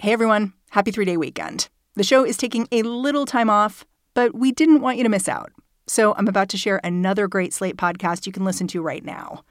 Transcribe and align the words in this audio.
Hey 0.00 0.14
everyone, 0.14 0.54
happy 0.70 0.92
three 0.92 1.04
day 1.04 1.18
weekend. 1.18 1.68
The 1.94 2.02
show 2.02 2.24
is 2.24 2.38
taking 2.38 2.66
a 2.72 2.80
little 2.84 3.26
time 3.26 3.50
off, 3.50 3.84
but 4.14 4.34
we 4.34 4.50
didn't 4.50 4.80
want 4.80 4.96
you 4.96 5.02
to 5.02 5.10
miss 5.10 5.28
out. 5.28 5.52
So 5.86 6.14
I'm 6.14 6.26
about 6.26 6.48
to 6.48 6.56
share 6.56 6.80
another 6.82 7.28
great 7.28 7.52
Slate 7.52 7.76
podcast 7.76 8.24
you 8.24 8.32
can 8.32 8.46
listen 8.46 8.66
to 8.68 8.80
right 8.80 9.04
now. 9.04 9.44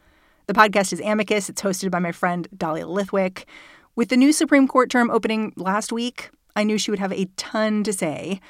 The 0.48 0.56
podcast 0.56 0.92
is 0.92 1.02
Amicus. 1.02 1.50
It's 1.50 1.62
hosted 1.62 1.92
by 1.92 2.00
my 2.00 2.12
friend 2.12 2.48
Dahlia 2.58 2.88
Lithwick. 2.88 3.44
With 3.96 4.10
the 4.10 4.18
new 4.18 4.34
Supreme 4.34 4.68
Court 4.68 4.90
term 4.90 5.12
opening 5.12 5.54
last 5.56 5.92
week, 5.92 6.32
I 6.56 6.64
knew 6.64 6.80
she 6.80 6.90
would 6.90 7.00
have 7.00 7.14
a 7.14 7.30
ton 7.38 7.84
to 7.84 7.94
say. 7.94 8.42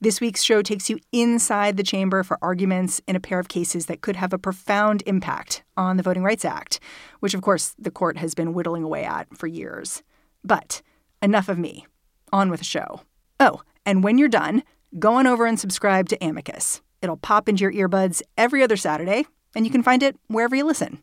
This 0.00 0.20
week's 0.20 0.42
show 0.42 0.60
takes 0.60 0.90
you 0.90 0.98
inside 1.12 1.76
the 1.76 1.84
chamber 1.84 2.24
for 2.24 2.36
arguments 2.42 3.00
in 3.06 3.14
a 3.14 3.20
pair 3.20 3.38
of 3.38 3.46
cases 3.46 3.86
that 3.86 4.00
could 4.00 4.16
have 4.16 4.32
a 4.32 4.38
profound 4.38 5.04
impact 5.06 5.62
on 5.76 5.98
the 5.98 6.02
Voting 6.02 6.24
Rights 6.24 6.44
Act, 6.44 6.80
which, 7.20 7.32
of 7.32 7.42
course, 7.42 7.76
the 7.78 7.92
court 7.92 8.16
has 8.16 8.34
been 8.34 8.54
whittling 8.54 8.82
away 8.82 9.04
at 9.04 9.32
for 9.38 9.46
years. 9.46 10.02
But 10.42 10.82
enough 11.24 11.48
of 11.48 11.58
me. 11.58 11.86
On 12.32 12.50
with 12.50 12.60
the 12.60 12.64
show. 12.64 13.00
Oh, 13.40 13.62
and 13.86 14.04
when 14.04 14.18
you're 14.18 14.28
done, 14.28 14.62
go 14.98 15.14
on 15.14 15.26
over 15.26 15.46
and 15.46 15.58
subscribe 15.58 16.08
to 16.10 16.24
Amicus. 16.24 16.82
It'll 17.02 17.16
pop 17.16 17.48
into 17.48 17.62
your 17.62 17.72
earbuds 17.72 18.22
every 18.36 18.62
other 18.62 18.76
Saturday, 18.76 19.26
and 19.56 19.64
you 19.64 19.72
can 19.72 19.82
find 19.82 20.02
it 20.02 20.16
wherever 20.28 20.54
you 20.54 20.64
listen. 20.64 21.02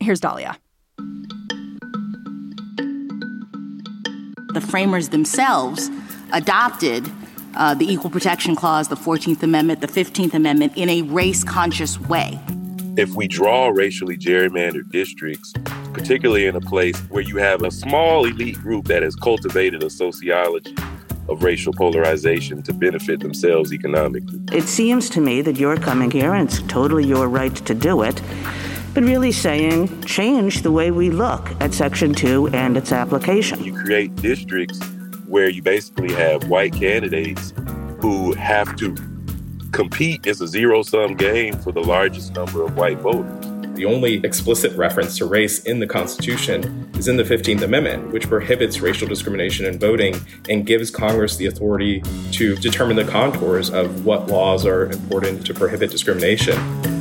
Here's 0.00 0.20
Dahlia. 0.20 0.58
The 4.52 4.60
framers 4.60 5.08
themselves 5.08 5.90
adopted 6.32 7.10
uh, 7.54 7.74
the 7.74 7.90
Equal 7.90 8.10
Protection 8.10 8.56
Clause, 8.56 8.88
the 8.88 8.96
14th 8.96 9.42
Amendment, 9.42 9.80
the 9.80 9.86
15th 9.86 10.34
Amendment 10.34 10.72
in 10.76 10.88
a 10.88 11.02
race 11.02 11.44
conscious 11.44 11.98
way. 12.00 12.38
If 12.96 13.14
we 13.14 13.28
draw 13.28 13.68
racially 13.68 14.16
gerrymandered 14.18 14.90
districts, 14.90 15.52
particularly 15.92 16.46
in 16.46 16.56
a 16.56 16.60
place 16.60 16.98
where 17.10 17.22
you 17.22 17.36
have 17.36 17.62
a 17.62 17.70
small 17.70 18.24
elite 18.24 18.56
group 18.56 18.86
that 18.86 19.02
has 19.02 19.14
cultivated 19.14 19.82
a 19.82 19.90
sociology 19.90 20.74
of 21.28 21.42
racial 21.42 21.72
polarization 21.72 22.62
to 22.62 22.72
benefit 22.72 23.20
themselves 23.20 23.72
economically. 23.72 24.40
It 24.52 24.68
seems 24.68 25.08
to 25.10 25.20
me 25.20 25.42
that 25.42 25.56
you're 25.56 25.76
coming 25.76 26.10
here, 26.10 26.34
and 26.34 26.48
it's 26.48 26.60
totally 26.62 27.06
your 27.06 27.28
right 27.28 27.54
to 27.54 27.74
do 27.74 28.02
it, 28.02 28.20
but 28.94 29.04
really 29.04 29.32
saying 29.32 30.02
change 30.02 30.62
the 30.62 30.72
way 30.72 30.90
we 30.90 31.10
look 31.10 31.50
at 31.60 31.72
Section 31.72 32.12
2 32.12 32.48
and 32.48 32.76
its 32.76 32.92
application. 32.92 33.62
You 33.62 33.74
create 33.74 34.14
districts 34.16 34.80
where 35.26 35.48
you 35.48 35.62
basically 35.62 36.12
have 36.12 36.48
white 36.48 36.74
candidates 36.74 37.54
who 38.00 38.34
have 38.34 38.76
to 38.76 38.94
compete 39.72 40.26
as 40.26 40.40
a 40.40 40.46
zero 40.46 40.82
sum 40.82 41.14
game 41.14 41.56
for 41.58 41.72
the 41.72 41.80
largest 41.80 42.34
number 42.34 42.62
of 42.62 42.76
white 42.76 42.98
voters. 42.98 43.61
The 43.74 43.86
only 43.86 44.16
explicit 44.22 44.76
reference 44.76 45.16
to 45.16 45.24
race 45.24 45.62
in 45.64 45.78
the 45.78 45.86
Constitution 45.86 46.90
is 46.94 47.08
in 47.08 47.16
the 47.16 47.24
15th 47.24 47.62
Amendment, 47.62 48.12
which 48.12 48.28
prohibits 48.28 48.80
racial 48.80 49.08
discrimination 49.08 49.64
in 49.64 49.78
voting 49.78 50.14
and 50.50 50.66
gives 50.66 50.90
Congress 50.90 51.36
the 51.36 51.46
authority 51.46 52.02
to 52.32 52.54
determine 52.56 52.96
the 52.96 53.04
contours 53.04 53.70
of 53.70 54.04
what 54.04 54.26
laws 54.26 54.66
are 54.66 54.90
important 54.90 55.46
to 55.46 55.54
prohibit 55.54 55.90
discrimination. 55.90 56.91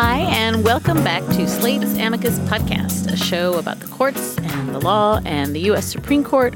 Hi, 0.00 0.18
and 0.18 0.62
welcome 0.62 1.02
back 1.02 1.24
to 1.34 1.48
Slate's 1.48 1.98
Amicus 1.98 2.38
podcast, 2.38 3.12
a 3.12 3.16
show 3.16 3.54
about 3.54 3.80
the 3.80 3.88
courts 3.88 4.38
and 4.38 4.68
the 4.68 4.78
law 4.78 5.20
and 5.24 5.52
the 5.56 5.60
U.S. 5.62 5.86
Supreme 5.86 6.22
Court, 6.22 6.54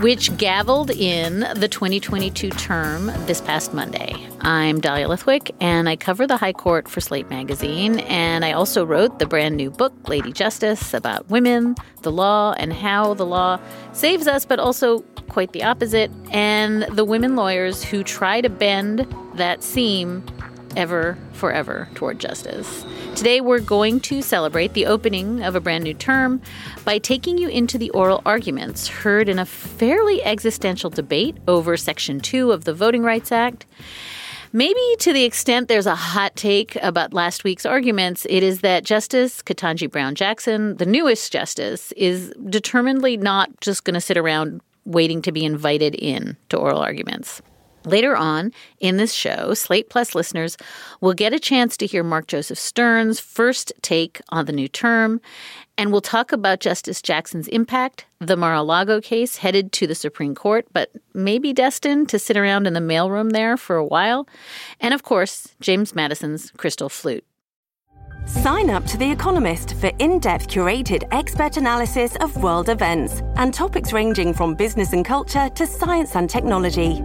which 0.00 0.32
gavelled 0.32 0.90
in 0.90 1.46
the 1.54 1.68
2022 1.68 2.50
term 2.50 3.06
this 3.26 3.40
past 3.42 3.72
Monday. 3.72 4.12
I'm 4.40 4.80
Dahlia 4.80 5.06
Lithwick, 5.06 5.54
and 5.60 5.88
I 5.88 5.94
cover 5.94 6.26
the 6.26 6.36
High 6.36 6.52
Court 6.52 6.88
for 6.88 7.00
Slate 7.00 7.30
Magazine. 7.30 8.00
And 8.00 8.44
I 8.44 8.50
also 8.50 8.84
wrote 8.84 9.20
the 9.20 9.26
brand 9.26 9.56
new 9.56 9.70
book, 9.70 9.92
Lady 10.08 10.32
Justice, 10.32 10.92
about 10.92 11.30
women, 11.30 11.76
the 12.02 12.10
law, 12.10 12.54
and 12.58 12.72
how 12.72 13.14
the 13.14 13.24
law 13.24 13.60
saves 13.92 14.26
us, 14.26 14.44
but 14.44 14.58
also 14.58 15.02
quite 15.28 15.52
the 15.52 15.62
opposite, 15.62 16.10
and 16.32 16.82
the 16.96 17.04
women 17.04 17.36
lawyers 17.36 17.84
who 17.84 18.02
try 18.02 18.40
to 18.40 18.48
bend 18.48 19.06
that 19.36 19.62
seam 19.62 20.24
ever, 20.76 21.18
forever 21.32 21.88
toward 21.94 22.18
justice. 22.18 22.84
Today, 23.14 23.40
we're 23.40 23.60
going 23.60 24.00
to 24.00 24.22
celebrate 24.22 24.74
the 24.74 24.86
opening 24.86 25.42
of 25.42 25.54
a 25.54 25.60
brand 25.60 25.84
new 25.84 25.94
term 25.94 26.40
by 26.84 26.98
taking 26.98 27.38
you 27.38 27.48
into 27.48 27.78
the 27.78 27.90
oral 27.90 28.22
arguments 28.24 28.88
heard 28.88 29.28
in 29.28 29.38
a 29.38 29.46
fairly 29.46 30.22
existential 30.22 30.90
debate 30.90 31.36
over 31.48 31.76
Section 31.76 32.20
2 32.20 32.52
of 32.52 32.64
the 32.64 32.74
Voting 32.74 33.02
Rights 33.02 33.32
Act. 33.32 33.66
Maybe 34.52 34.80
to 34.98 35.12
the 35.12 35.22
extent 35.24 35.68
there's 35.68 35.86
a 35.86 35.94
hot 35.94 36.34
take 36.34 36.74
about 36.76 37.14
last 37.14 37.44
week's 37.44 37.64
arguments, 37.64 38.26
it 38.28 38.42
is 38.42 38.62
that 38.62 38.84
Justice 38.84 39.42
Ketanji 39.42 39.88
Brown 39.88 40.16
Jackson, 40.16 40.76
the 40.76 40.86
newest 40.86 41.32
justice, 41.32 41.92
is 41.92 42.32
determinedly 42.48 43.16
not 43.16 43.60
just 43.60 43.84
going 43.84 43.94
to 43.94 44.00
sit 44.00 44.16
around 44.16 44.60
waiting 44.84 45.22
to 45.22 45.30
be 45.30 45.44
invited 45.44 45.94
in 45.94 46.36
to 46.48 46.56
oral 46.56 46.80
arguments. 46.80 47.42
Later 47.84 48.14
on 48.14 48.52
in 48.78 48.98
this 48.98 49.14
show, 49.14 49.54
Slate 49.54 49.88
Plus 49.88 50.14
listeners 50.14 50.56
will 51.00 51.14
get 51.14 51.32
a 51.32 51.38
chance 51.38 51.76
to 51.78 51.86
hear 51.86 52.02
Mark 52.02 52.26
Joseph 52.26 52.58
Stern's 52.58 53.18
first 53.18 53.72
take 53.80 54.20
on 54.28 54.44
the 54.44 54.52
new 54.52 54.68
term, 54.68 55.20
and 55.78 55.90
we'll 55.90 56.02
talk 56.02 56.30
about 56.30 56.60
Justice 56.60 57.00
Jackson's 57.00 57.48
impact, 57.48 58.04
the 58.18 58.36
Mar 58.36 58.54
a 58.54 58.62
Lago 58.62 59.00
case 59.00 59.38
headed 59.38 59.72
to 59.72 59.86
the 59.86 59.94
Supreme 59.94 60.34
Court, 60.34 60.66
but 60.74 60.90
maybe 61.14 61.54
destined 61.54 62.10
to 62.10 62.18
sit 62.18 62.36
around 62.36 62.66
in 62.66 62.74
the 62.74 62.80
mailroom 62.80 63.32
there 63.32 63.56
for 63.56 63.76
a 63.76 63.86
while, 63.86 64.28
and 64.78 64.92
of 64.92 65.02
course, 65.02 65.54
James 65.60 65.94
Madison's 65.94 66.52
Crystal 66.58 66.90
Flute. 66.90 67.24
Sign 68.26 68.68
up 68.68 68.84
to 68.86 68.98
The 68.98 69.10
Economist 69.10 69.74
for 69.76 69.90
in 69.98 70.18
depth 70.18 70.48
curated 70.48 71.08
expert 71.10 71.56
analysis 71.56 72.14
of 72.16 72.36
world 72.42 72.68
events 72.68 73.22
and 73.36 73.52
topics 73.52 73.94
ranging 73.94 74.34
from 74.34 74.54
business 74.54 74.92
and 74.92 75.04
culture 75.04 75.48
to 75.48 75.66
science 75.66 76.14
and 76.14 76.28
technology. 76.28 77.02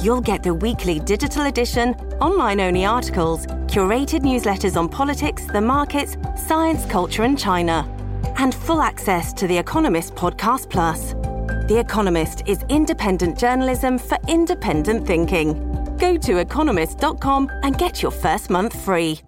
You'll 0.00 0.20
get 0.20 0.44
the 0.44 0.54
weekly 0.54 1.00
digital 1.00 1.46
edition, 1.46 1.94
online 2.20 2.60
only 2.60 2.84
articles, 2.84 3.46
curated 3.66 4.20
newsletters 4.20 4.76
on 4.76 4.88
politics, 4.88 5.46
the 5.46 5.60
markets, 5.60 6.16
science, 6.46 6.84
culture, 6.86 7.24
and 7.24 7.38
China, 7.38 7.84
and 8.38 8.54
full 8.54 8.80
access 8.80 9.32
to 9.32 9.48
The 9.48 9.58
Economist 9.58 10.14
Podcast 10.14 10.70
Plus. 10.70 11.14
The 11.68 11.78
Economist 11.78 12.42
is 12.46 12.64
independent 12.68 13.38
journalism 13.38 13.98
for 13.98 14.18
independent 14.28 15.04
thinking. 15.04 15.96
Go 15.98 16.16
to 16.16 16.38
economist.com 16.38 17.50
and 17.64 17.76
get 17.76 18.00
your 18.00 18.12
first 18.12 18.50
month 18.50 18.80
free. 18.80 19.20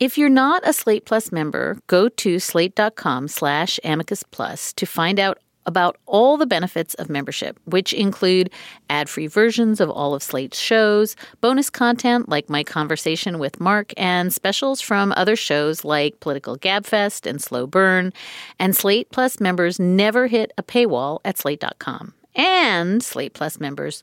If 0.00 0.18
you're 0.18 0.28
not 0.28 0.66
a 0.68 0.72
Slate 0.72 1.04
Plus 1.04 1.32
member, 1.32 1.78
go 1.86 2.08
to 2.08 2.38
slate.com 2.38 3.28
slash 3.28 3.78
amicus 3.84 4.22
plus 4.24 4.72
to 4.74 4.86
find 4.86 5.20
out 5.20 5.38
about 5.66 5.96
all 6.06 6.36
the 6.36 6.46
benefits 6.46 6.94
of 6.94 7.08
membership, 7.08 7.58
which 7.64 7.92
include 7.92 8.50
ad 8.90 9.08
free 9.08 9.26
versions 9.26 9.80
of 9.80 9.90
all 9.90 10.14
of 10.14 10.22
Slate's 10.22 10.58
shows, 10.58 11.16
bonus 11.40 11.70
content 11.70 12.28
like 12.28 12.48
my 12.48 12.62
conversation 12.62 13.38
with 13.38 13.60
Mark, 13.60 13.92
and 13.96 14.32
specials 14.32 14.80
from 14.80 15.12
other 15.16 15.36
shows 15.36 15.84
like 15.84 16.20
Political 16.20 16.58
Gabfest 16.58 17.26
and 17.26 17.42
Slow 17.42 17.66
Burn. 17.66 18.12
And 18.58 18.76
Slate 18.76 19.10
Plus 19.10 19.40
members 19.40 19.78
never 19.78 20.26
hit 20.26 20.52
a 20.58 20.62
paywall 20.62 21.20
at 21.24 21.38
slate.com. 21.38 22.14
And 22.34 23.02
Slate 23.02 23.34
Plus 23.34 23.60
members 23.60 24.02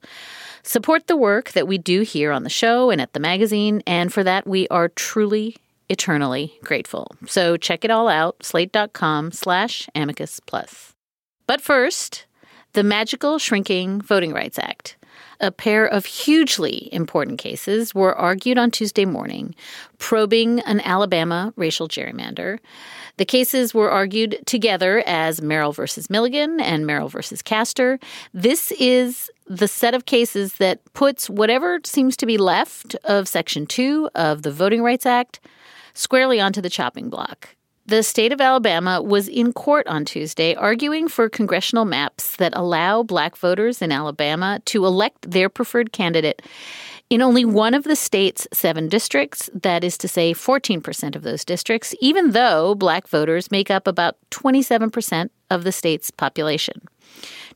support 0.64 1.08
the 1.08 1.18
work 1.18 1.52
that 1.52 1.68
we 1.68 1.78
do 1.78 2.02
here 2.02 2.32
on 2.32 2.44
the 2.44 2.50
show 2.50 2.90
and 2.90 3.02
at 3.02 3.14
the 3.14 3.20
magazine, 3.20 3.82
and 3.86 4.14
for 4.14 4.24
that 4.24 4.48
we 4.48 4.68
are 4.70 4.90
truly 4.90 5.58
eternally 5.90 6.54
grateful. 6.64 7.12
So 7.28 7.58
check 7.58 7.84
it 7.84 7.92
all 7.92 8.08
out, 8.08 8.44
slate.com 8.44 9.32
slash 9.32 9.90
amicus 9.94 10.40
plus. 10.40 10.91
But 11.48 11.62
first, 11.62 12.26
the 12.74 12.84
magical 12.84 13.40
shrinking 13.40 14.02
Voting 14.02 14.34
Rights 14.34 14.60
Act. 14.60 14.98
A 15.40 15.52
pair 15.52 15.86
of 15.88 16.06
hugely 16.06 16.88
important 16.94 17.40
cases 17.40 17.96
were 17.96 18.16
argued 18.16 18.60
on 18.60 18.70
Tuesday 18.70 19.06
morning, 19.06 19.56
probing 19.98 20.60
an 20.62 20.80
Alabama 20.82 21.52
racial 21.56 21.88
gerrymander. 21.88 22.60
The 23.18 23.26
cases 23.26 23.74
were 23.74 23.90
argued 23.90 24.38
together 24.46 25.04
as 25.08 25.42
Merrill 25.42 25.74
versus 25.74 26.10
Milligan 26.10 26.60
and 26.60 26.86
Merrill 26.86 27.10
versus 27.10 27.42
Caster. 27.42 28.00
This 28.34 28.72
is 28.80 29.32
the 29.48 29.68
set 29.68 29.96
of 29.96 30.06
cases 30.06 30.54
that 30.54 30.80
puts 30.94 31.30
whatever 31.30 31.80
seems 31.84 32.16
to 32.18 32.26
be 32.28 32.38
left 32.38 32.96
of 33.04 33.28
Section 33.28 33.66
2 33.66 34.12
of 34.14 34.44
the 34.44 34.52
Voting 34.52 34.84
Rights 34.84 35.08
Act 35.08 35.40
squarely 35.94 36.40
onto 36.40 36.62
the 36.62 36.70
chopping 36.70 37.10
block. 37.10 37.56
The 37.86 38.04
state 38.04 38.32
of 38.32 38.40
Alabama 38.40 39.02
was 39.02 39.28
in 39.28 39.54
court 39.54 39.88
on 39.88 40.06
Tuesday 40.06 40.54
arguing 40.56 41.08
for 41.08 41.28
congressional 41.30 41.86
maps 41.86 42.36
that 42.38 42.54
allow 42.56 43.04
black 43.04 43.36
voters 43.36 43.82
in 43.82 43.92
Alabama 43.92 44.62
to 44.66 44.86
elect 44.86 45.32
their 45.32 45.50
preferred 45.50 45.92
candidate 45.92 46.42
in 47.12 47.22
only 47.22 47.44
one 47.44 47.74
of 47.74 47.84
the 47.84 47.96
state's 47.96 48.48
seven 48.54 48.88
districts, 48.88 49.50
that 49.54 49.84
is 49.84 49.98
to 49.98 50.08
say, 50.08 50.34
14% 50.34 51.14
of 51.14 51.24
those 51.24 51.44
districts, 51.44 51.94
even 52.00 52.32
though 52.32 52.74
black 52.74 53.06
voters 53.06 53.52
make 53.52 53.70
up 53.70 53.86
about 53.86 54.16
27% 54.32 55.30
of 55.50 55.66
the 55.66 55.74
state's 55.74 56.10
population. 56.10 56.82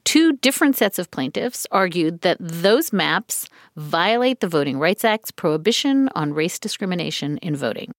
Two 0.03 0.33
different 0.33 0.75
sets 0.75 0.99
of 0.99 1.09
plaintiffs 1.09 1.65
argued 1.71 2.19
that 2.19 2.35
those 2.41 2.91
maps 2.91 3.47
violate 3.77 4.41
the 4.41 4.49
Voting 4.49 4.77
Rights 4.77 5.05
Act's 5.05 5.31
prohibition 5.31 6.09
on 6.15 6.33
race 6.33 6.59
discrimination 6.59 7.37
in 7.37 7.55
voting. 7.55 7.93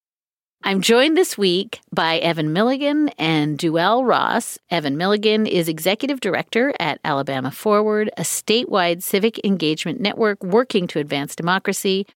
I'm 0.63 0.81
joined 0.81 1.15
this 1.15 1.37
week 1.37 1.79
by 1.93 2.17
Evan 2.17 2.51
Milligan 2.51 3.09
and 3.17 3.59
Deuel 3.59 4.05
Ross. 4.05 4.57
Evan 4.71 4.97
Milligan 4.97 5.45
is 5.45 5.69
executive 5.69 6.19
director 6.19 6.73
at 6.79 6.99
Alabama 7.05 7.51
Forward, 7.51 8.09
a 8.17 8.23
statewide 8.23 9.03
civic 9.03 9.39
engagement 9.45 10.01
network 10.01 10.43
working 10.43 10.87
to 10.87 10.99
advance 10.99 11.35
democracy. 11.35 12.07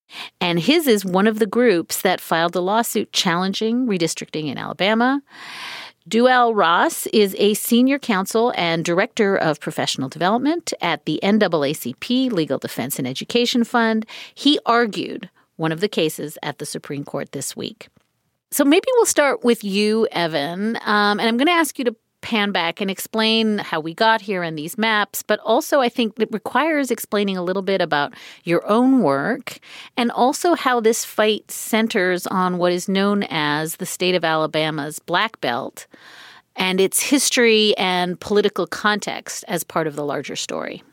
And 0.42 0.60
his 0.60 0.88
is 0.88 1.06
one 1.06 1.28
of 1.28 1.38
the 1.40 1.46
groups 1.46 2.02
that 2.02 2.20
filed 2.20 2.56
a 2.56 2.62
lawsuit 2.62 3.14
challenging 3.14 3.86
redistricting 3.86 4.48
in 4.48 4.58
Alabama. 4.58 5.22
Deuel 6.10 6.54
Ross 6.56 7.06
is 7.08 7.36
a 7.38 7.54
senior 7.54 8.00
counsel 8.00 8.52
and 8.58 8.84
director 8.84 9.36
of 9.36 9.60
professional 9.60 10.10
development 10.10 10.74
at 10.82 11.06
the 11.06 11.20
NAACP 11.22 12.32
Legal 12.32 12.58
Defense 12.58 12.98
and 12.98 13.08
Education 13.08 13.64
Fund. 13.64 14.06
He 14.34 14.60
argued 14.66 15.30
one 15.58 15.72
of 15.72 15.80
the 15.80 15.88
cases 15.88 16.40
at 16.42 16.58
the 16.58 16.66
Supreme 16.66 17.04
Court 17.06 17.32
this 17.34 17.56
week. 17.56 17.88
So 18.52 18.66
maybe 18.66 18.86
we'll 18.94 19.06
start 19.06 19.44
with 19.44 19.64
you, 19.64 20.08
Evan. 20.12 20.76
Um, 20.86 21.20
and 21.20 21.22
I'm 21.22 21.38
going 21.38 21.48
to 21.48 21.54
ask 21.54 21.80
you 21.80 21.86
to 21.86 21.96
pan 22.22 22.52
back 22.52 22.82
and 22.82 22.92
explain 22.92 23.58
how 23.58 23.80
we 23.80 23.94
got 23.94 24.22
here 24.22 24.44
in 24.44 24.56
these 24.56 24.78
maps, 24.78 25.24
but 25.24 25.40
also 25.40 25.80
I 25.80 25.90
think 25.90 26.20
it 26.20 26.30
requires 26.32 26.92
explaining 26.92 27.36
a 27.36 27.44
little 27.44 27.64
bit 27.64 27.82
about 27.82 28.14
your 28.44 28.66
own 28.68 29.02
work 29.02 29.60
and 29.98 30.12
also 30.12 30.54
how 30.54 30.80
this 30.80 31.04
fight 31.04 31.50
centers 31.50 32.28
on 32.28 32.58
what 32.58 32.72
is 32.72 32.88
known 32.88 33.24
as 33.30 33.78
the 33.78 33.86
state 33.86 34.16
of 34.16 34.24
Alabama's 34.24 35.00
Black 35.00 35.42
Belt 35.42 35.88
and 36.56 36.80
its 36.80 37.02
history 37.02 37.76
and 37.78 38.20
political 38.20 38.68
context 38.68 39.44
as 39.48 39.64
part 39.64 39.88
of 39.88 39.96
the 39.96 40.06
larger 40.06 40.36
story. 40.36 40.84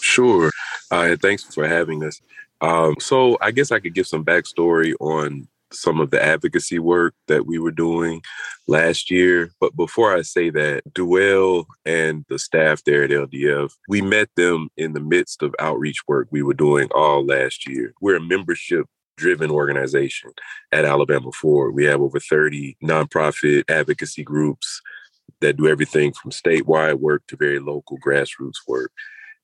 Sure. 0.00 0.50
Uh, 0.90 1.16
thanks 1.20 1.44
for 1.44 1.66
having 1.68 2.02
us. 2.02 2.20
Um, 2.60 2.94
so 2.98 3.36
I 3.40 3.50
guess 3.50 3.72
I 3.72 3.80
could 3.80 3.94
give 3.94 4.06
some 4.06 4.24
backstory 4.24 4.94
on 5.00 5.48
some 5.72 6.00
of 6.00 6.10
the 6.10 6.22
advocacy 6.22 6.78
work 6.78 7.14
that 7.28 7.46
we 7.46 7.58
were 7.58 7.70
doing 7.70 8.22
last 8.66 9.10
year. 9.10 9.50
But 9.60 9.76
before 9.76 10.14
I 10.16 10.22
say 10.22 10.50
that, 10.50 10.82
Deuel 10.92 11.64
and 11.84 12.24
the 12.28 12.38
staff 12.38 12.82
there 12.84 13.04
at 13.04 13.10
LDF, 13.10 13.72
we 13.88 14.02
met 14.02 14.28
them 14.36 14.68
in 14.76 14.92
the 14.92 15.00
midst 15.00 15.42
of 15.42 15.54
outreach 15.58 16.00
work 16.06 16.28
we 16.30 16.42
were 16.42 16.54
doing 16.54 16.88
all 16.94 17.24
last 17.24 17.68
year. 17.68 17.92
We're 18.00 18.16
a 18.16 18.20
membership 18.20 18.86
driven 19.16 19.50
organization 19.50 20.30
at 20.72 20.84
Alabama 20.84 21.30
Forward. 21.32 21.72
We 21.72 21.84
have 21.84 22.00
over 22.00 22.18
30 22.18 22.76
nonprofit 22.82 23.64
advocacy 23.68 24.24
groups 24.24 24.80
that 25.40 25.56
do 25.56 25.68
everything 25.68 26.12
from 26.12 26.30
statewide 26.30 26.98
work 26.98 27.22
to 27.28 27.36
very 27.36 27.58
local 27.58 27.98
grassroots 27.98 28.66
work. 28.66 28.92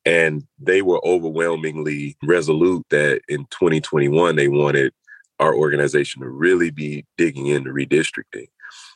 And 0.05 0.45
they 0.59 0.81
were 0.81 1.05
overwhelmingly 1.05 2.17
resolute 2.23 2.87
that 2.91 3.21
in 3.29 3.45
2021 3.51 4.37
they 4.37 4.49
wanted 4.49 4.93
our 5.39 5.55
organization 5.55 6.23
to 6.23 6.29
really 6.29 6.71
be 6.71 7.05
digging 7.17 7.47
into 7.47 7.71
redistricting. 7.71 8.49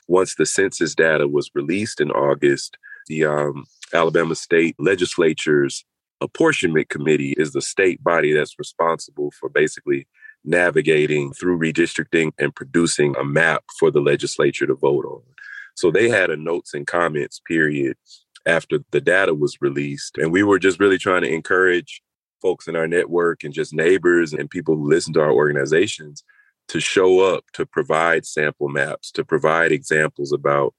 Once 0.09 0.35
the 0.35 0.47
census 0.47 0.95
data 0.95 1.29
was 1.29 1.51
released 1.55 2.01
in 2.01 2.11
August, 2.11 2.77
the 3.07 3.25
um, 3.25 3.65
Alabama 3.95 4.35
State 4.35 4.77
Legislature's 4.79 5.85
Apportionment 6.21 6.89
Committee 6.89 7.35
is 7.37 7.53
the 7.53 7.63
state 7.63 8.03
body 8.03 8.33
that's 8.33 8.59
responsible 8.59 9.33
for 9.39 9.49
basically 9.49 10.07
navigating 10.45 11.33
through 11.33 11.59
redistricting 11.59 12.33
and 12.39 12.55
producing 12.55 13.15
a 13.17 13.25
map 13.25 13.65
for 13.79 13.91
the 13.91 14.01
legislature 14.01 14.67
to 14.67 14.75
vote 14.75 15.05
on. 15.05 15.23
So 15.75 15.91
they 15.91 16.09
had 16.09 16.31
a 16.31 16.37
notes 16.37 16.75
and 16.75 16.87
comments 16.87 17.41
period 17.47 17.97
after 18.47 18.79
the 18.91 19.01
data 19.01 19.35
was 19.35 19.59
released. 19.61 20.19
And 20.19 20.33
we 20.33 20.43
were 20.43 20.59
just 20.59 20.81
really 20.81 20.99
trying 20.99 21.23
to 21.23 21.33
encourage 21.33 22.03
folks 22.43 22.69
in 22.69 22.77
our 22.77 22.89
network 22.89 23.45
and 23.45 23.55
just 23.55 23.73
neighbors 23.73 24.33
and 24.33 24.51
people 24.51 24.77
who 24.77 24.89
listen 24.89 25.13
to 25.15 25.21
our 25.21 25.33
organizations 25.33 26.25
to 26.69 26.81
show 26.81 27.21
up 27.21 27.45
to 27.53 27.65
provide 27.65 28.27
sample 28.27 28.69
maps, 28.69 29.11
to 29.13 29.25
provide 29.25 29.73
examples 29.73 30.33
about 30.33 30.75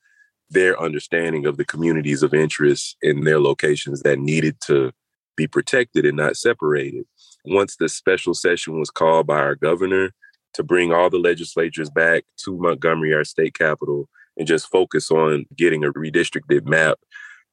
their 0.49 0.79
understanding 0.79 1.45
of 1.45 1.57
the 1.57 1.65
communities 1.65 2.21
of 2.21 2.33
interest 2.33 2.97
in 3.01 3.23
their 3.23 3.39
locations 3.39 4.01
that 4.01 4.19
needed 4.19 4.59
to 4.61 4.91
be 5.35 5.47
protected 5.47 6.05
and 6.05 6.17
not 6.17 6.37
separated. 6.37 7.05
Once 7.45 7.75
the 7.75 7.89
special 7.89 8.33
session 8.33 8.79
was 8.79 8.89
called 8.89 9.25
by 9.25 9.37
our 9.37 9.55
governor 9.55 10.11
to 10.53 10.63
bring 10.63 10.93
all 10.93 11.09
the 11.09 11.17
legislatures 11.17 11.89
back 11.89 12.23
to 12.37 12.57
Montgomery, 12.57 13.13
our 13.13 13.23
state 13.23 13.57
capital, 13.57 14.07
and 14.37 14.47
just 14.47 14.69
focus 14.69 15.09
on 15.11 15.45
getting 15.55 15.83
a 15.83 15.91
redistricted 15.91 16.67
map 16.67 16.99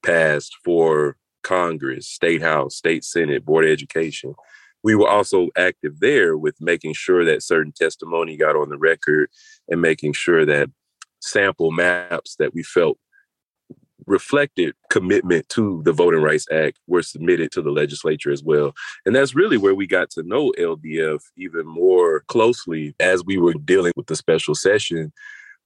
passed 0.02 0.56
for 0.64 1.16
Congress, 1.42 2.08
State 2.08 2.42
House, 2.42 2.76
State 2.76 3.04
Senate, 3.04 3.44
Board 3.44 3.64
of 3.64 3.70
Education. 3.70 4.34
We 4.82 4.94
were 4.94 5.08
also 5.08 5.48
active 5.56 6.00
there 6.00 6.36
with 6.36 6.56
making 6.60 6.94
sure 6.94 7.24
that 7.24 7.42
certain 7.42 7.72
testimony 7.72 8.36
got 8.36 8.56
on 8.56 8.70
the 8.70 8.78
record 8.78 9.28
and 9.68 9.82
making 9.82 10.14
sure 10.14 10.46
that 10.46 10.70
sample 11.20 11.70
maps 11.70 12.36
that 12.38 12.54
we 12.54 12.62
felt 12.62 12.98
reflected 14.06 14.74
commitment 14.90 15.48
to 15.50 15.82
the 15.84 15.92
Voting 15.92 16.22
Rights 16.22 16.46
Act 16.50 16.78
were 16.86 17.02
submitted 17.02 17.52
to 17.52 17.62
the 17.62 17.70
legislature 17.70 18.32
as 18.32 18.42
well. 18.42 18.72
And 19.06 19.14
that's 19.14 19.34
really 19.34 19.58
where 19.58 19.74
we 19.74 19.86
got 19.86 20.10
to 20.10 20.22
know 20.22 20.52
LDF 20.58 21.20
even 21.36 21.66
more 21.66 22.20
closely 22.28 22.94
as 22.98 23.24
we 23.24 23.38
were 23.38 23.54
dealing 23.54 23.92
with 23.96 24.06
the 24.06 24.16
special 24.16 24.54
session 24.54 25.12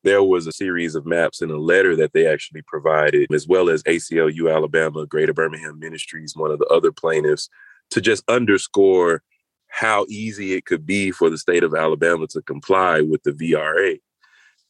there 0.05 0.23
was 0.23 0.47
a 0.47 0.53
series 0.53 0.95
of 0.95 1.07
maps 1.07 1.43
in 1.43 1.51
a 1.51 1.57
letter 1.57 1.97
that 1.97 2.13
they 2.13 2.27
actually 2.27 2.63
provided, 2.63 3.33
as 3.33 3.49
well 3.49 3.69
as 3.69 3.83
ACLU 3.85 4.55
Alabama, 4.55 5.07
Greater 5.07 5.33
Birmingham 5.33 5.79
Ministries, 5.79 6.37
one 6.37 6.51
of 6.51 6.59
the 6.59 6.67
other 6.67 6.93
plaintiffs, 6.93 7.49
to 7.91 8.01
just 8.01 8.23
underscore 8.29 9.23
how 9.69 10.07
easy 10.09 10.53
it 10.53 10.67
could 10.67 10.87
be 10.87 11.11
for 11.11 11.31
the 11.31 11.39
state 11.39 11.65
of 11.65 11.75
Alabama 11.75 12.27
to 12.29 12.43
comply 12.43 13.01
with 13.01 13.23
the 13.25 13.33
VRA. 13.33 13.99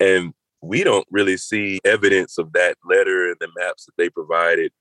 And 0.01 0.33
we 0.63 0.83
don't 0.83 1.07
really 1.11 1.37
see 1.37 1.81
evidence 1.85 2.39
of 2.39 2.53
that 2.55 2.77
letter 2.85 3.29
and 3.29 3.37
the 3.41 3.49
maps 3.59 3.85
that 3.85 3.93
they 3.99 4.09
provided 4.09 4.73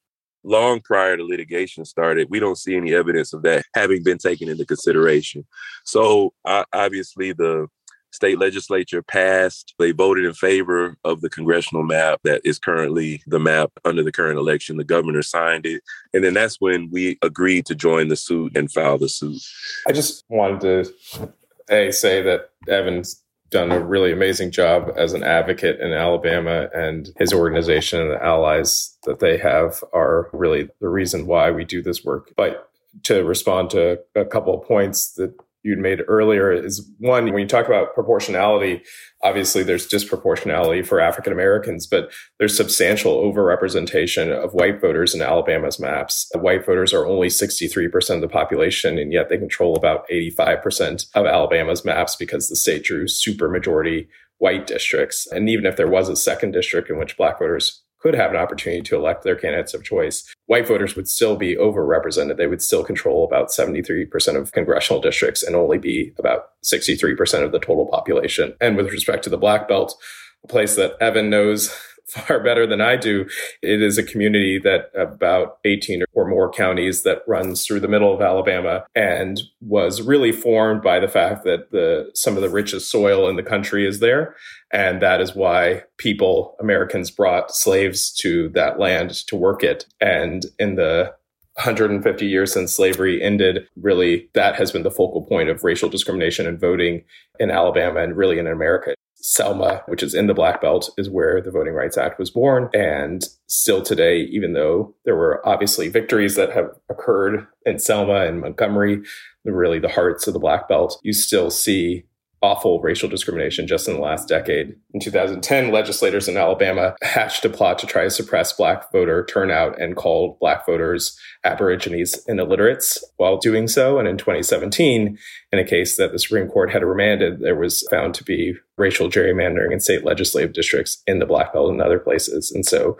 long 0.44 0.82
prior 0.82 1.18
to 1.18 1.26
litigation 1.26 1.84
started. 1.84 2.30
We 2.30 2.40
don't 2.40 2.58
see 2.58 2.76
any 2.76 2.94
evidence 2.94 3.34
of 3.34 3.42
that 3.44 3.66
having 3.74 4.04
been 4.04 4.18
taken 4.18 4.50
into 4.50 4.66
consideration. 4.66 5.46
So 5.84 6.34
uh, 6.46 6.66
obviously, 6.74 7.34
the 7.34 7.68
state 8.14 8.40
legislature 8.40 9.02
passed. 9.02 9.74
They 9.80 9.92
voted 9.92 10.26
in 10.26 10.34
favor 10.34 10.98
of 11.04 11.22
the 11.22 11.30
congressional 11.30 11.84
map 11.84 12.22
that 12.24 12.42
is 12.46 12.60
currently 12.60 13.22
the 13.28 13.40
map 13.40 13.72
under 13.84 14.04
the 14.04 14.12
current 14.12 14.40
election. 14.40 14.78
The 14.78 14.84
governor 14.84 15.22
signed 15.22 15.66
it. 15.66 15.82
And 16.14 16.24
then 16.24 16.34
that's 16.34 16.62
when 16.62 16.90
we 16.92 17.18
agreed 17.22 17.66
to 17.66 17.76
join 17.76 18.08
the 18.08 18.16
suit 18.16 18.56
and 18.56 18.72
file 18.72 18.98
the 18.98 19.10
suit. 19.10 19.42
I 19.88 19.92
just 19.92 20.24
wanted 20.30 20.62
to 20.62 21.32
a 21.70 21.92
say 21.92 22.22
that 22.22 22.52
Evan's 22.68 23.24
done 23.50 23.72
a 23.72 23.80
really 23.80 24.12
amazing 24.12 24.52
job 24.52 24.92
as 24.98 25.14
an 25.14 25.24
advocate 25.24 25.80
in 25.80 25.94
Alabama 25.94 26.70
and 26.74 27.10
his 27.18 27.32
organization 27.32 28.02
and 28.02 28.12
the 28.12 28.24
allies 28.24 28.98
that 29.04 29.20
they 29.20 29.38
have 29.38 29.84
are 29.94 30.30
really 30.34 30.70
the 30.82 30.90
reason 30.90 31.28
why 31.28 31.52
we 31.52 31.64
do 31.64 31.82
this 31.82 32.04
work. 32.04 32.34
But 32.36 32.70
to 33.04 33.24
respond 33.24 33.70
to 33.72 34.00
a 34.16 34.26
couple 34.26 34.60
of 34.60 34.68
points 34.68 35.14
that 35.14 35.36
you'd 35.64 35.80
made 35.80 36.02
earlier 36.08 36.52
is 36.52 36.90
one 37.00 37.26
when 37.26 37.40
you 37.40 37.48
talk 37.48 37.68
about 37.68 37.94
proportionality 37.94 38.82
obviously 39.24 39.64
there's 39.64 39.88
disproportionality 39.88 40.86
for 40.86 41.00
african 41.00 41.34
americans 41.34 41.88
but 41.88 42.12
there's 42.40 42.56
substantial 42.56 43.22
overrepresentation 43.22 44.32
of 44.32 44.54
white 44.54 44.80
voters 44.82 45.14
in 45.14 45.22
alabama's 45.22 45.80
maps. 45.80 46.30
White 46.34 46.66
voters 46.66 46.94
are 46.94 47.06
only 47.06 47.28
63% 47.28 48.16
of 48.16 48.22
the 48.22 48.28
population 48.28 48.98
and 48.98 49.12
yet 49.12 49.30
they 49.30 49.38
control 49.38 49.76
about 49.76 50.08
85% 50.10 51.08
of 51.16 51.26
alabama's 51.26 51.86
maps 51.86 52.16
because 52.16 52.50
the 52.50 52.56
state 52.56 52.84
drew 52.84 53.08
super 53.08 53.50
majority 53.50 54.08
white 54.40 54.68
districts. 54.68 55.28
And 55.32 55.50
even 55.50 55.66
if 55.66 55.78
there 55.78 55.88
was 55.88 56.10
a 56.10 56.16
second 56.16 56.52
district 56.52 56.90
in 56.90 56.98
which 56.98 57.18
black 57.18 57.40
voters 57.40 57.83
could 58.04 58.14
have 58.14 58.32
an 58.32 58.38
opportunity 58.38 58.82
to 58.82 58.98
elect 58.98 59.24
their 59.24 59.36
candidates 59.36 59.74
of 59.74 59.82
choice, 59.82 60.30
white 60.48 60.68
voters 60.68 60.94
would 60.98 61.08
still 61.08 61.38
be 61.38 61.56
overrepresented. 61.56 62.36
They 62.36 62.48
would 62.48 62.62
still 62.62 62.84
control 62.84 63.24
about 63.24 63.48
73% 63.48 64.36
of 64.36 64.52
congressional 64.52 65.02
districts 65.02 65.42
and 65.42 65.56
only 65.56 65.78
be 65.78 66.14
about 66.20 66.50
63% 66.66 67.46
of 67.46 67.54
the 67.54 67.60
total 67.60 67.88
population. 67.88 68.56
And 68.60 68.76
with 68.76 68.92
respect 68.92 69.24
to 69.24 69.30
the 69.30 69.38
Black 69.38 69.70
Belt, 69.70 69.96
a 70.44 70.48
place 70.48 70.76
that 70.76 70.98
Evan 71.00 71.30
knows 71.30 71.74
far 72.08 72.44
better 72.44 72.68
than 72.68 72.82
I 72.82 72.96
do. 72.96 73.26
It 73.62 73.82
is 73.82 73.98
a 73.98 74.04
community 74.04 74.60
that 74.64 74.92
about 74.96 75.58
18 75.66 76.04
or 76.14 76.28
more 76.28 76.52
counties 76.52 77.04
that 77.04 77.24
runs 77.28 77.66
through 77.66 77.80
the 77.80 77.88
middle 77.88 78.14
of 78.14 78.22
Alabama 78.22 78.86
and 78.96 79.42
was 79.62 80.02
really 80.02 80.32
formed 80.32 80.82
by 80.82 81.00
the 81.00 81.08
fact 81.08 81.44
that 81.46 81.72
the 81.72 82.12
some 82.14 82.36
of 82.36 82.42
the 82.42 82.50
richest 82.50 82.92
soil 82.92 83.30
in 83.30 83.36
the 83.36 83.44
country 83.44 83.88
is 83.88 84.00
there. 84.00 84.36
And 84.72 85.02
that 85.02 85.22
is 85.22 85.36
why 85.36 85.84
people, 85.98 86.56
Americans 86.60 87.12
brought 87.12 87.54
slaves 87.54 88.12
to 88.22 88.50
that 88.50 88.80
land 88.80 89.12
to 89.28 89.36
work 89.36 89.64
it. 89.64 89.86
And 90.02 90.46
in 90.60 90.76
the 90.76 91.14
150 91.56 92.26
years 92.26 92.52
since 92.52 92.74
slavery 92.74 93.22
ended, 93.22 93.68
really 93.76 94.30
that 94.34 94.56
has 94.56 94.72
been 94.72 94.84
the 94.84 94.92
focal 94.92 95.22
point 95.22 95.50
of 95.50 95.64
racial 95.64 95.90
discrimination 95.90 96.48
and 96.48 96.60
voting 96.60 97.04
in 97.40 97.52
Alabama 97.52 98.02
and 98.02 98.18
really 98.18 98.40
in 98.40 98.48
America. 98.48 98.96
Selma, 99.16 99.82
which 99.88 100.04
is 100.04 100.14
in 100.14 100.28
the 100.28 100.34
Black 100.34 100.62
Belt, 100.62 100.90
is 100.98 101.10
where 101.10 101.42
the 101.42 101.50
Voting 101.50 101.74
Rights 101.74 101.98
Act 101.98 102.20
was 102.20 102.30
born. 102.30 102.70
And 102.74 103.24
still 103.48 103.82
today, 103.82 104.24
even 104.24 104.52
though 104.52 104.94
there 105.06 105.16
were 105.16 105.42
obviously 105.48 105.88
victories 105.88 106.36
that 106.36 106.52
have 106.52 106.72
occurred 106.90 107.48
in 107.66 107.80
Selma 107.80 108.26
and 108.26 108.42
Montgomery, 108.42 109.02
really 109.46 109.80
the 109.80 109.88
hearts 109.88 110.28
of 110.28 110.34
the 110.34 110.40
Black 110.40 110.68
Belt, 110.68 111.00
you 111.04 111.14
still 111.14 111.50
see 111.50 112.04
awful 112.44 112.82
racial 112.82 113.08
discrimination 113.08 113.66
just 113.66 113.88
in 113.88 113.94
the 113.94 114.02
last 114.02 114.28
decade. 114.28 114.76
In 114.94 115.00
2010, 115.00 115.72
legislators 115.72 116.28
in 116.28 116.36
Alabama 116.36 116.94
hatched 117.02 117.46
a 117.46 117.50
plot 117.50 117.80
to 117.80 117.88
try 117.88 118.04
to 118.04 118.10
suppress 118.10 118.52
black 118.52 118.92
voter 118.92 119.26
turnout 119.26 119.82
and 119.82 119.96
called 119.96 120.38
black 120.40 120.66
voters 120.66 121.18
aborigines 121.46 122.20
and 122.28 122.42
illiterates 122.42 123.02
while 123.16 123.38
doing 123.38 123.70
so. 123.70 123.98
And 123.98 124.10
in 124.10 124.18
2017, 124.18 125.18
in 125.54 125.60
a 125.60 125.64
case 125.64 125.96
that 125.96 126.12
the 126.12 126.20
Supreme 126.20 126.50
Court 126.50 126.70
had 126.70 126.84
remanded, 126.84 127.40
there 127.40 127.56
was 127.56 127.88
found 127.90 128.14
to 128.16 128.26
be 128.26 128.54
racial 128.78 129.10
gerrymandering 129.10 129.72
in 129.72 129.80
state 129.80 130.04
legislative 130.04 130.52
districts 130.52 131.02
in 131.08 131.20
the 131.20 131.26
Black 131.26 131.54
Belt 131.54 131.72
and 131.72 131.82
other 131.82 132.00
places. 132.00 132.52
And 132.52 132.66
so, 132.66 132.98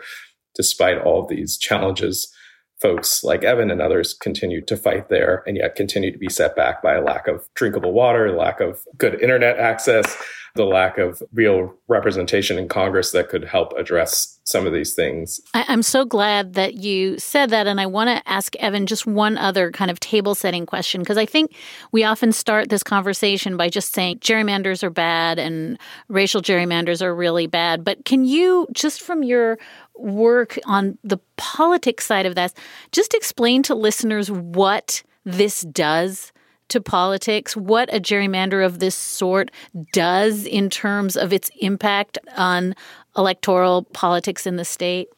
despite 0.54 0.98
all 0.98 1.22
of 1.22 1.28
these 1.28 1.58
challenges, 1.58 2.33
folks 2.80 3.24
like 3.24 3.44
Evan 3.44 3.70
and 3.70 3.80
others 3.80 4.14
continue 4.14 4.60
to 4.62 4.76
fight 4.76 5.08
there 5.08 5.42
and 5.46 5.56
yet 5.56 5.74
continue 5.74 6.10
to 6.12 6.18
be 6.18 6.28
set 6.28 6.56
back 6.56 6.82
by 6.82 6.94
a 6.94 7.00
lack 7.00 7.26
of 7.26 7.48
drinkable 7.54 7.92
water, 7.92 8.32
lack 8.32 8.60
of 8.60 8.84
good 8.98 9.20
internet 9.20 9.58
access, 9.58 10.16
the 10.54 10.64
lack 10.64 10.98
of 10.98 11.20
real 11.32 11.74
representation 11.88 12.58
in 12.58 12.68
Congress 12.68 13.10
that 13.10 13.28
could 13.28 13.44
help 13.44 13.72
address 13.76 14.38
some 14.44 14.66
of 14.66 14.72
these 14.72 14.94
things. 14.94 15.40
I, 15.52 15.64
am 15.72 15.82
so 15.82 16.04
glad 16.04 16.54
that 16.54 16.74
you 16.74 17.18
said 17.18 17.50
that. 17.50 17.66
And 17.66 17.80
I 17.80 17.86
want 17.86 18.08
to 18.08 18.30
ask 18.30 18.54
Evan 18.56 18.86
just 18.86 19.04
one 19.04 19.36
other 19.36 19.72
kind 19.72 19.90
of 19.90 19.98
table 19.98 20.34
setting 20.36 20.64
question, 20.64 21.00
because 21.00 21.18
I 21.18 21.26
think 21.26 21.54
we 21.90 22.04
often 22.04 22.30
start 22.30 22.68
this 22.68 22.84
conversation 22.84 23.56
by 23.56 23.68
just 23.68 23.92
saying 23.92 24.20
gerrymanders 24.20 24.84
are 24.84 24.90
bad 24.90 25.40
and 25.40 25.76
racial 26.08 26.40
gerrymanders 26.40 27.02
are 27.02 27.14
really 27.14 27.48
bad. 27.48 27.82
But 27.84 28.04
can 28.04 28.24
you, 28.24 28.68
just 28.72 29.02
from 29.02 29.24
your 29.24 29.58
work 29.96 30.56
on 30.66 30.98
the 31.02 31.18
politics 31.36 32.06
side 32.06 32.26
of 32.26 32.36
this, 32.36 32.54
just 32.92 33.12
explain 33.14 33.64
to 33.64 33.74
listeners 33.74 34.30
what 34.30 35.02
this 35.24 35.62
does 35.62 36.32
to 36.74 36.80
politics, 36.80 37.56
what 37.56 37.92
a 37.94 38.00
gerrymander 38.00 38.66
of 38.66 38.80
this 38.80 38.96
sort 38.96 39.52
does 39.92 40.44
in 40.44 40.68
terms 40.68 41.16
of 41.16 41.32
its 41.32 41.48
impact 41.60 42.18
on 42.36 42.74
electoral 43.16 43.84
politics 43.92 44.44
in 44.44 44.56
the 44.56 44.64
state? 44.64 45.08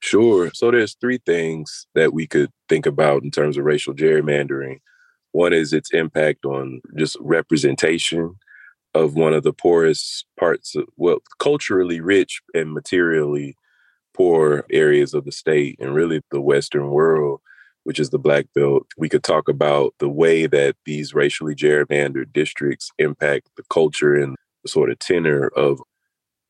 Sure. 0.00 0.50
So 0.52 0.72
there's 0.72 0.94
three 0.94 1.18
things 1.24 1.86
that 1.94 2.12
we 2.12 2.26
could 2.26 2.50
think 2.68 2.84
about 2.84 3.22
in 3.22 3.30
terms 3.30 3.56
of 3.56 3.64
racial 3.64 3.94
gerrymandering. 3.94 4.80
One 5.30 5.52
is 5.52 5.72
its 5.72 5.92
impact 5.92 6.44
on 6.44 6.80
just 6.96 7.16
representation 7.20 8.34
of 8.92 9.14
one 9.14 9.32
of 9.32 9.44
the 9.44 9.52
poorest 9.52 10.26
parts 10.36 10.74
of 10.74 10.86
well, 10.96 11.18
culturally 11.38 12.00
rich 12.00 12.40
and 12.54 12.72
materially 12.72 13.56
poor 14.16 14.66
areas 14.70 15.14
of 15.14 15.24
the 15.24 15.32
state 15.32 15.76
and 15.78 15.94
really 15.94 16.22
the 16.32 16.40
Western 16.40 16.88
world, 16.90 17.40
which 17.86 18.00
is 18.00 18.10
the 18.10 18.18
Black 18.18 18.46
Belt. 18.52 18.84
We 18.98 19.08
could 19.08 19.22
talk 19.22 19.48
about 19.48 19.94
the 20.00 20.08
way 20.08 20.48
that 20.48 20.74
these 20.84 21.14
racially 21.14 21.54
gerrymandered 21.54 22.32
districts 22.32 22.90
impact 22.98 23.48
the 23.56 23.62
culture 23.70 24.16
and 24.16 24.34
the 24.64 24.68
sort 24.68 24.90
of 24.90 24.98
tenor 24.98 25.52
of 25.54 25.80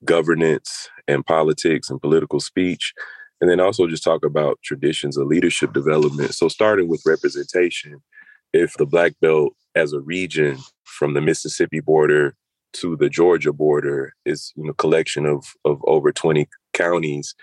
governance 0.02 0.88
and 1.06 1.26
politics 1.26 1.90
and 1.90 2.00
political 2.00 2.40
speech. 2.40 2.94
And 3.38 3.50
then 3.50 3.60
also 3.60 3.86
just 3.86 4.02
talk 4.02 4.24
about 4.24 4.60
traditions 4.64 5.18
of 5.18 5.26
leadership 5.26 5.74
development. 5.74 6.34
So, 6.34 6.48
starting 6.48 6.88
with 6.88 7.02
representation, 7.04 8.02
if 8.54 8.72
the 8.78 8.86
Black 8.86 9.12
Belt 9.20 9.52
as 9.74 9.92
a 9.92 10.00
region 10.00 10.56
from 10.84 11.12
the 11.12 11.20
Mississippi 11.20 11.80
border 11.80 12.34
to 12.72 12.96
the 12.96 13.10
Georgia 13.10 13.52
border 13.52 14.14
is 14.24 14.54
you 14.56 14.64
know 14.64 14.72
collection 14.72 15.26
of 15.26 15.44
of 15.66 15.82
over 15.84 16.12
20 16.12 16.48
counties 16.72 17.34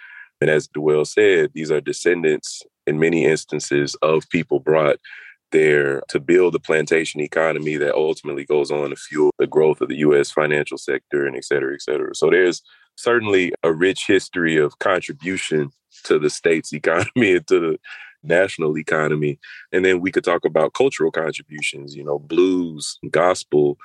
and 0.44 0.50
as 0.50 0.68
Deuel 0.68 1.08
said, 1.08 1.52
these 1.54 1.72
are 1.72 1.80
descendants 1.80 2.64
in 2.86 3.00
many 3.00 3.24
instances 3.24 3.96
of 4.02 4.28
people 4.30 4.60
brought 4.60 4.98
there 5.54 6.02
to 6.10 6.20
build 6.20 6.54
the 6.54 6.60
plantation 6.60 7.22
economy 7.22 7.78
that 7.78 7.96
ultimately 7.96 8.44
goes 8.44 8.70
on 8.70 8.90
to 8.90 8.98
fuel 8.98 9.32
the 9.40 9.48
growth 9.48 9.80
of 9.80 9.88
the 9.88 10.00
U.S. 10.00 10.32
financial 10.32 10.78
sector 10.78 11.26
and 11.26 11.38
et 11.38 11.46
cetera, 11.46 11.74
et 11.74 11.82
cetera. 11.82 12.14
So 12.14 12.30
there's 12.30 12.62
certainly 12.98 13.54
a 13.64 13.72
rich 13.72 14.04
history 14.06 14.58
of 14.58 14.80
contribution 14.80 15.72
to 16.04 16.20
the 16.20 16.30
state's 16.30 16.74
economy 16.74 17.38
and 17.38 17.48
to 17.48 17.62
the 17.62 17.80
national 18.22 18.78
economy. 18.78 19.40
And 19.72 19.86
then 19.86 20.02
we 20.02 20.12
could 20.12 20.26
talk 20.26 20.44
about 20.44 20.74
cultural 20.74 21.10
contributions, 21.10 21.96
you 21.96 22.04
know, 22.04 22.20
blues, 22.20 23.00
gospel, 23.12 23.78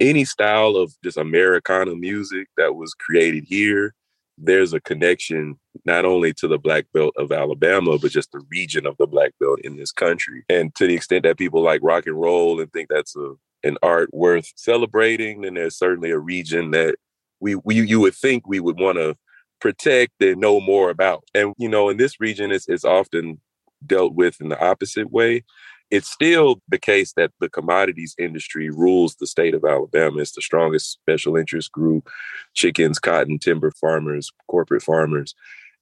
any 0.00 0.24
style 0.24 0.74
of 0.74 0.94
just 1.04 1.18
Americana 1.18 1.94
music 1.96 2.48
that 2.56 2.76
was 2.76 2.94
created 2.94 3.44
here 3.46 3.92
there's 4.38 4.72
a 4.72 4.80
connection 4.80 5.58
not 5.84 6.04
only 6.04 6.32
to 6.34 6.48
the 6.48 6.58
black 6.58 6.86
belt 6.92 7.14
of 7.16 7.32
Alabama, 7.32 7.98
but 7.98 8.10
just 8.10 8.32
the 8.32 8.42
region 8.50 8.86
of 8.86 8.96
the 8.98 9.06
black 9.06 9.32
belt 9.40 9.60
in 9.62 9.76
this 9.76 9.92
country. 9.92 10.44
And 10.48 10.74
to 10.74 10.86
the 10.86 10.94
extent 10.94 11.22
that 11.24 11.38
people 11.38 11.62
like 11.62 11.80
rock 11.82 12.06
and 12.06 12.20
roll 12.20 12.60
and 12.60 12.72
think 12.72 12.88
that's 12.88 13.16
a 13.16 13.34
an 13.64 13.78
art 13.82 14.12
worth 14.12 14.52
celebrating, 14.56 15.40
then 15.40 15.54
there's 15.54 15.76
certainly 15.76 16.10
a 16.10 16.18
region 16.18 16.70
that 16.70 16.96
we, 17.40 17.56
we 17.56 17.80
you 17.80 18.00
would 18.00 18.14
think 18.14 18.46
we 18.46 18.60
would 18.60 18.78
want 18.78 18.96
to 18.98 19.16
protect 19.60 20.12
and 20.20 20.40
know 20.40 20.60
more 20.60 20.90
about. 20.90 21.24
And 21.34 21.54
you 21.58 21.68
know, 21.68 21.88
in 21.88 21.96
this 21.96 22.20
region, 22.20 22.52
it's, 22.52 22.68
it's 22.68 22.84
often 22.84 23.40
dealt 23.84 24.14
with 24.14 24.40
in 24.40 24.48
the 24.48 24.64
opposite 24.64 25.10
way 25.10 25.44
it's 25.90 26.10
still 26.10 26.60
the 26.68 26.78
case 26.78 27.12
that 27.16 27.32
the 27.40 27.48
commodities 27.48 28.14
industry 28.18 28.70
rules 28.70 29.16
the 29.16 29.26
state 29.26 29.54
of 29.54 29.64
Alabama. 29.64 30.20
It's 30.20 30.32
the 30.32 30.42
strongest 30.42 30.92
special 30.92 31.36
interest 31.36 31.72
group 31.72 32.08
chickens, 32.54 32.98
cotton, 32.98 33.38
timber 33.38 33.70
farmers, 33.70 34.30
corporate 34.48 34.82
farmers. 34.82 35.34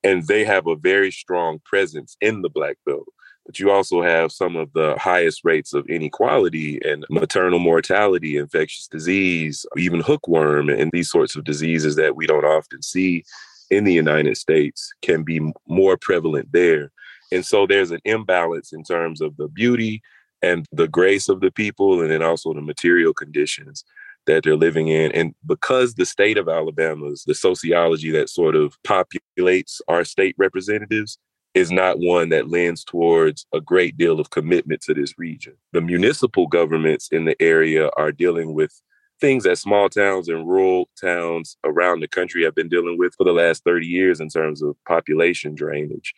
And 0.03 0.27
they 0.27 0.45
have 0.45 0.67
a 0.67 0.77
very 0.77 1.11
strong 1.11 1.61
presence 1.65 2.17
in 2.21 2.43
the 2.43 2.51
Black 2.51 2.77
Belt. 2.85 3.07
But 3.47 3.59
you 3.59 3.71
also 3.71 4.03
have 4.03 4.33
some 4.33 4.57
of 4.57 4.73
the 4.73 4.97
highest 4.99 5.43
rates 5.45 5.75
of 5.75 5.87
inequality 5.87 6.81
and 6.83 7.05
maternal 7.11 7.59
mortality, 7.59 8.37
infectious 8.37 8.89
disease, 8.89 9.67
even 9.77 10.01
hookworm, 10.01 10.71
and 10.71 10.91
these 10.93 11.11
sorts 11.11 11.37
of 11.37 11.45
diseases 11.45 11.97
that 11.97 12.17
we 12.17 12.27
don't 12.27 12.45
often 12.45 12.83
see 12.83 13.25
in 13.71 13.85
the 13.85 13.93
United 13.93 14.37
States 14.37 14.93
can 15.03 15.23
be 15.23 15.41
more 15.67 15.97
prevalent 15.97 16.53
there 16.53 16.91
and 17.35 17.45
so 17.45 17.67
there's 17.67 17.91
an 17.91 18.01
imbalance 18.05 18.73
in 18.73 18.85
terms 18.85 19.21
of 19.21 19.37
the 19.37 19.49
beauty 19.49 20.03
and 20.41 20.67
the 20.73 20.89
grace 20.89 21.29
of 21.29 21.41
the 21.41 21.51
people, 21.51 22.01
and 22.01 22.11
then 22.11 22.23
also 22.23 22.55
the 22.55 22.61
material 22.61 23.13
conditions 23.13 23.85
that 24.27 24.45
they're 24.45 24.57
living 24.57 24.89
in. 24.89 25.13
And 25.13 25.35
because 25.45 25.95
the 25.95 26.07
state 26.07 26.39
of 26.39 26.49
Alabama's, 26.49 27.25
the 27.27 27.35
sociology 27.35 28.11
that 28.13 28.31
sort 28.31 28.55
of 28.55 28.77
populates 28.87 29.81
our 29.89 30.05
state 30.05 30.35
representatives, 30.39 31.19
is 31.55 31.71
not 31.71 32.01
one 32.01 32.31
that 32.31 32.51
lends 32.51 32.85
towards 32.85 33.47
a 33.55 33.61
great 33.61 33.97
deal 33.97 34.19
of 34.19 34.31
commitment 34.31 34.81
to 34.83 34.95
this 34.95 35.19
region. 35.19 35.55
The 35.73 35.81
municipal 35.81 36.47
governments 36.47 37.09
in 37.13 37.25
the 37.25 37.41
area 37.41 37.91
are 37.97 38.11
dealing 38.13 38.55
with 38.55 38.81
things 39.21 39.45
that 39.45 39.59
small 39.59 39.89
towns 39.89 40.29
and 40.29 40.49
rural 40.49 40.89
towns 41.01 41.57
around 41.65 42.01
the 42.01 42.09
country 42.09 42.45
have 42.45 42.55
been 42.55 42.69
dealing 42.69 42.99
with 42.99 43.15
for 43.15 43.25
the 43.25 43.33
last 43.33 43.63
30 43.65 43.87
years 43.87 44.21
in 44.21 44.29
terms 44.29 44.63
of 44.63 44.77
population 44.87 45.55
drainage. 45.55 46.13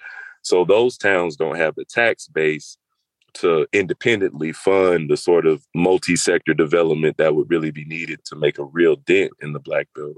So 0.47 0.65
those 0.65 0.97
towns 0.97 1.35
don't 1.35 1.57
have 1.57 1.75
the 1.75 1.85
tax 1.85 2.29
base 2.29 2.79
to 3.35 3.67
independently 3.73 4.53
fund 4.53 5.11
the 5.11 5.17
sort 5.17 5.45
of 5.45 5.67
multi-sector 5.75 6.55
development 6.55 7.17
that 7.17 7.35
would 7.35 7.51
really 7.51 7.73
be 7.73 7.85
needed 7.85 8.21
to 8.27 8.37
make 8.37 8.57
a 8.61 8.65
real 8.65 8.95
dent 8.95 9.33
in 9.41 9.53
the 9.53 9.59
black 9.59 9.89
belt. 9.97 10.17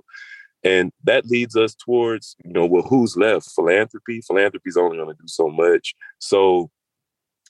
And 0.62 0.92
that 1.04 1.24
leads 1.24 1.56
us 1.56 1.74
towards, 1.74 2.36
you 2.44 2.52
know, 2.52 2.66
well, 2.66 2.82
who's 2.82 3.16
left? 3.16 3.50
Philanthropy. 3.52 4.20
Philanthropy 4.20 4.68
is 4.68 4.76
only 4.76 4.98
going 4.98 5.08
to 5.08 5.14
do 5.14 5.28
so 5.28 5.48
much. 5.48 5.94
So 6.18 6.70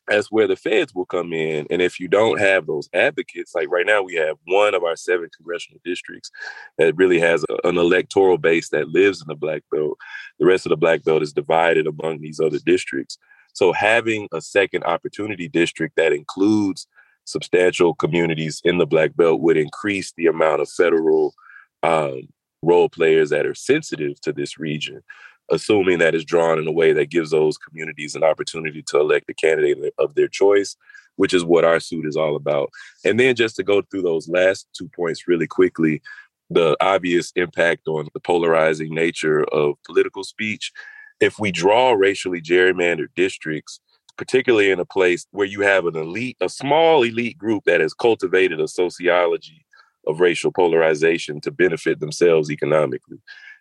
that's 0.09 0.31
where 0.31 0.47
the 0.47 0.57
feds 0.57 0.95
will 0.95 1.07
come 1.07 1.33
in. 1.33 1.67
And 1.71 1.83
if 1.83 2.00
you 2.00 2.09
don't 2.09 2.41
have 2.41 2.67
those 2.67 2.88
advocates, 2.93 3.55
like 3.55 3.71
right 3.71 3.87
now, 3.87 4.03
we 4.03 4.15
have 4.15 4.37
one 4.47 4.75
of 4.75 4.83
our 4.85 4.97
seven 4.97 5.29
congressional 5.37 5.81
districts 5.85 6.31
that 6.79 6.97
really 6.97 7.19
has 7.19 7.45
a, 7.49 7.69
an 7.69 7.79
electoral 7.79 8.38
base 8.38 8.71
that 8.71 8.88
lives 8.88 9.21
in 9.21 9.29
the 9.29 9.35
Black 9.35 9.62
Belt. 9.71 9.99
The 10.38 10.47
rest 10.47 10.67
of 10.67 10.71
the 10.71 10.77
Black 10.77 11.05
Belt 11.05 11.23
is 11.23 11.33
divided 11.33 11.87
among 11.87 12.21
these 12.21 12.41
other 12.41 12.59
districts. 12.59 13.19
So 13.53 13.73
having 13.73 14.29
a 14.33 14.41
second 14.41 14.85
opportunity 14.85 15.49
district 15.49 15.97
that 15.97 16.12
includes 16.12 16.87
substantial 17.25 17.95
communities 17.95 18.61
in 18.65 18.79
the 18.79 18.87
Black 18.87 19.15
Belt 19.17 19.41
would 19.41 19.57
increase 19.57 20.12
the 20.17 20.27
amount 20.27 20.62
of 20.62 20.71
federal 20.71 21.35
um, 21.83 22.29
role 22.62 22.88
players 22.88 23.31
that 23.31 23.47
are 23.47 23.55
sensitive 23.55 24.21
to 24.23 24.33
this 24.33 24.59
region 24.59 25.03
assuming 25.50 25.99
that 25.99 26.14
it's 26.14 26.25
drawn 26.25 26.59
in 26.59 26.67
a 26.67 26.73
way 26.73 26.93
that 26.93 27.11
gives 27.11 27.31
those 27.31 27.59
communities 27.59 28.14
an 28.14 28.25
opportunity 28.25 28.83
to 28.83 29.00
elect 29.00 29.26
the 29.26 29.35
candidate 29.35 29.95
of 29.99 30.14
their 30.14 30.28
choice, 30.28 30.76
which 31.17 31.35
is 31.35 31.45
what 31.45 31.64
our 31.64 31.81
suit 31.81 32.07
is 32.07 32.17
all 32.17 32.37
about. 32.37 32.71
And 33.05 33.19
then 33.19 33.35
just 33.35 33.57
to 33.57 33.62
go 33.62 33.83
through 33.83 34.02
those 34.02 34.28
last 34.28 34.69
two 34.76 34.88
points 34.88 35.26
really 35.26 35.47
quickly, 35.47 36.02
the 36.50 36.76
obvious 36.81 37.33
impact 37.37 37.88
on 37.88 38.09
the 38.14 38.21
polarizing 38.21 38.95
nature 38.95 39.45
of 39.45 39.75
political 39.85 40.25
speech. 40.25 40.73
If 41.21 41.38
we 41.38 41.50
draw 41.50 41.93
racially 41.93 42.40
gerrymandered 42.40 43.09
districts, 43.17 43.81
particularly 44.17 44.71
in 44.71 44.81
a 44.81 44.85
place 44.85 45.26
where 45.31 45.47
you 45.47 45.61
have 45.61 45.87
an 45.87 45.97
elite, 45.97 46.37
a 46.40 46.49
small 46.49 47.02
elite 47.02 47.38
group 47.38 47.64
that 47.64 47.81
has 47.81 47.95
cultivated 47.95 48.61
a 48.61 48.69
sociology 48.69 49.64
of 50.07 50.21
racial 50.21 50.50
polarization 50.50 51.40
to 51.40 51.50
benefit 51.50 52.00
themselves 52.00 52.50
economically, 52.50 53.19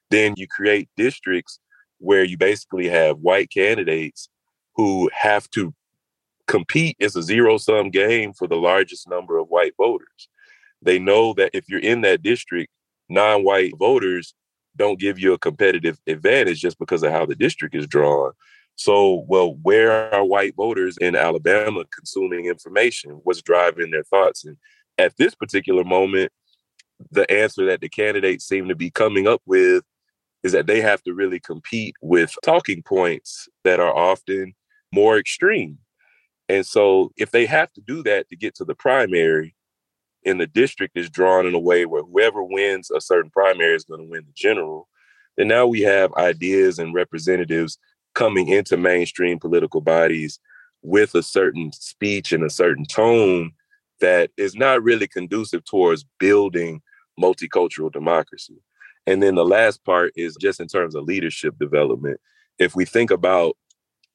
then 0.10 0.34
you 0.38 0.48
create 0.48 0.90
districts 0.96 1.60
where 2.00 2.24
you 2.24 2.38
basically 2.38 2.88
have 2.88 3.20
white 3.20 3.50
candidates 3.50 4.30
who 4.76 5.10
have 5.14 5.50
to 5.52 5.74
compete. 6.48 6.96
It's 7.00 7.16
a 7.16 7.24
zero 7.24 7.58
sum 7.58 7.90
game 7.90 8.34
for 8.34 8.48
the 8.48 8.56
largest 8.56 9.10
number 9.10 9.38
of 9.38 9.48
white 9.50 9.74
voters. 9.78 10.30
They 10.82 11.00
know 11.00 11.34
that 11.34 11.52
if 11.54 11.68
you're 11.68 11.80
in 11.80 12.02
that 12.02 12.22
district, 12.22 12.72
non 13.10 13.44
white 13.44 13.74
voters 13.78 14.34
don't 14.76 15.00
give 15.00 15.20
you 15.20 15.34
a 15.34 15.40
competitive 15.40 16.00
advantage 16.08 16.62
just 16.62 16.78
because 16.78 17.04
of 17.04 17.12
how 17.12 17.26
the 17.26 17.36
district 17.36 17.76
is 17.76 17.88
drawn. 17.88 18.32
So, 18.76 19.26
well, 19.28 19.56
where 19.64 20.14
are 20.14 20.24
white 20.24 20.56
voters 20.56 20.98
in 21.02 21.16
Alabama 21.16 21.84
consuming 21.94 22.46
information? 22.46 23.20
What's 23.24 23.42
driving 23.42 23.90
their 23.90 24.04
thoughts? 24.04 24.46
And 24.46 24.56
at 25.00 25.18
this 25.18 25.34
particular 25.34 25.84
moment, 25.84 26.32
the 27.12 27.30
answer 27.32 27.66
that 27.66 27.82
the 27.82 27.90
candidates 27.90 28.46
seem 28.46 28.68
to 28.68 28.76
be 28.76 28.92
coming 28.92 29.28
up 29.28 29.42
with 29.46 29.84
is 30.48 30.54
that 30.54 30.66
they 30.66 30.80
have 30.80 31.04
to 31.04 31.14
really 31.14 31.42
compete 31.42 31.94
with 32.02 32.34
talking 32.42 32.82
points 32.82 33.50
that 33.66 33.82
are 33.82 33.94
often 33.94 34.54
more 34.94 35.18
extreme. 35.18 35.78
And 36.48 36.66
so, 36.66 37.12
if 37.18 37.32
they 37.32 37.46
have 37.46 37.74
to 37.74 37.82
do 37.82 38.02
that 38.04 38.30
to 38.30 38.38
get 38.38 38.56
to 38.56 38.64
the 38.64 38.74
primary, 38.74 39.54
and 40.26 40.40
the 40.40 40.48
district 40.48 40.98
is 40.98 41.10
drawn 41.10 41.46
in 41.46 41.54
a 41.54 41.60
way 41.60 41.86
where 41.86 42.04
whoever 42.04 42.42
wins 42.42 42.90
a 42.90 43.02
certain 43.02 43.30
primary 43.30 43.76
is 43.76 43.84
going 43.84 44.00
to 44.00 44.10
win 44.10 44.24
the 44.26 44.34
general, 44.36 44.88
then 45.36 45.50
now 45.50 45.68
we 45.68 45.82
have 45.82 46.14
ideas 46.14 46.80
and 46.80 46.94
representatives 46.94 47.78
coming 48.16 48.48
into 48.48 48.78
mainstream 48.78 49.40
political 49.40 49.82
bodies 49.82 50.40
with 50.82 51.14
a 51.14 51.24
certain 51.24 51.74
speech 51.74 52.32
and 52.32 52.44
a 52.46 52.50
certain 52.50 52.86
tone 52.86 53.52
that 54.00 54.32
is 54.38 54.56
not 54.56 54.82
really 54.82 55.08
conducive 55.08 55.66
towards 55.66 56.06
building 56.20 56.82
multicultural 57.20 57.92
democracy. 57.92 58.62
And 59.08 59.24
then 59.24 59.36
the 59.36 59.46
last 59.46 59.84
part 59.86 60.12
is 60.16 60.36
just 60.40 60.60
in 60.60 60.68
terms 60.68 60.94
of 60.94 61.06
leadership 61.06 61.58
development. 61.58 62.20
If 62.60 62.76
we 62.76 62.86
think 62.86 63.10
about 63.10 63.56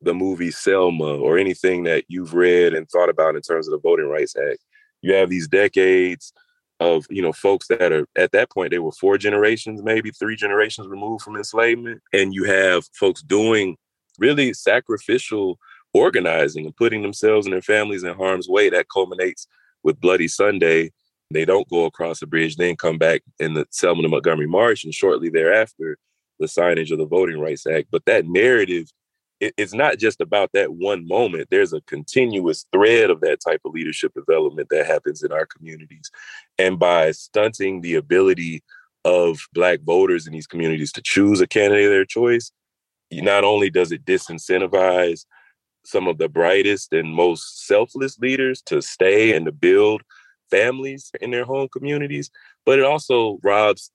the 0.02 0.14
movie 0.14 0.50
Selma 0.50 1.16
or 1.16 1.38
anything 1.38 1.84
that 1.84 2.04
you've 2.08 2.34
read 2.34 2.74
and 2.74 2.88
thought 2.88 3.08
about 3.08 3.34
in 3.34 3.42
terms 3.42 3.66
of 3.66 3.72
the 3.72 3.80
Voting 3.80 4.08
Rights 4.08 4.36
Act, 4.36 4.58
you 5.00 5.14
have 5.14 5.30
these 5.30 5.48
decades 5.48 6.32
of 6.80 7.06
you 7.10 7.22
know 7.22 7.32
folks 7.32 7.68
that 7.68 7.92
are 7.92 8.06
at 8.16 8.32
that 8.32 8.50
point 8.50 8.70
they 8.70 8.78
were 8.78 8.92
four 8.92 9.16
generations 9.16 9.82
maybe 9.82 10.10
three 10.10 10.34
generations 10.34 10.88
removed 10.88 11.22
from 11.22 11.36
enslavement 11.36 12.02
and 12.12 12.34
you 12.34 12.44
have 12.44 12.84
folks 12.92 13.22
doing 13.22 13.76
really 14.18 14.52
sacrificial 14.52 15.58
organizing 15.94 16.64
and 16.64 16.76
putting 16.76 17.02
themselves 17.02 17.46
and 17.46 17.52
their 17.52 17.62
families 17.62 18.02
in 18.02 18.14
harm's 18.14 18.48
way 18.48 18.68
that 18.68 18.86
culminates 18.92 19.46
with 19.84 20.00
bloody 20.00 20.26
sunday 20.26 20.90
they 21.32 21.44
don't 21.44 21.68
go 21.68 21.84
across 21.84 22.20
the 22.20 22.26
bridge 22.26 22.56
then 22.56 22.76
come 22.76 22.98
back 22.98 23.22
in 23.38 23.54
the 23.54 23.66
selma 23.70 24.02
to 24.02 24.08
montgomery 24.08 24.46
march 24.46 24.84
and 24.84 24.94
shortly 24.94 25.28
thereafter 25.28 25.98
the 26.38 26.46
signage 26.46 26.90
of 26.90 26.98
the 26.98 27.06
voting 27.06 27.38
rights 27.38 27.66
act 27.66 27.88
but 27.90 28.04
that 28.04 28.26
narrative 28.26 28.88
it, 29.42 29.54
it's 29.56 29.74
not 29.74 29.98
just 29.98 30.20
about 30.20 30.50
that 30.54 30.72
one 30.72 31.06
moment. 31.06 31.48
There's 31.50 31.72
a 31.72 31.80
continuous 31.82 32.64
thread 32.72 33.10
of 33.10 33.20
that 33.22 33.40
type 33.40 33.60
of 33.64 33.72
leadership 33.72 34.14
development 34.14 34.68
that 34.70 34.86
happens 34.86 35.24
in 35.24 35.32
our 35.32 35.46
communities. 35.46 36.10
And 36.58 36.78
by 36.78 37.10
stunting 37.10 37.80
the 37.80 37.96
ability 37.96 38.62
of 39.04 39.40
Black 39.52 39.80
voters 39.80 40.28
in 40.28 40.32
these 40.32 40.46
communities 40.46 40.92
to 40.92 41.02
choose 41.02 41.40
a 41.40 41.48
candidate 41.48 41.86
of 41.86 41.90
their 41.90 42.04
choice, 42.04 42.52
not 43.10 43.42
only 43.42 43.68
does 43.68 43.90
it 43.90 44.04
disincentivize 44.04 45.26
some 45.84 46.06
of 46.06 46.18
the 46.18 46.28
brightest 46.28 46.92
and 46.92 47.12
most 47.12 47.66
selfless 47.66 48.20
leaders 48.20 48.62
to 48.62 48.80
stay 48.80 49.34
and 49.34 49.46
to 49.46 49.52
build 49.52 50.02
families 50.52 51.10
in 51.20 51.30
their 51.30 51.44
home 51.44 51.68
communities, 51.68 52.30
but 52.64 52.78
it 52.78 52.84
also 52.84 53.38
robs 53.42 53.90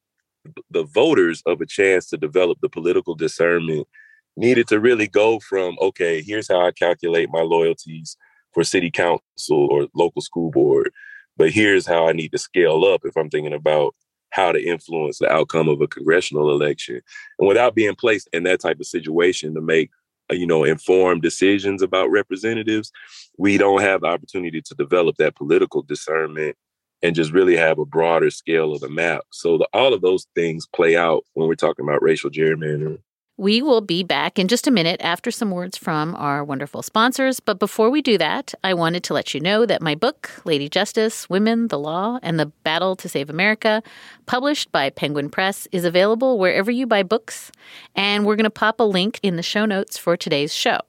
the 0.72 0.84
voters 0.84 1.42
of 1.46 1.62
a 1.62 1.66
chance 1.66 2.08
to 2.08 2.18
develop 2.18 2.58
the 2.62 2.70
political 2.70 3.16
discernment 3.16 3.88
needed 4.36 4.68
to 4.68 4.80
really 4.80 5.08
go 5.08 5.40
from 5.40 5.76
okay 5.82 6.22
here's 6.22 6.48
how 6.48 6.66
i 6.66 6.72
calculate 6.72 7.30
my 7.30 7.42
loyalties 7.42 8.16
for 8.54 8.64
city 8.64 8.90
council 8.90 9.68
or 9.70 9.88
local 9.94 10.22
school 10.22 10.50
board 10.52 10.90
but 11.36 11.52
here's 11.52 11.86
how 11.86 12.08
i 12.08 12.14
need 12.14 12.32
to 12.32 12.38
scale 12.38 12.86
up 12.86 13.02
if 13.04 13.18
i'm 13.18 13.30
thinking 13.30 13.52
about 13.52 13.94
how 14.32 14.52
to 14.52 14.64
influence 14.64 15.20
the 15.20 15.32
outcome 15.32 15.68
of 15.68 15.82
a 15.82 15.88
congressional 15.88 16.52
election. 16.52 17.02
And 17.40 17.48
without 17.48 17.76
being 17.76 17.96
placed 17.96 18.30
in 18.34 18.44
that 18.44 18.60
type 18.60 18.80
of 18.80 18.86
situation 18.86 19.54
to 19.56 19.62
make 19.62 19.90
uh, 20.32 20.36
you 20.36 20.46
know 20.46 20.64
informed 20.64 21.22
decisions 21.22 21.82
about 21.82 22.12
representatives 22.12 22.92
we 23.38 23.58
don't 23.58 23.82
have 23.82 24.02
the 24.02 24.08
opportunity 24.08 24.62
to 24.62 24.76
develop 24.76 25.18
that 25.18 25.36
political 25.36 25.82
discernment 25.82 26.56
and 27.04 27.16
just 27.16 27.32
really 27.32 27.56
have 27.56 27.78
a 27.78 27.86
broader 27.86 28.30
scale 28.30 28.74
of 28.74 28.82
the 28.82 28.90
map 28.90 29.24
so 29.32 29.58
the, 29.58 29.68
all 29.74 29.94
of 29.94 30.02
those 30.02 30.28
things 30.36 30.68
play 30.68 30.96
out 30.96 31.24
when 31.34 31.48
we're 31.48 31.56
talking 31.56 31.86
about 31.86 32.02
racial 32.02 32.30
gerrymandering 32.30 33.00
we 33.40 33.62
will 33.62 33.82
be 33.82 34.04
back 34.04 34.40
in 34.40 34.48
just 34.48 34.66
a 34.66 34.72
minute 34.72 35.00
after 35.04 35.30
some 35.30 35.52
words 35.52 35.78
from 35.78 36.16
our 36.16 36.44
wonderful 36.44 36.82
sponsors. 36.82 37.40
But 37.40 37.60
before 37.60 37.92
we 37.92 38.02
do 38.02 38.18
that, 38.18 38.56
I 38.64 38.74
wanted 38.74 39.04
to 39.04 39.14
let 39.14 39.36
you 39.36 39.40
know 39.40 39.64
that 39.68 39.80
my 39.80 39.94
book, 39.94 40.32
Lady 40.44 40.68
Justice 40.68 41.30
Women, 41.30 41.68
the 41.68 41.78
Law, 41.78 42.18
and 42.24 42.40
the 42.40 42.48
Battle 42.48 42.96
to 42.96 43.08
Save 43.08 43.30
America, 43.30 43.84
published 44.26 44.72
by 44.72 44.90
Penguin 44.90 45.30
Press, 45.30 45.68
is 45.72 45.86
available 45.86 46.40
wherever 46.40 46.72
you 46.72 46.88
buy 46.88 47.04
books. 47.04 47.52
And 47.96 48.26
we're 48.26 48.36
going 48.36 48.46
to 48.46 48.50
pop 48.50 48.80
a 48.80 48.84
link 48.84 49.20
in 49.22 49.36
the 49.36 49.44
show 49.44 49.66
notes 49.66 50.00
for 50.00 50.18
today's 50.18 50.54
show. 50.54 50.80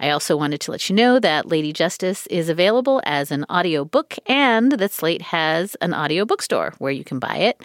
I 0.00 0.10
also 0.10 0.36
wanted 0.36 0.60
to 0.62 0.70
let 0.70 0.88
you 0.88 0.96
know 0.96 1.18
that 1.18 1.48
Lady 1.48 1.72
Justice 1.72 2.26
is 2.26 2.48
available 2.48 3.00
as 3.04 3.30
an 3.30 3.46
audio 3.48 3.84
book 3.84 4.16
and 4.26 4.72
that 4.72 4.92
Slate 4.92 5.22
has 5.22 5.74
an 5.76 5.94
audio 5.94 6.24
bookstore 6.24 6.74
where 6.78 6.92
you 6.92 7.04
can 7.04 7.18
buy 7.18 7.36
it. 7.36 7.62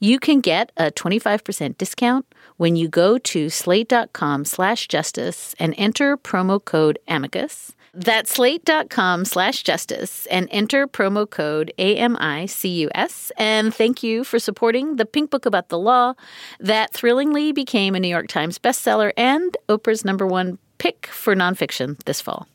You 0.00 0.18
can 0.18 0.40
get 0.40 0.72
a 0.76 0.90
25% 0.90 1.76
discount 1.76 2.26
when 2.56 2.76
you 2.76 2.88
go 2.88 3.18
to 3.18 3.50
slate.com 3.50 4.44
slash 4.44 4.88
justice 4.88 5.54
and 5.58 5.74
enter 5.76 6.16
promo 6.16 6.64
code 6.64 6.98
amicus. 7.06 7.72
That's 7.96 8.32
slate.com 8.32 9.24
slash 9.24 9.62
justice 9.62 10.26
and 10.26 10.48
enter 10.50 10.88
promo 10.88 11.30
code 11.30 11.72
AMICUS. 11.78 13.30
And 13.36 13.72
thank 13.72 14.02
you 14.02 14.24
for 14.24 14.40
supporting 14.40 14.96
the 14.96 15.06
Pink 15.06 15.30
Book 15.30 15.46
About 15.46 15.68
the 15.68 15.78
Law 15.78 16.14
that 16.58 16.92
thrillingly 16.92 17.52
became 17.52 17.94
a 17.94 18.00
New 18.00 18.08
York 18.08 18.26
Times 18.26 18.58
bestseller 18.58 19.12
and 19.16 19.56
Oprah's 19.68 20.04
number 20.04 20.26
one 20.26 20.58
pick 20.84 21.06
for 21.06 21.34
nonfiction 21.34 21.96
this 22.04 22.20
fall. 22.20 22.46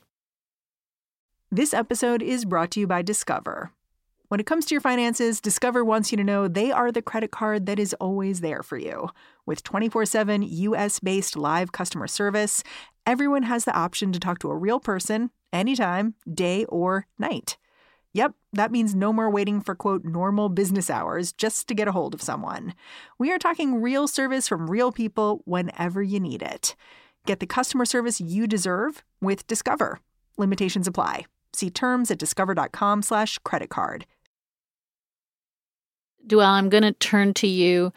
This 1.52 1.74
episode 1.74 2.22
is 2.22 2.46
brought 2.46 2.70
to 2.72 2.80
you 2.80 2.86
by 2.86 3.02
Discover. 3.02 3.72
When 4.28 4.40
it 4.40 4.46
comes 4.46 4.68
to 4.68 4.76
your 4.76 4.82
finances, 4.82 5.42
Discover 5.42 5.84
wants 5.84 6.12
you 6.12 6.18
to 6.18 6.24
know 6.24 6.48
they 6.48 6.72
are 6.72 6.92
the 6.92 7.02
credit 7.02 7.32
card 7.32 7.66
that 7.66 7.80
is 7.80 7.96
always 7.96 8.42
there 8.42 8.62
for 8.62 8.78
you. 8.78 9.10
With 9.48 9.64
24 9.64 10.06
7 10.06 10.44
US 10.44 11.00
based 11.00 11.36
live 11.36 11.72
customer 11.72 12.06
service, 12.06 12.64
everyone 13.04 13.44
has 13.44 13.66
the 13.66 13.76
option 13.76 14.12
to 14.12 14.20
talk 14.20 14.38
to 14.40 14.52
a 14.52 14.56
real 14.56 14.80
person 14.80 15.32
anytime, 15.52 16.14
day 16.32 16.66
or 16.66 17.08
night. 17.18 17.58
Yep, 18.14 18.34
that 18.54 18.72
means 18.72 18.94
no 18.94 19.12
more 19.12 19.32
waiting 19.32 19.60
for 19.60 19.74
quote 19.74 20.06
normal 20.06 20.50
business 20.50 20.92
hours 20.92 21.32
just 21.32 21.68
to 21.68 21.74
get 21.74 21.88
a 21.88 21.92
hold 21.92 22.14
of 22.14 22.22
someone. 22.22 22.76
We 23.18 23.32
are 23.32 23.40
talking 23.40 23.82
real 23.82 24.08
service 24.08 24.48
from 24.48 24.70
real 24.70 24.92
people 24.92 25.42
whenever 25.46 26.04
you 26.04 26.20
need 26.20 26.44
it. 26.44 26.76
Get 27.26 27.40
the 27.40 27.48
customer 27.48 27.86
service 27.86 28.22
you 28.22 28.48
deserve 28.48 29.04
with 29.22 29.48
Discover. 29.48 30.00
Limitations 30.38 30.88
apply. 30.88 31.26
See 31.54 31.70
terms 31.70 32.12
at 32.12 32.20
discover.com 32.20 33.02
slash 33.02 33.40
credit 33.40 33.70
card. 33.70 34.06
Deuel, 36.28 36.46
I'm 36.46 36.70
going 36.70 36.84
to 36.84 36.94
turn 36.94 37.34
to 37.36 37.48
you 37.48 37.92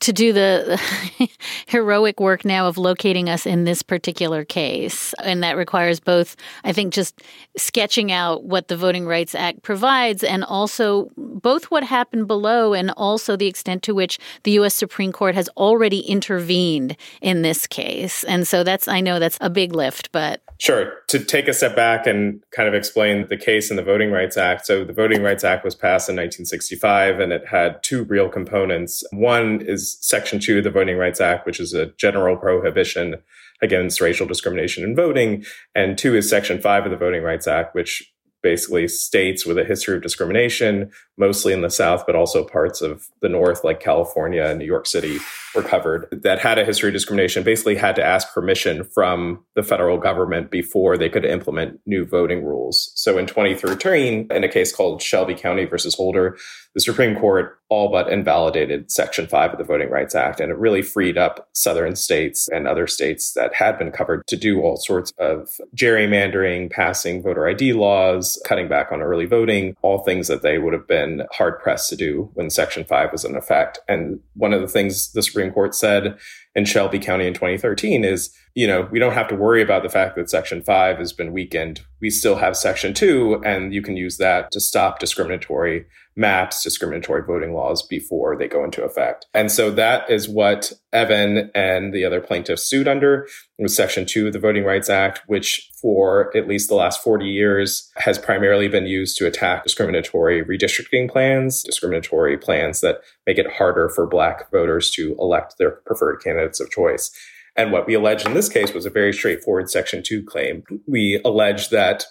to 0.00 0.12
do 0.12 0.32
the 0.32 0.80
heroic 1.66 2.20
work 2.20 2.44
now 2.44 2.66
of 2.66 2.76
locating 2.76 3.28
us 3.28 3.46
in 3.46 3.64
this 3.64 3.82
particular 3.82 4.44
case. 4.44 5.14
And 5.22 5.42
that 5.42 5.56
requires 5.56 5.98
both, 5.98 6.36
I 6.62 6.72
think, 6.72 6.92
just 6.92 7.22
sketching 7.56 8.12
out 8.12 8.44
what 8.44 8.68
the 8.68 8.76
Voting 8.76 9.06
Rights 9.06 9.34
Act 9.34 9.62
provides 9.62 10.22
and 10.22 10.44
also 10.44 11.10
both 11.16 11.70
what 11.70 11.84
happened 11.84 12.26
below 12.26 12.74
and 12.74 12.90
also 12.96 13.36
the 13.36 13.46
extent 13.46 13.82
to 13.84 13.94
which 13.94 14.18
the 14.42 14.52
U.S. 14.52 14.74
Supreme 14.74 15.12
Court 15.12 15.34
has 15.34 15.48
already 15.56 16.00
intervened 16.00 16.96
in 17.22 17.42
this 17.42 17.66
case. 17.66 18.24
And 18.24 18.46
so 18.46 18.62
that's, 18.62 18.88
I 18.88 19.00
know 19.00 19.18
that's 19.18 19.38
a 19.40 19.50
big 19.50 19.74
lift, 19.74 20.12
but. 20.12 20.42
Sure. 20.58 20.92
To 21.08 21.18
take 21.18 21.48
a 21.48 21.52
step 21.52 21.74
back 21.74 22.06
and 22.06 22.42
kind 22.52 22.68
of 22.68 22.74
explain 22.74 23.26
the 23.28 23.36
case 23.36 23.70
in 23.70 23.76
the 23.76 23.82
Voting 23.82 24.12
Rights 24.12 24.36
Act. 24.36 24.66
So 24.66 24.84
the 24.84 24.92
Voting 24.92 25.22
Rights 25.22 25.42
Act 25.42 25.64
was 25.64 25.74
passed 25.74 26.08
in 26.08 26.14
1965 26.14 27.18
and 27.18 27.32
it 27.32 27.46
had 27.48 27.82
two 27.82 28.04
real 28.04 28.28
components. 28.28 29.02
One 29.10 29.60
is 29.60 29.98
Section 30.00 30.38
2 30.38 30.58
of 30.58 30.64
the 30.64 30.70
Voting 30.70 30.96
Rights 30.96 31.20
Act, 31.20 31.44
which 31.44 31.58
is 31.58 31.74
a 31.74 31.86
general 31.98 32.36
prohibition 32.36 33.16
against 33.62 34.00
racial 34.00 34.26
discrimination 34.26 34.84
in 34.84 34.94
voting. 34.94 35.44
And 35.74 35.98
two 35.98 36.14
is 36.14 36.30
Section 36.30 36.60
5 36.60 36.84
of 36.84 36.90
the 36.90 36.96
Voting 36.96 37.22
Rights 37.22 37.48
Act, 37.48 37.74
which 37.74 38.12
basically 38.42 38.86
states 38.86 39.46
with 39.46 39.58
a 39.58 39.64
history 39.64 39.96
of 39.96 40.02
discrimination, 40.02 40.90
mostly 41.16 41.52
in 41.52 41.62
the 41.62 41.70
South, 41.70 42.04
but 42.06 42.14
also 42.14 42.44
parts 42.44 42.82
of 42.82 43.08
the 43.22 43.28
North, 43.28 43.64
like 43.64 43.80
California 43.80 44.44
and 44.44 44.58
New 44.58 44.66
York 44.66 44.86
City, 44.86 45.18
were 45.54 45.62
covered 45.62 46.08
that 46.10 46.38
had 46.38 46.58
a 46.58 46.64
history 46.64 46.88
of 46.88 46.92
discrimination 46.92 47.42
basically 47.42 47.76
had 47.76 47.96
to 47.96 48.04
ask 48.04 48.32
permission 48.32 48.84
from 48.84 49.44
the 49.54 49.62
federal 49.62 49.98
government 49.98 50.50
before 50.50 50.96
they 50.96 51.08
could 51.08 51.24
implement 51.24 51.80
new 51.86 52.04
voting 52.04 52.44
rules. 52.44 52.92
So 52.94 53.18
in 53.18 53.26
2013, 53.26 54.28
in 54.30 54.44
a 54.44 54.48
case 54.48 54.74
called 54.74 55.02
Shelby 55.02 55.34
County 55.34 55.64
versus 55.64 55.94
Holder, 55.94 56.36
the 56.74 56.80
Supreme 56.80 57.16
Court 57.16 57.58
all 57.68 57.90
but 57.90 58.08
invalidated 58.08 58.90
Section 58.90 59.26
5 59.26 59.52
of 59.52 59.58
the 59.58 59.64
Voting 59.64 59.90
Rights 59.90 60.14
Act. 60.14 60.38
And 60.38 60.50
it 60.50 60.58
really 60.58 60.82
freed 60.82 61.16
up 61.16 61.48
southern 61.52 61.96
states 61.96 62.48
and 62.48 62.68
other 62.68 62.86
states 62.86 63.32
that 63.34 63.54
had 63.54 63.78
been 63.78 63.90
covered 63.90 64.26
to 64.28 64.36
do 64.36 64.60
all 64.60 64.76
sorts 64.76 65.12
of 65.18 65.48
gerrymandering, 65.74 66.70
passing 66.70 67.22
voter 67.22 67.48
ID 67.48 67.72
laws, 67.72 68.40
cutting 68.44 68.68
back 68.68 68.92
on 68.92 69.02
early 69.02 69.26
voting, 69.26 69.76
all 69.82 70.04
things 70.04 70.28
that 70.28 70.42
they 70.42 70.58
would 70.58 70.72
have 70.72 70.86
been 70.86 71.22
hard 71.32 71.58
pressed 71.60 71.88
to 71.90 71.96
do 71.96 72.30
when 72.34 72.50
Section 72.50 72.84
5 72.84 73.12
was 73.12 73.24
in 73.24 73.36
effect. 73.36 73.78
And 73.88 74.20
one 74.34 74.52
of 74.52 74.60
the 74.60 74.68
things 74.68 75.12
the 75.12 75.22
Supreme 75.44 75.54
Court 75.54 75.74
said 75.74 76.18
in 76.54 76.64
Shelby 76.64 76.98
County 76.98 77.26
in 77.26 77.34
2013 77.34 78.04
is, 78.04 78.34
you 78.54 78.66
know, 78.66 78.88
we 78.90 78.98
don't 78.98 79.12
have 79.12 79.28
to 79.28 79.34
worry 79.34 79.60
about 79.60 79.82
the 79.82 79.88
fact 79.90 80.16
that 80.16 80.30
Section 80.30 80.62
5 80.62 80.98
has 80.98 81.12
been 81.12 81.32
weakened. 81.32 81.82
We 82.00 82.08
still 82.08 82.36
have 82.36 82.56
Section 82.56 82.94
2, 82.94 83.42
and 83.44 83.74
you 83.74 83.82
can 83.82 83.96
use 83.96 84.16
that 84.18 84.50
to 84.52 84.60
stop 84.60 84.98
discriminatory 84.98 85.84
maps, 86.16 86.62
discriminatory 86.62 87.22
voting 87.22 87.54
laws 87.54 87.82
before 87.82 88.36
they 88.36 88.46
go 88.46 88.62
into 88.64 88.84
effect. 88.84 89.26
And 89.34 89.50
so 89.50 89.70
that 89.72 90.08
is 90.08 90.28
what 90.28 90.72
Evan 90.92 91.50
and 91.54 91.92
the 91.92 92.04
other 92.04 92.20
plaintiffs 92.20 92.62
sued 92.68 92.86
under. 92.86 93.26
Was 93.58 93.76
Section 93.76 94.06
2 94.06 94.28
of 94.28 94.32
the 94.32 94.38
Voting 94.38 94.64
Rights 94.64 94.88
Act, 94.88 95.22
which 95.26 95.70
for 95.80 96.36
at 96.36 96.48
least 96.48 96.68
the 96.68 96.74
last 96.74 97.02
40 97.02 97.26
years 97.26 97.90
has 97.96 98.18
primarily 98.18 98.68
been 98.68 98.86
used 98.86 99.16
to 99.18 99.26
attack 99.26 99.64
discriminatory 99.64 100.44
redistricting 100.44 101.10
plans, 101.10 101.62
discriminatory 101.62 102.36
plans 102.36 102.80
that 102.80 103.00
make 103.26 103.38
it 103.38 103.52
harder 103.52 103.88
for 103.88 104.06
Black 104.06 104.50
voters 104.50 104.90
to 104.92 105.16
elect 105.18 105.56
their 105.58 105.70
preferred 105.70 106.20
candidates 106.22 106.60
of 106.60 106.70
choice. 106.70 107.10
And 107.56 107.70
what 107.70 107.86
we 107.86 107.94
alleged 107.94 108.26
in 108.26 108.34
this 108.34 108.48
case 108.48 108.74
was 108.74 108.86
a 108.86 108.90
very 108.90 109.12
straightforward 109.12 109.70
Section 109.70 110.02
2 110.02 110.24
claim. 110.24 110.64
We 110.86 111.20
alleged 111.24 111.70
that 111.70 112.04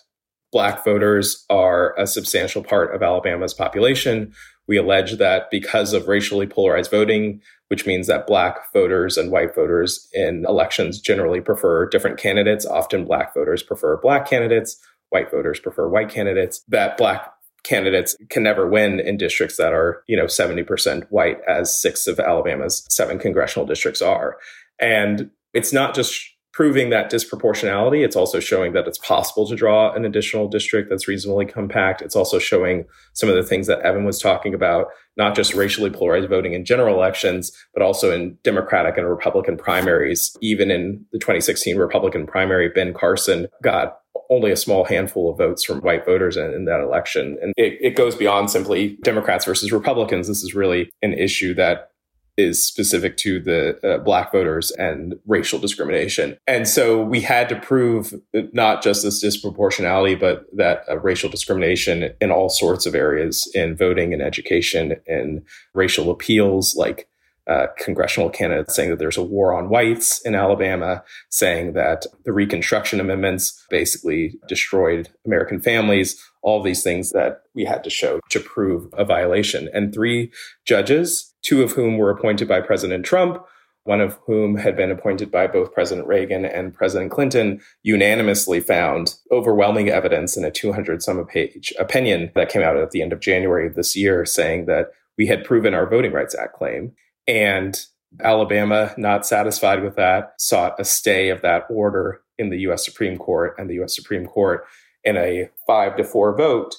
Black 0.53 0.85
voters 0.85 1.45
are 1.49 1.95
a 1.97 2.05
substantial 2.05 2.63
part 2.63 2.95
of 2.95 3.01
Alabama's 3.01 3.55
population. 3.55 4.31
We 4.67 4.77
allege 4.77 5.17
that 5.17 5.49
because 5.49 5.93
of 5.93 6.07
racially 6.07 6.45
polarized 6.45 6.91
voting, 6.91 7.41
which 7.69 7.87
means 7.87 8.05
that 8.05 8.27
Black 8.27 8.71
voters 8.71 9.17
and 9.17 9.31
white 9.31 9.55
voters 9.55 10.07
in 10.13 10.45
elections 10.47 11.01
generally 11.01 11.41
prefer 11.41 11.87
different 11.89 12.19
candidates, 12.19 12.67
often 12.67 13.03
Black 13.03 13.33
voters 13.33 13.63
prefer 13.63 13.97
Black 13.97 14.29
candidates, 14.29 14.77
white 15.09 15.31
voters 15.31 15.59
prefer 15.59 15.89
white 15.89 16.09
candidates, 16.09 16.63
that 16.67 16.97
Black 16.97 17.33
candidates 17.63 18.15
can 18.29 18.43
never 18.43 18.67
win 18.67 18.99
in 18.99 19.17
districts 19.17 19.57
that 19.57 19.73
are, 19.73 20.03
you 20.07 20.15
know, 20.15 20.25
70% 20.25 21.07
white, 21.09 21.39
as 21.47 21.81
six 21.81 22.05
of 22.05 22.19
Alabama's 22.19 22.85
seven 22.89 23.17
congressional 23.17 23.65
districts 23.65 24.01
are. 24.01 24.37
And 24.79 25.31
it's 25.53 25.73
not 25.73 25.95
just 25.95 26.21
proving 26.53 26.91
that 26.91 27.11
disproportionality. 27.11 28.05
It's 28.05 28.15
also 28.15 28.39
showing 28.39 28.73
that 28.73 28.87
it's 28.87 28.99
possible 28.99 29.47
to 29.47 29.55
draw 29.55 29.91
an 29.93 30.05
additional 30.05 30.47
district 30.47 30.89
that's 30.89 31.07
reasonably 31.07 31.47
compact. 31.47 32.01
It's 32.01 32.15
also 32.15 32.37
showing 32.37 32.85
some 33.13 33.27
of 33.27 33.35
the 33.35 33.43
things 33.43 33.65
that 33.67 33.81
Evan 33.81 34.05
was 34.05 34.19
talking 34.19 34.53
about, 34.53 34.87
not 35.17 35.35
just 35.35 35.55
racially 35.55 35.89
polarized 35.89 36.29
voting 36.29 36.53
in 36.53 36.63
general 36.63 36.95
elections, 36.95 37.51
but 37.73 37.81
also 37.81 38.11
in 38.11 38.37
Democratic 38.43 38.97
and 38.97 39.09
Republican 39.09 39.57
primaries. 39.57 40.37
Even 40.41 40.69
in 40.69 41.03
the 41.11 41.19
2016 41.19 41.77
Republican 41.77 42.27
primary, 42.27 42.69
Ben 42.69 42.93
Carson 42.93 43.47
got 43.63 43.97
only 44.29 44.51
a 44.51 44.55
small 44.55 44.85
handful 44.85 45.31
of 45.31 45.37
votes 45.37 45.63
from 45.63 45.79
white 45.81 46.05
voters 46.05 46.37
in, 46.37 46.53
in 46.53 46.65
that 46.65 46.81
election. 46.81 47.37
And 47.41 47.53
it, 47.57 47.77
it 47.81 47.95
goes 47.95 48.15
beyond 48.15 48.51
simply 48.51 48.97
Democrats 49.03 49.45
versus 49.45 49.71
Republicans. 49.71 50.27
This 50.27 50.43
is 50.43 50.53
really 50.53 50.89
an 51.01 51.13
issue 51.13 51.53
that 51.55 51.89
is 52.37 52.65
specific 52.65 53.17
to 53.17 53.39
the 53.39 53.79
uh, 53.87 53.97
black 53.99 54.31
voters 54.31 54.71
and 54.71 55.15
racial 55.27 55.59
discrimination. 55.59 56.37
And 56.47 56.67
so 56.67 57.01
we 57.01 57.21
had 57.21 57.49
to 57.49 57.59
prove 57.59 58.13
not 58.53 58.81
just 58.81 59.03
this 59.03 59.23
disproportionality, 59.23 60.19
but 60.19 60.45
that 60.55 60.83
uh, 60.89 60.97
racial 60.99 61.29
discrimination 61.29 62.11
in 62.19 62.31
all 62.31 62.49
sorts 62.49 62.85
of 62.85 62.95
areas 62.95 63.49
in 63.53 63.75
voting 63.75 64.13
and 64.13 64.21
education 64.21 64.95
and 65.07 65.43
racial 65.73 66.09
appeals, 66.09 66.75
like 66.75 67.07
uh, 67.45 67.67
congressional 67.77 68.29
candidates 68.29 68.73
saying 68.73 68.89
that 68.89 68.99
there's 68.99 69.17
a 69.17 69.23
war 69.23 69.53
on 69.53 69.69
whites 69.69 70.21
in 70.21 70.33
Alabama, 70.33 71.03
saying 71.29 71.73
that 71.73 72.05
the 72.23 72.31
Reconstruction 72.31 72.99
Amendments 72.99 73.65
basically 73.69 74.39
destroyed 74.47 75.09
American 75.25 75.59
families, 75.59 76.21
all 76.41 76.63
these 76.63 76.83
things 76.83 77.11
that 77.11 77.41
we 77.53 77.65
had 77.65 77.83
to 77.83 77.89
show 77.89 78.21
to 78.29 78.39
prove 78.39 78.87
a 78.93 79.03
violation. 79.03 79.69
And 79.73 79.93
three 79.93 80.31
judges 80.65 81.32
two 81.43 81.61
of 81.61 81.73
whom 81.73 81.97
were 81.97 82.09
appointed 82.09 82.47
by 82.47 82.61
President 82.61 83.05
Trump, 83.05 83.43
one 83.83 84.01
of 84.01 84.17
whom 84.25 84.55
had 84.55 84.77
been 84.77 84.91
appointed 84.91 85.29
by 85.29 85.45
both 85.45 85.73
President 85.73 86.07
Reagan 86.07 86.45
and 86.45 86.73
President 86.73 87.11
Clinton, 87.11 87.61
unanimously 87.83 88.61
found 88.61 89.15
overwhelming 89.31 89.89
evidence 89.89 90.37
in 90.37 90.45
a 90.45 90.51
200 90.51 91.03
some 91.03 91.23
page 91.25 91.73
opinion 91.77 92.31
that 92.33 92.49
came 92.49 92.61
out 92.61 92.77
at 92.77 92.91
the 92.91 93.01
end 93.01 93.11
of 93.11 93.19
January 93.19 93.67
of 93.67 93.75
this 93.75 93.95
year 93.95 94.25
saying 94.25 94.65
that 94.65 94.91
we 95.17 95.27
had 95.27 95.43
proven 95.43 95.73
our 95.73 95.89
Voting 95.89 96.13
Rights 96.13 96.35
Act 96.35 96.53
claim. 96.53 96.93
And 97.27 97.79
Alabama, 98.21 98.93
not 98.97 99.25
satisfied 99.25 99.83
with 99.83 99.95
that, 99.95 100.33
sought 100.37 100.79
a 100.79 100.85
stay 100.85 101.29
of 101.29 101.41
that 101.41 101.65
order 101.69 102.21
in 102.37 102.49
the 102.49 102.59
US 102.59 102.85
Supreme 102.85 103.17
Court. 103.17 103.55
And 103.57 103.69
the 103.69 103.81
US 103.83 103.95
Supreme 103.95 104.25
Court, 104.25 104.65
in 105.03 105.17
a 105.17 105.49
five 105.67 105.97
to 105.97 106.03
four 106.03 106.35
vote, 106.35 106.75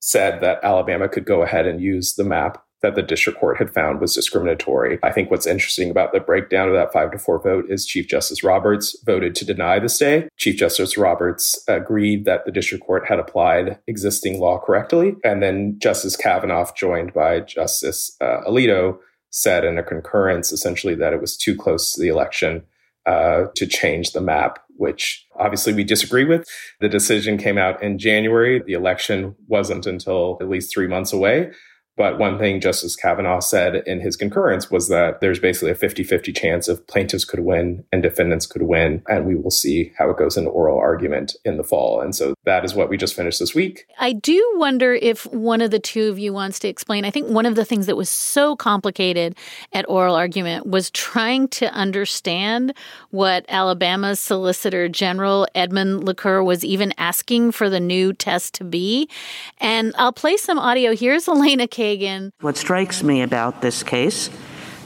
said 0.00 0.40
that 0.40 0.60
Alabama 0.64 1.08
could 1.08 1.24
go 1.24 1.42
ahead 1.42 1.66
and 1.66 1.80
use 1.80 2.14
the 2.14 2.24
map 2.24 2.64
that 2.82 2.94
the 2.94 3.02
district 3.02 3.38
court 3.38 3.58
had 3.58 3.72
found 3.72 4.00
was 4.00 4.14
discriminatory. 4.14 4.98
I 5.02 5.12
think 5.12 5.30
what's 5.30 5.46
interesting 5.46 5.90
about 5.90 6.12
the 6.12 6.20
breakdown 6.20 6.68
of 6.68 6.74
that 6.74 6.92
five 6.92 7.12
to 7.12 7.18
four 7.18 7.40
vote 7.40 7.66
is 7.68 7.86
Chief 7.86 8.08
Justice 8.08 8.42
Roberts 8.42 8.96
voted 9.04 9.34
to 9.36 9.44
deny 9.44 9.78
the 9.78 9.88
stay. 9.88 10.28
Chief 10.36 10.56
Justice 10.56 10.96
Roberts 10.96 11.62
agreed 11.68 12.24
that 12.24 12.44
the 12.44 12.52
district 12.52 12.84
court 12.84 13.06
had 13.08 13.18
applied 13.18 13.78
existing 13.86 14.40
law 14.40 14.58
correctly. 14.58 15.14
And 15.24 15.42
then 15.42 15.78
Justice 15.80 16.16
Kavanaugh, 16.16 16.70
joined 16.74 17.12
by 17.12 17.40
Justice 17.40 18.16
uh, 18.20 18.40
Alito, 18.46 18.98
said 19.30 19.64
in 19.64 19.78
a 19.78 19.82
concurrence 19.82 20.52
essentially 20.52 20.94
that 20.96 21.12
it 21.12 21.20
was 21.20 21.36
too 21.36 21.56
close 21.56 21.92
to 21.92 22.00
the 22.00 22.08
election 22.08 22.62
uh, 23.06 23.46
to 23.56 23.66
change 23.66 24.12
the 24.12 24.20
map, 24.20 24.58
which 24.76 25.26
obviously 25.36 25.72
we 25.72 25.84
disagree 25.84 26.24
with. 26.24 26.46
The 26.80 26.88
decision 26.88 27.38
came 27.38 27.58
out 27.58 27.82
in 27.82 27.98
January. 27.98 28.62
The 28.64 28.74
election 28.74 29.34
wasn't 29.48 29.86
until 29.86 30.38
at 30.40 30.48
least 30.48 30.72
three 30.72 30.86
months 30.86 31.12
away. 31.12 31.50
But 32.02 32.18
one 32.18 32.36
thing 32.36 32.60
Justice 32.60 32.96
Kavanaugh 32.96 33.38
said 33.38 33.76
in 33.86 34.00
his 34.00 34.16
concurrence 34.16 34.72
was 34.72 34.88
that 34.88 35.20
there's 35.20 35.38
basically 35.38 35.70
a 35.70 35.76
50 35.76 36.02
50 36.02 36.32
chance 36.32 36.66
of 36.66 36.84
plaintiffs 36.88 37.24
could 37.24 37.38
win 37.38 37.84
and 37.92 38.02
defendants 38.02 38.44
could 38.44 38.62
win. 38.62 39.04
And 39.08 39.24
we 39.24 39.36
will 39.36 39.52
see 39.52 39.92
how 39.96 40.10
it 40.10 40.16
goes 40.16 40.36
in 40.36 40.48
oral 40.48 40.80
argument 40.80 41.36
in 41.44 41.58
the 41.58 41.62
fall. 41.62 42.00
And 42.00 42.12
so 42.12 42.34
that 42.44 42.64
is 42.64 42.74
what 42.74 42.88
we 42.88 42.96
just 42.96 43.14
finished 43.14 43.38
this 43.38 43.54
week. 43.54 43.86
I 44.00 44.14
do 44.14 44.44
wonder 44.56 44.92
if 44.94 45.26
one 45.26 45.60
of 45.60 45.70
the 45.70 45.78
two 45.78 46.08
of 46.08 46.18
you 46.18 46.32
wants 46.32 46.58
to 46.58 46.68
explain. 46.68 47.04
I 47.04 47.12
think 47.12 47.28
one 47.28 47.46
of 47.46 47.54
the 47.54 47.64
things 47.64 47.86
that 47.86 47.96
was 47.96 48.10
so 48.10 48.56
complicated 48.56 49.36
at 49.72 49.88
oral 49.88 50.16
argument 50.16 50.66
was 50.66 50.90
trying 50.90 51.46
to 51.50 51.72
understand 51.72 52.74
what 53.10 53.44
Alabama's 53.48 54.18
Solicitor 54.18 54.88
General 54.88 55.46
Edmund 55.54 56.02
LaCour 56.02 56.42
was 56.42 56.64
even 56.64 56.92
asking 56.98 57.52
for 57.52 57.70
the 57.70 57.78
new 57.78 58.12
test 58.12 58.54
to 58.54 58.64
be. 58.64 59.08
And 59.58 59.94
I'll 59.96 60.12
play 60.12 60.36
some 60.36 60.58
audio. 60.58 60.96
Here's 60.96 61.28
Elena 61.28 61.68
K 61.68 61.91
Kagan. 61.92 62.30
What 62.40 62.56
strikes 62.56 63.02
me 63.02 63.22
about 63.22 63.60
this 63.60 63.82
case 63.82 64.30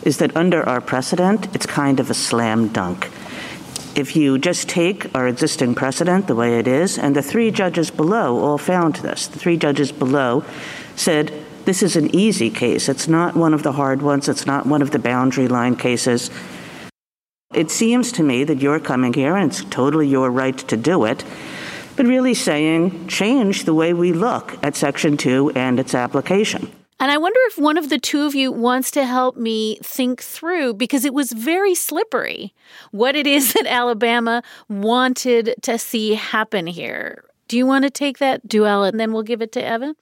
is 0.03 0.19
that 0.19 0.37
under 0.37 0.69
our 0.69 0.81
precedent, 0.81 1.55
it's 1.55 1.67
kind 1.67 2.01
of 2.01 2.11
a 2.11 2.15
slam 2.15 2.69
dunk. 2.69 3.11
If 3.95 4.15
you 4.15 4.39
just 4.39 4.69
take 4.69 5.15
our 5.15 5.27
existing 5.27 5.75
precedent 5.75 6.27
the 6.27 6.35
way 6.35 6.59
it 6.59 6.69
is, 6.69 6.99
and 6.99 7.17
the 7.17 7.23
three 7.23 7.51
judges 7.51 7.91
below 7.91 8.39
all 8.39 8.59
found 8.59 8.97
this, 8.97 9.27
the 9.27 9.39
three 9.39 9.57
judges 9.57 9.91
below 9.93 10.45
said, 10.97 11.33
this 11.65 11.83
is 11.83 11.97
an 11.97 12.15
easy 12.15 12.51
case. 12.51 12.89
It's 12.89 13.09
not 13.09 13.35
one 13.35 13.55
of 13.55 13.63
the 13.63 13.73
hard 13.73 14.03
ones. 14.03 14.29
It's 14.29 14.47
not 14.47 14.67
one 14.67 14.83
of 14.83 14.93
the 14.93 15.01
boundary 15.01 15.49
line 15.49 15.75
cases. 15.77 16.31
It 17.55 17.71
seems 17.71 18.13
to 18.13 18.23
me 18.23 18.45
that 18.45 18.61
you're 18.61 18.79
coming 18.79 19.13
here, 19.13 19.35
and 19.37 19.51
it's 19.51 19.65
totally 19.65 20.07
your 20.07 20.31
right 20.31 20.57
to 20.57 20.77
do 20.77 21.05
it, 21.05 21.25
but 21.97 22.07
really 22.07 22.35
saying 22.35 23.09
change 23.09 23.65
the 23.65 23.75
way 23.75 23.95
we 23.95 24.13
look 24.13 24.57
at 24.63 24.77
Section 24.77 25.17
2 25.17 25.53
and 25.57 25.81
its 25.81 25.95
application. 25.95 26.71
And 26.99 27.11
I 27.11 27.19
wonder 27.19 27.39
if 27.49 27.59
one 27.59 27.77
of 27.77 27.91
the 27.91 27.99
two 27.99 28.23
of 28.23 28.35
you 28.35 28.51
wants 28.51 28.91
to 28.93 29.05
help 29.05 29.37
me 29.37 29.79
think 29.83 30.23
through, 30.23 30.75
because 30.75 31.05
it 31.05 31.13
was 31.13 31.33
very 31.33 31.75
slippery, 31.75 32.55
what 32.91 33.15
it 33.15 33.27
is 33.27 33.53
that 33.55 33.67
Alabama 33.67 34.43
wanted 34.69 35.55
to 35.63 35.79
see 35.79 36.15
happen 36.15 36.67
here. 36.67 37.25
Do 37.49 37.57
you 37.57 37.67
want 37.67 37.85
to 37.85 37.91
take 37.91 38.19
that 38.19 38.49
Deuel 38.49 38.89
and 38.89 38.99
then 38.99 39.13
we'll 39.13 39.23
give 39.23 39.43
it 39.43 39.53
to 39.53 39.65
Evan? 39.65 39.95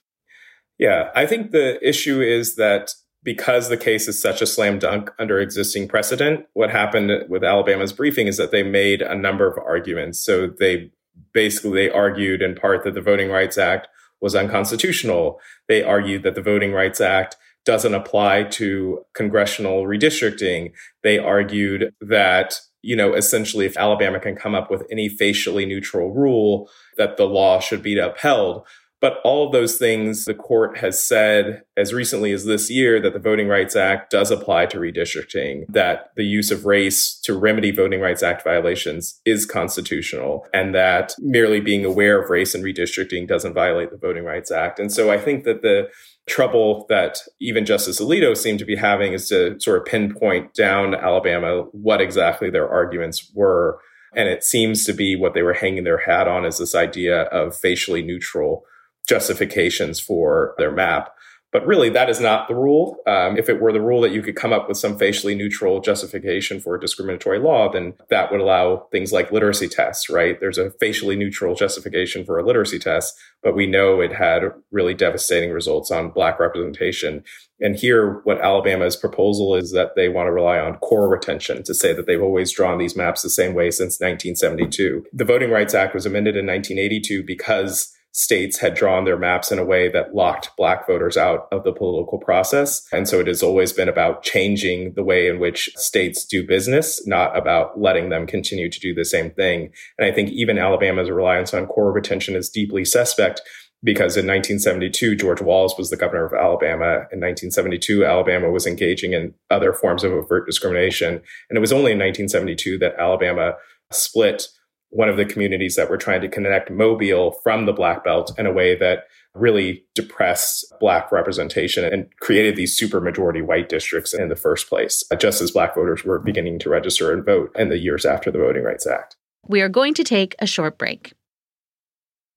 Yeah, 0.77 1.11
I 1.15 1.25
think 1.25 1.51
the 1.51 1.85
issue 1.87 2.21
is 2.21 2.55
that 2.55 2.91
because 3.23 3.69
the 3.69 3.77
case 3.77 4.07
is 4.07 4.21
such 4.21 4.41
a 4.41 4.45
slam 4.45 4.79
dunk 4.79 5.09
under 5.19 5.39
existing 5.39 5.87
precedent, 5.87 6.45
what 6.53 6.69
happened 6.69 7.11
with 7.27 7.43
Alabama's 7.43 7.93
briefing 7.93 8.27
is 8.27 8.37
that 8.37 8.51
they 8.51 8.63
made 8.63 9.01
a 9.01 9.15
number 9.15 9.47
of 9.47 9.57
arguments. 9.57 10.23
So 10.23 10.47
they 10.47 10.91
basically 11.33 11.71
they 11.71 11.89
argued 11.89 12.41
in 12.41 12.55
part 12.55 12.83
that 12.83 12.93
the 12.93 13.01
Voting 13.01 13.29
Rights 13.29 13.57
Act 13.57 13.87
was 14.25 14.33
unconstitutional. 14.33 15.39
They 15.67 15.83
argued 15.83 16.23
that 16.23 16.33
the 16.33 16.41
Voting 16.41 16.73
Rights 16.73 16.99
Act 16.99 17.37
doesn't 17.63 17.93
apply 17.93 18.45
to 18.45 19.05
congressional 19.13 19.83
redistricting. 19.83 20.71
They 21.03 21.19
argued 21.19 21.93
that, 22.01 22.59
you 22.81 22.95
know, 22.95 23.13
essentially 23.13 23.67
if 23.67 23.77
Alabama 23.77 24.19
can 24.19 24.35
come 24.35 24.55
up 24.55 24.71
with 24.71 24.81
any 24.89 25.09
facially 25.09 25.67
neutral 25.67 26.11
rule, 26.11 26.67
that 26.97 27.17
the 27.17 27.25
law 27.25 27.59
should 27.59 27.83
be 27.83 27.99
upheld. 27.99 28.65
But 29.05 29.21
all 29.23 29.45
of 29.45 29.51
those 29.51 29.77
things, 29.77 30.25
the 30.25 30.33
court 30.33 30.79
has 30.79 31.07
said 31.07 31.61
as 31.77 31.93
recently 31.93 32.31
as 32.31 32.45
this 32.45 32.71
year 32.71 32.99
that 33.01 33.13
the 33.13 33.19
Voting 33.19 33.47
Rights 33.47 33.75
Act 33.75 34.09
does 34.09 34.31
apply 34.31 34.65
to 34.65 34.79
redistricting, 34.79 35.67
that 35.69 36.09
the 36.15 36.25
use 36.25 36.49
of 36.49 36.65
race 36.65 37.19
to 37.19 37.37
remedy 37.37 37.69
Voting 37.69 38.01
Rights 38.01 38.23
Act 38.23 38.43
violations 38.43 39.21
is 39.23 39.45
constitutional, 39.45 40.47
and 40.55 40.73
that 40.73 41.13
merely 41.19 41.59
being 41.59 41.85
aware 41.85 42.19
of 42.19 42.31
race 42.31 42.55
and 42.55 42.63
redistricting 42.63 43.27
doesn't 43.27 43.53
violate 43.53 43.91
the 43.91 43.97
Voting 43.97 44.23
Rights 44.23 44.49
Act. 44.49 44.79
And 44.79 44.91
so 44.91 45.11
I 45.11 45.19
think 45.19 45.43
that 45.43 45.61
the 45.61 45.87
trouble 46.27 46.87
that 46.89 47.19
even 47.39 47.63
Justice 47.63 48.01
Alito 48.01 48.35
seemed 48.35 48.57
to 48.57 48.65
be 48.65 48.75
having 48.75 49.13
is 49.13 49.29
to 49.29 49.59
sort 49.59 49.77
of 49.77 49.85
pinpoint 49.85 50.55
down 50.55 50.95
Alabama 50.95 51.65
what 51.73 52.01
exactly 52.01 52.49
their 52.49 52.67
arguments 52.67 53.31
were. 53.35 53.77
And 54.15 54.27
it 54.27 54.43
seems 54.43 54.83
to 54.85 54.93
be 54.93 55.15
what 55.15 55.35
they 55.35 55.43
were 55.43 55.53
hanging 55.53 55.83
their 55.83 55.99
hat 55.99 56.27
on 56.27 56.43
is 56.43 56.57
this 56.57 56.73
idea 56.73 57.25
of 57.25 57.55
facially 57.55 58.01
neutral 58.01 58.65
justifications 59.05 59.99
for 59.99 60.55
their 60.57 60.71
map. 60.71 61.15
But 61.55 61.65
really, 61.65 61.87
that 61.91 62.09
is 62.09 62.19
not 62.19 62.49
the 62.49 62.53
rule. 62.53 62.97
Um, 63.07 63.37
if 63.37 63.47
it 63.47 63.61
were 63.61 63.71
the 63.71 63.79
rule 63.79 64.01
that 64.01 64.11
you 64.11 64.21
could 64.21 64.35
come 64.35 64.51
up 64.51 64.67
with 64.67 64.77
some 64.77 64.97
facially 64.97 65.35
neutral 65.35 65.79
justification 65.79 66.59
for 66.59 66.75
a 66.75 66.79
discriminatory 66.81 67.39
law, 67.39 67.71
then 67.71 67.93
that 68.09 68.29
would 68.29 68.41
allow 68.41 68.87
things 68.91 69.13
like 69.13 69.31
literacy 69.31 69.69
tests, 69.69 70.09
right? 70.09 70.37
There's 70.41 70.57
a 70.57 70.71
facially 70.71 71.15
neutral 71.15 71.55
justification 71.55 72.25
for 72.25 72.37
a 72.37 72.45
literacy 72.45 72.77
test, 72.77 73.17
but 73.41 73.55
we 73.55 73.67
know 73.67 74.01
it 74.01 74.11
had 74.11 74.51
really 74.71 74.93
devastating 74.93 75.51
results 75.51 75.91
on 75.91 76.09
Black 76.09 76.41
representation. 76.41 77.23
And 77.61 77.77
here, 77.77 78.19
what 78.25 78.41
Alabama's 78.41 78.97
proposal 78.97 79.55
is 79.55 79.71
that 79.71 79.95
they 79.95 80.09
want 80.09 80.27
to 80.27 80.33
rely 80.33 80.59
on 80.59 80.75
core 80.79 81.07
retention 81.07 81.63
to 81.63 81.73
say 81.73 81.93
that 81.93 82.05
they've 82.05 82.21
always 82.21 82.51
drawn 82.51 82.79
these 82.79 82.97
maps 82.97 83.21
the 83.21 83.29
same 83.29 83.53
way 83.53 83.71
since 83.71 84.01
1972. 84.01 85.05
The 85.13 85.23
Voting 85.23 85.51
Rights 85.51 85.73
Act 85.73 85.93
was 85.93 86.05
amended 86.05 86.35
in 86.35 86.45
1982 86.45 87.23
because 87.23 87.94
states 88.15 88.57
had 88.59 88.73
drawn 88.73 89.03
their 89.03 89.17
maps 89.17 89.51
in 89.51 89.59
a 89.59 89.65
way 89.65 89.89
that 89.89 90.15
locked 90.15 90.49
black 90.55 90.87
voters 90.87 91.17
out 91.17 91.49
of 91.51 91.65
the 91.65 91.73
political 91.73 92.17
process. 92.17 92.87
And 92.93 93.09
so 93.09 93.19
it 93.19 93.27
has 93.27 93.43
always 93.43 93.73
been 93.73 93.89
about 93.89 94.23
changing 94.23 94.93
the 94.95 95.03
way 95.03 95.27
in 95.27 95.37
which 95.37 95.69
states 95.75 96.23
do 96.23 96.47
business, 96.47 97.05
not 97.05 97.37
about 97.37 97.77
letting 97.77 98.07
them 98.07 98.25
continue 98.25 98.69
to 98.69 98.79
do 98.79 98.95
the 98.95 99.03
same 99.03 99.31
thing. 99.31 99.69
And 99.97 100.09
I 100.09 100.13
think 100.13 100.29
even 100.29 100.57
Alabama's 100.57 101.09
reliance 101.09 101.53
on 101.53 101.65
core 101.65 101.91
retention 101.91 102.37
is 102.37 102.49
deeply 102.49 102.85
suspect 102.85 103.41
because 103.83 104.15
in 104.15 104.25
1972, 104.25 105.17
George 105.17 105.41
Wallace 105.41 105.75
was 105.77 105.89
the 105.89 105.97
governor 105.97 106.25
of 106.25 106.33
Alabama. 106.33 107.07
In 107.11 107.19
1972, 107.19 108.05
Alabama 108.05 108.49
was 108.49 108.65
engaging 108.65 109.11
in 109.11 109.33
other 109.51 109.73
forms 109.73 110.05
of 110.05 110.13
overt 110.13 110.45
discrimination. 110.45 111.21
And 111.49 111.57
it 111.57 111.59
was 111.59 111.73
only 111.73 111.91
in 111.91 111.99
1972 111.99 112.77
that 112.77 112.95
Alabama 112.97 113.55
split 113.91 114.47
one 114.95 115.09
of 115.09 115.17
the 115.17 115.25
communities 115.25 115.75
that 115.75 115.89
were 115.89 115.97
trying 115.97 116.21
to 116.21 116.29
connect 116.29 116.71
Mobile 116.71 117.31
from 117.43 117.65
the 117.65 117.73
Black 117.73 118.03
Belt 118.03 118.31
in 118.37 118.45
a 118.45 118.53
way 118.53 118.75
that 118.75 119.07
really 119.33 119.83
depressed 119.93 120.65
Black 120.79 121.11
representation 121.11 121.83
and 121.83 122.07
created 122.21 122.55
these 122.55 122.75
super 122.75 123.01
majority 123.01 123.41
white 123.41 123.67
districts 123.67 124.13
in 124.13 124.29
the 124.29 124.35
first 124.37 124.69
place, 124.69 125.03
uh, 125.11 125.15
just 125.17 125.41
as 125.41 125.51
Black 125.51 125.75
voters 125.75 126.05
were 126.05 126.19
beginning 126.19 126.57
to 126.59 126.69
register 126.69 127.11
and 127.11 127.25
vote 127.25 127.51
in 127.55 127.67
the 127.67 127.77
years 127.77 128.05
after 128.05 128.31
the 128.31 128.37
Voting 128.37 128.63
Rights 128.63 128.87
Act. 128.87 129.17
We 129.47 129.61
are 129.61 129.69
going 129.69 129.93
to 129.95 130.03
take 130.05 130.33
a 130.39 130.47
short 130.47 130.77
break. 130.77 131.11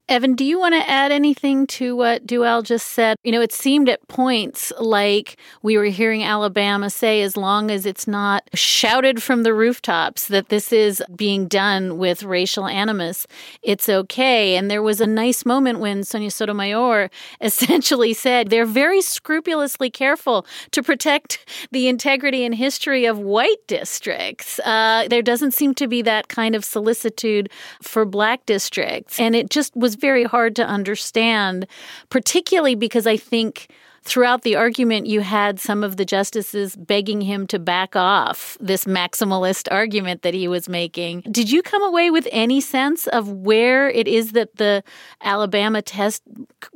Evan, 0.09 0.35
do 0.35 0.43
you 0.43 0.59
want 0.59 0.75
to 0.75 0.89
add 0.89 1.13
anything 1.13 1.67
to 1.67 1.95
what 1.95 2.27
Deuel 2.27 2.63
just 2.63 2.87
said? 2.89 3.19
You 3.25 3.33
know, 3.33 3.43
it 3.43 3.53
seemed 3.53 3.91
at 3.91 4.09
points 4.09 4.73
like 4.81 5.37
we 5.61 5.77
were 5.77 5.85
hearing 5.85 6.25
Alabama 6.25 6.89
say, 6.89 7.21
as 7.21 7.37
long 7.37 7.71
as 7.71 7.85
it's 7.85 8.09
not 8.09 8.49
shouted 8.55 9.23
from 9.23 9.43
the 9.43 9.53
rooftops 9.53 10.29
that 10.29 10.49
this 10.49 10.73
is 10.73 11.03
being 11.15 11.47
done 11.47 11.99
with 11.99 12.23
racial 12.23 12.67
animus, 12.67 13.27
it's 13.63 13.87
okay. 13.87 14.57
And 14.57 14.71
there 14.71 14.83
was 14.83 15.03
a 15.03 15.07
nice 15.07 15.45
moment 15.45 15.79
when 15.79 16.03
Sonia 16.05 16.31
Sotomayor 16.31 17.11
essentially 17.43 18.15
said 18.15 18.49
they're 18.49 18.65
very 18.65 19.03
scrupulously 19.03 19.91
careful 19.91 20.47
to 20.71 20.83
protect 20.83 21.69
the 21.71 21.87
integrity 21.87 22.47
and 22.47 22.55
history 22.55 23.05
of 23.05 23.19
white 23.19 23.67
districts. 23.67 24.59
Uh, 24.61 25.07
there 25.11 25.21
doesn't 25.21 25.53
seem 25.53 25.75
to 25.75 25.87
be 25.87 26.01
that 26.01 26.29
kind 26.29 26.55
of 26.55 26.65
solicitude 26.65 27.51
for 27.83 28.07
black 28.07 28.47
districts. 28.47 29.21
And 29.21 29.37
it 29.37 29.51
just 29.51 29.77
was 29.77 29.98
very 30.01 30.25
hard 30.25 30.57
to 30.57 30.67
understand, 30.67 31.67
particularly 32.11 32.75
because 32.75 33.07
I 33.07 33.17
think 33.17 33.69
throughout 34.03 34.43
the 34.43 34.57
argument, 34.57 35.07
you 35.07 35.21
had 35.21 35.61
some 35.61 35.85
of 35.85 35.97
the 35.97 36.05
justices 36.05 36.75
begging 36.77 37.21
him 37.21 37.47
to 37.47 37.59
back 37.59 37.95
off 37.95 38.57
this 38.61 38.85
maximalist 38.85 39.69
argument 39.71 40.23
that 40.23 40.35
he 40.35 40.49
was 40.49 40.69
making. 40.69 41.21
Did 41.31 41.51
you 41.51 41.63
come 41.63 41.83
away 41.83 42.11
with 42.11 42.27
any 42.33 42.61
sense 42.61 43.07
of 43.09 43.31
where 43.31 43.91
it 43.91 44.09
is 44.09 44.33
that 44.33 44.57
the 44.57 44.83
Alabama 45.23 45.83
test, 45.83 46.23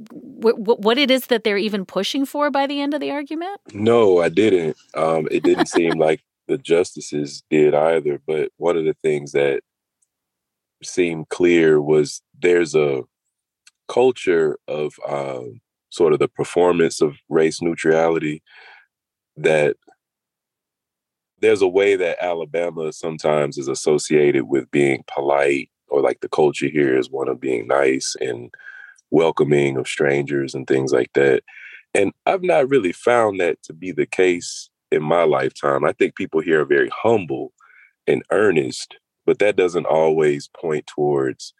what 0.05 0.99
it 0.99 1.11
is 1.11 1.27
that 1.27 1.45
they're 1.45 1.57
even 1.57 1.87
pushing 1.87 2.27
for 2.27 2.51
by 2.51 2.67
the 2.67 2.81
end 2.81 2.95
of 2.95 3.01
the 3.01 3.11
argument? 3.11 3.61
No, 3.73 4.21
I 4.21 4.29
didn't. 4.29 4.77
Um, 4.95 5.27
it 5.31 5.43
didn't 5.43 5.67
seem 5.67 5.93
like 5.99 6.21
the 6.49 6.59
justices 6.59 7.43
did 7.51 7.75
either. 7.75 8.21
But 8.27 8.51
one 8.59 8.77
of 8.77 8.85
the 8.85 8.97
things 9.03 9.33
that 9.33 9.63
seemed 10.83 11.29
clear 11.29 11.81
was 11.81 12.23
there's 12.39 12.75
a 12.75 13.03
culture 13.89 14.59
of 14.69 14.95
um, 15.09 15.61
sort 15.91 16.13
of 16.13 16.19
the 16.19 16.29
performance 16.29 17.01
of 17.01 17.17
race 17.29 17.61
neutrality 17.61 18.43
that 19.37 19.77
there's 21.41 21.63
a 21.63 21.69
way 21.69 21.97
that 21.97 22.23
Alabama 22.23 22.93
sometimes 22.93 23.59
is 23.59 23.69
associated 23.69 24.45
with 24.45 24.71
being 24.71 25.05
polite 25.13 25.71
or 25.89 26.01
like 26.01 26.21
the 26.21 26.29
culture 26.29 26.69
here 26.69 26.97
is 26.97 27.11
one 27.11 27.29
of 27.29 27.41
being 27.41 27.67
nice 27.67 28.17
and 28.21 28.51
welcoming 29.11 29.77
of 29.77 29.87
strangers 29.87 30.55
and 30.55 30.67
things 30.67 30.93
like 30.93 31.13
that. 31.15 31.43
And 31.95 32.13
I've 32.25 32.43
not 32.43 32.71
really 32.71 32.93
found 32.93 33.41
that 33.41 33.63
to 33.65 33.75
be 33.75 33.93
the 33.93 34.07
case 34.07 34.71
in 34.91 35.03
my 35.03 35.25
lifetime. 35.25 35.85
I 35.85 35.93
think 35.93 36.17
people 36.17 36.41
here 36.41 36.63
are 36.63 36.67
very 36.67 36.91
humble 36.91 37.53
and 38.07 38.23
earnest, 38.31 38.97
but 39.27 39.39
that 39.41 39.57
doesn't 39.57 39.87
always 39.87 40.49
point 40.49 40.87
towards 40.87 41.53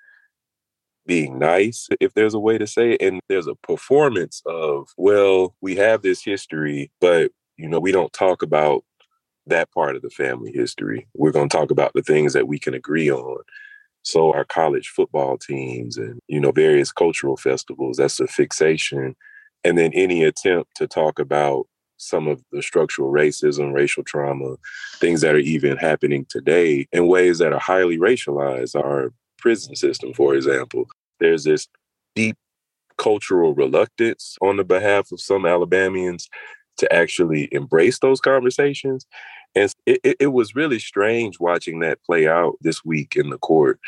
being 1.07 1.39
nice, 1.39 1.89
if 2.01 2.15
there's 2.15 2.35
a 2.35 2.39
way 2.39 2.59
to 2.59 2.67
say 2.67 2.93
it. 2.93 3.03
And 3.03 3.21
there's 3.29 3.47
a 3.47 3.55
performance 3.57 4.43
of, 4.47 4.89
well, 4.97 5.55
we 5.61 5.77
have 5.77 6.03
this 6.03 6.23
history, 6.23 6.91
but, 7.01 7.33
you 7.57 7.69
know, 7.69 7.81
we 7.81 7.93
don't 7.93 8.13
talk 8.13 8.43
about 8.43 8.85
that 9.47 9.71
part 9.73 9.97
of 9.97 10.03
the 10.03 10.11
family 10.11 10.53
history. 10.53 11.09
We're 11.15 11.33
going 11.33 11.49
to 11.49 11.57
talk 11.57 11.71
about 11.71 11.93
the 11.95 12.03
things 12.03 12.33
that 12.33 12.47
we 12.47 12.59
can 12.59 12.75
agree 12.75 13.11
on. 13.11 13.43
So 14.03 14.33
our 14.33 14.45
college 14.45 14.89
football 14.89 15.39
teams 15.39 15.97
and, 15.97 16.21
you 16.29 16.41
know, 16.41 16.53
various 16.53 16.93
cultural 16.93 17.37
festivals, 17.37 17.97
that's 17.97 18.21
a 18.21 18.27
fixation. 18.27 19.17
And 19.65 19.79
then 19.79 19.93
any 19.95 20.25
attempt 20.25 20.77
to 20.77 20.87
talk 20.87 21.19
about 21.19 21.67
some 21.99 22.27
of 22.27 22.43
the 22.51 22.63
structural 22.63 23.13
racism, 23.13 23.73
racial 23.73 24.03
trauma, 24.03 24.57
things 24.97 25.21
that 25.21 25.37
are 25.37 25.39
even 25.39 25.77
happening 25.77 26.27
today 26.29 26.89
in 26.91 27.07
ways 27.07 27.39
that 27.39 27.53
are 27.53 27.61
highly 27.61 27.97
racialized. 27.97 28.75
Our 28.75 29.13
prison 29.43 29.77
system, 29.77 30.15
for 30.15 30.35
example. 30.35 30.87
There's 31.21 31.45
this 31.45 31.69
deep 32.15 32.37
cultural 32.97 33.55
reluctance 33.55 34.37
on 34.41 34.57
the 34.57 34.65
behalf 34.65 35.13
of 35.13 35.21
some 35.21 35.45
Alabamians 35.45 36.29
to 36.79 36.91
actually 36.93 37.49
embrace 37.53 37.99
those 37.99 38.21
conversations. 38.21 39.07
And 39.55 39.71
it, 39.85 40.01
it, 40.03 40.17
it 40.21 40.27
was 40.29 40.55
really 40.55 40.79
strange 40.79 41.39
watching 41.39 41.81
that 41.81 42.03
play 42.05 42.27
out 42.27 42.55
this 42.63 42.85
week 42.85 43.17
in 43.17 43.29
the 43.29 43.39
court 43.39 43.79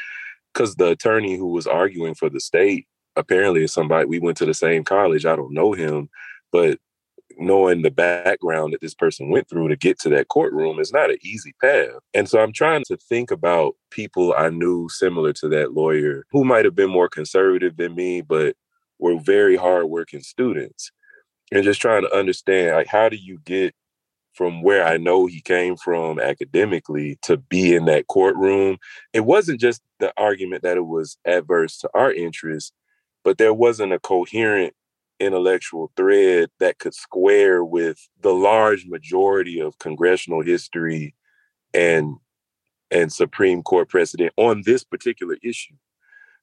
because 0.53 0.75
the 0.75 0.89
attorney 0.89 1.37
who 1.37 1.49
was 1.49 1.67
arguing 1.67 2.15
for 2.15 2.29
the 2.29 2.41
state 2.41 2.87
apparently 3.17 3.65
is 3.65 3.73
somebody 3.73 4.05
we 4.05 4.19
went 4.19 4.37
to 4.39 4.47
the 4.47 4.55
same 4.55 4.85
college. 4.85 5.25
I 5.25 5.37
don't 5.37 5.55
know 5.55 5.73
him, 5.73 6.11
but 6.53 6.79
knowing 7.39 7.83
the 7.83 7.91
background 7.91 8.73
that 8.73 8.81
this 8.81 8.95
person 8.95 9.31
went 9.31 9.49
through 9.49 9.69
to 9.69 9.77
get 9.77 9.99
to 10.01 10.09
that 10.11 10.29
courtroom 10.29 10.79
is 10.79 10.93
not 10.93 11.11
an 11.11 11.19
easy 11.23 11.55
path. 11.61 12.01
And 12.13 12.29
so 12.29 12.41
I'm 12.41 12.53
trying 12.53 12.85
to 12.87 12.97
think 12.97 13.31
about 13.31 13.75
people 13.91 14.35
I 14.37 14.51
knew 14.51 14.89
similar 14.89 15.33
to 15.35 15.49
that 15.49 15.73
lawyer 15.73 16.25
who 16.31 16.45
might 16.45 16.65
have 16.65 16.75
been 16.75 16.91
more 16.91 17.09
conservative 17.09 17.77
than 17.77 17.95
me, 17.95 18.21
but 18.21 18.57
were 18.99 19.19
very 19.19 19.57
hardworking 19.57 20.23
students. 20.23 20.91
And 21.53 21.65
just 21.65 21.81
trying 21.81 22.03
to 22.03 22.17
understand 22.17 22.77
like 22.77 22.87
how 22.87 23.09
do 23.09 23.17
you 23.17 23.39
get 23.45 23.75
from 24.35 24.63
where 24.63 24.85
I 24.85 24.97
know 24.97 25.27
he 25.27 25.41
came 25.41 25.77
from 25.77 26.19
academically 26.19 27.19
to 27.23 27.37
be 27.37 27.75
in 27.75 27.85
that 27.87 28.09
courtroom. 28.09 28.79
It 29.13 29.25
wasn't 29.25 29.61
just 29.61 29.81
the 30.01 30.13
argument 30.17 30.63
that 30.65 30.77
it 30.77 30.87
was 30.87 31.17
adverse 31.25 31.79
to 31.79 31.91
our 31.95 32.13
interests, 32.13 32.73
but 33.23 33.39
there 33.39 33.55
wasn't 33.55 33.93
a 33.93 34.01
coherent 34.01 34.75
intellectual 35.25 35.91
thread 35.97 36.51
that 36.61 36.79
could 36.79 36.95
square 36.95 37.65
with 37.65 37.99
the 38.21 38.33
large 38.33 38.87
majority 38.87 39.61
of 39.61 39.79
congressional 39.79 40.43
history 40.43 41.15
and 41.73 42.17
and 42.91 43.13
Supreme 43.13 43.63
Court 43.63 43.89
precedent 43.89 44.33
on 44.37 44.63
this 44.65 44.85
particular 44.85 45.37
issue. 45.43 45.75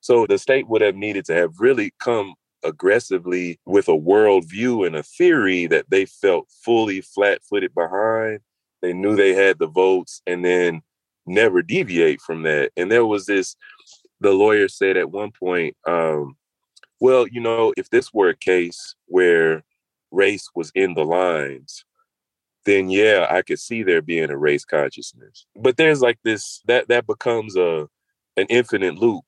So 0.01 0.25
the 0.25 0.37
state 0.37 0.67
would 0.67 0.81
have 0.81 0.95
needed 0.95 1.25
to 1.25 1.33
have 1.33 1.59
really 1.59 1.93
come 1.99 2.33
aggressively 2.63 3.59
with 3.65 3.87
a 3.87 3.93
worldview 3.93 4.85
and 4.85 4.95
a 4.95 5.03
theory 5.03 5.67
that 5.67 5.89
they 5.89 6.05
felt 6.05 6.49
fully 6.63 7.01
flat 7.01 7.41
footed 7.43 7.73
behind. 7.73 8.39
They 8.81 8.93
knew 8.93 9.15
they 9.15 9.33
had 9.33 9.59
the 9.59 9.67
votes 9.67 10.21
and 10.25 10.43
then 10.43 10.81
never 11.25 11.61
deviate 11.61 12.21
from 12.21 12.43
that. 12.43 12.71
And 12.75 12.91
there 12.91 13.05
was 13.05 13.25
this, 13.25 13.55
the 14.19 14.31
lawyer 14.31 14.67
said 14.67 14.97
at 14.97 15.11
one 15.11 15.31
point, 15.31 15.75
um, 15.87 16.35
well, 17.01 17.27
you 17.27 17.41
know, 17.41 17.73
if 17.75 17.89
this 17.89 18.13
were 18.13 18.29
a 18.29 18.35
case 18.35 18.95
where 19.07 19.63
race 20.11 20.47
was 20.55 20.71
in 20.75 20.93
the 20.93 21.03
lines, 21.03 21.83
then 22.65 22.91
yeah, 22.91 23.25
I 23.29 23.41
could 23.41 23.59
see 23.59 23.81
there 23.81 24.03
being 24.03 24.29
a 24.29 24.37
race 24.37 24.63
consciousness. 24.63 25.47
But 25.55 25.77
there's 25.77 26.01
like 26.01 26.19
this 26.23 26.61
that 26.67 26.87
that 26.89 27.07
becomes 27.07 27.57
a 27.57 27.89
an 28.37 28.45
infinite 28.49 28.95
loop 28.99 29.23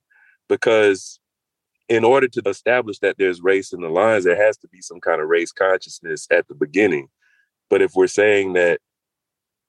because 0.48 1.20
in 1.90 2.04
order 2.06 2.28
to 2.28 2.42
establish 2.46 3.00
that 3.00 3.18
there's 3.18 3.42
race 3.42 3.74
in 3.74 3.82
the 3.82 3.90
lines, 3.90 4.24
there 4.24 4.42
has 4.42 4.56
to 4.58 4.68
be 4.68 4.80
some 4.80 5.02
kind 5.02 5.20
of 5.20 5.28
race 5.28 5.52
consciousness 5.52 6.28
at 6.32 6.48
the 6.48 6.56
beginning. 6.56 7.08
But 7.72 7.82
if 7.82 7.94
we're 7.96 8.08
saying 8.08 8.54
that 8.54 8.82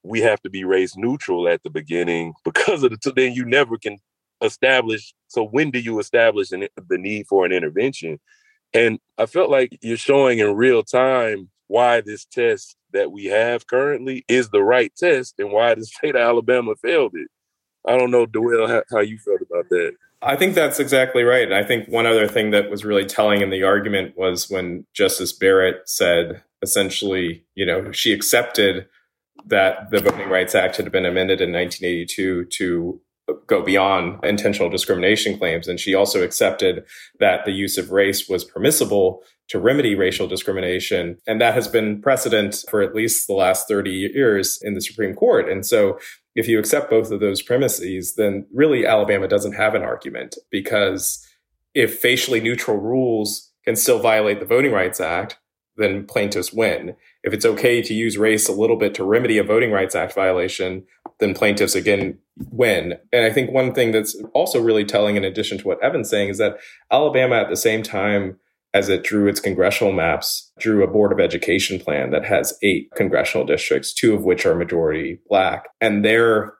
we 0.02 0.20
have 0.20 0.42
to 0.42 0.50
be 0.50 0.64
race 0.64 0.94
neutral 0.94 1.48
at 1.48 1.62
the 1.62 1.70
beginning 1.70 2.34
because 2.44 2.82
of 2.82 2.90
the 2.90 3.12
then 3.16 3.32
you 3.32 3.46
never 3.46 3.78
can 3.78 3.96
establish. 4.42 5.14
So 5.28 5.44
when 5.44 5.70
do 5.70 5.78
you 5.78 5.98
establish 5.98 6.52
an, 6.52 6.68
the 6.88 6.98
need 6.98 7.26
for 7.26 7.44
an 7.44 7.52
intervention? 7.52 8.18
And 8.72 8.98
I 9.18 9.26
felt 9.26 9.50
like 9.50 9.78
you're 9.82 9.96
showing 9.96 10.40
in 10.40 10.56
real 10.56 10.82
time 10.82 11.50
why 11.68 12.00
this 12.00 12.24
test 12.24 12.76
that 12.92 13.12
we 13.12 13.26
have 13.26 13.66
currently 13.66 14.24
is 14.28 14.50
the 14.50 14.62
right 14.62 14.92
test 14.96 15.34
and 15.38 15.52
why 15.52 15.74
the 15.74 15.84
state 15.86 16.16
of 16.16 16.20
Alabama 16.20 16.74
failed 16.76 17.12
it. 17.14 17.28
I 17.86 17.96
don't 17.96 18.10
know, 18.10 18.26
Deuel, 18.26 18.68
how, 18.68 18.82
how 18.90 19.00
you 19.00 19.18
felt 19.18 19.42
about 19.42 19.68
that. 19.70 19.94
I 20.22 20.36
think 20.36 20.54
that's 20.54 20.80
exactly 20.80 21.22
right. 21.22 21.44
And 21.44 21.54
I 21.54 21.62
think 21.64 21.86
one 21.88 22.06
other 22.06 22.26
thing 22.26 22.50
that 22.52 22.70
was 22.70 22.84
really 22.84 23.04
telling 23.04 23.42
in 23.42 23.50
the 23.50 23.62
argument 23.62 24.16
was 24.16 24.48
when 24.48 24.86
Justice 24.94 25.32
Barrett 25.32 25.86
said 25.86 26.42
essentially, 26.62 27.44
you 27.54 27.66
know, 27.66 27.92
she 27.92 28.12
accepted 28.12 28.86
that 29.46 29.90
the 29.90 30.00
Voting 30.00 30.30
Rights 30.30 30.54
Act 30.54 30.78
had 30.78 30.90
been 30.90 31.04
amended 31.04 31.42
in 31.42 31.52
1982 31.52 32.46
to 32.46 33.00
go 33.46 33.62
beyond 33.62 34.22
intentional 34.24 34.70
discrimination 34.70 35.38
claims. 35.38 35.68
And 35.68 35.80
she 35.80 35.94
also 35.94 36.22
accepted 36.22 36.84
that 37.20 37.44
the 37.44 37.52
use 37.52 37.78
of 37.78 37.90
race 37.90 38.28
was 38.28 38.44
permissible 38.44 39.22
to 39.48 39.58
remedy 39.58 39.94
racial 39.94 40.26
discrimination. 40.26 41.18
And 41.26 41.40
that 41.40 41.54
has 41.54 41.68
been 41.68 42.00
precedent 42.00 42.64
for 42.68 42.82
at 42.82 42.94
least 42.94 43.26
the 43.26 43.34
last 43.34 43.68
30 43.68 43.90
years 43.90 44.58
in 44.62 44.74
the 44.74 44.80
Supreme 44.80 45.14
Court. 45.14 45.48
And 45.48 45.64
so 45.64 45.98
if 46.34 46.48
you 46.48 46.58
accept 46.58 46.90
both 46.90 47.10
of 47.10 47.20
those 47.20 47.42
premises, 47.42 48.14
then 48.16 48.46
really 48.52 48.86
Alabama 48.86 49.28
doesn't 49.28 49.52
have 49.52 49.74
an 49.74 49.82
argument 49.82 50.36
because 50.50 51.26
if 51.74 51.98
facially 51.98 52.40
neutral 52.40 52.78
rules 52.78 53.52
can 53.64 53.76
still 53.76 53.98
violate 53.98 54.40
the 54.40 54.46
Voting 54.46 54.72
Rights 54.72 55.00
Act, 55.00 55.38
then 55.76 56.06
plaintiffs 56.06 56.52
win. 56.52 56.94
If 57.22 57.32
it's 57.32 57.46
okay 57.46 57.82
to 57.82 57.94
use 57.94 58.18
race 58.18 58.48
a 58.48 58.52
little 58.52 58.76
bit 58.76 58.94
to 58.94 59.04
remedy 59.04 59.38
a 59.38 59.44
Voting 59.44 59.72
Rights 59.72 59.94
Act 59.94 60.14
violation, 60.14 60.84
then 61.18 61.34
plaintiffs 61.34 61.74
again 61.74 62.18
win. 62.50 62.94
And 63.12 63.24
I 63.24 63.30
think 63.30 63.50
one 63.50 63.72
thing 63.72 63.92
that's 63.92 64.16
also 64.34 64.60
really 64.60 64.84
telling, 64.84 65.16
in 65.16 65.24
addition 65.24 65.58
to 65.58 65.66
what 65.66 65.82
Evan's 65.82 66.10
saying, 66.10 66.28
is 66.30 66.38
that 66.38 66.58
Alabama 66.90 67.36
at 67.36 67.48
the 67.48 67.56
same 67.56 67.82
time 67.82 68.38
as 68.72 68.88
it 68.88 69.04
drew 69.04 69.28
its 69.28 69.38
congressional 69.38 69.92
maps, 69.92 70.50
drew 70.58 70.82
a 70.82 70.88
Board 70.88 71.12
of 71.12 71.20
Education 71.20 71.78
plan 71.78 72.10
that 72.10 72.24
has 72.24 72.58
eight 72.62 72.90
congressional 72.96 73.46
districts, 73.46 73.94
two 73.94 74.14
of 74.14 74.24
which 74.24 74.44
are 74.44 74.54
majority 74.56 75.20
black. 75.28 75.68
And 75.80 76.04
their 76.04 76.54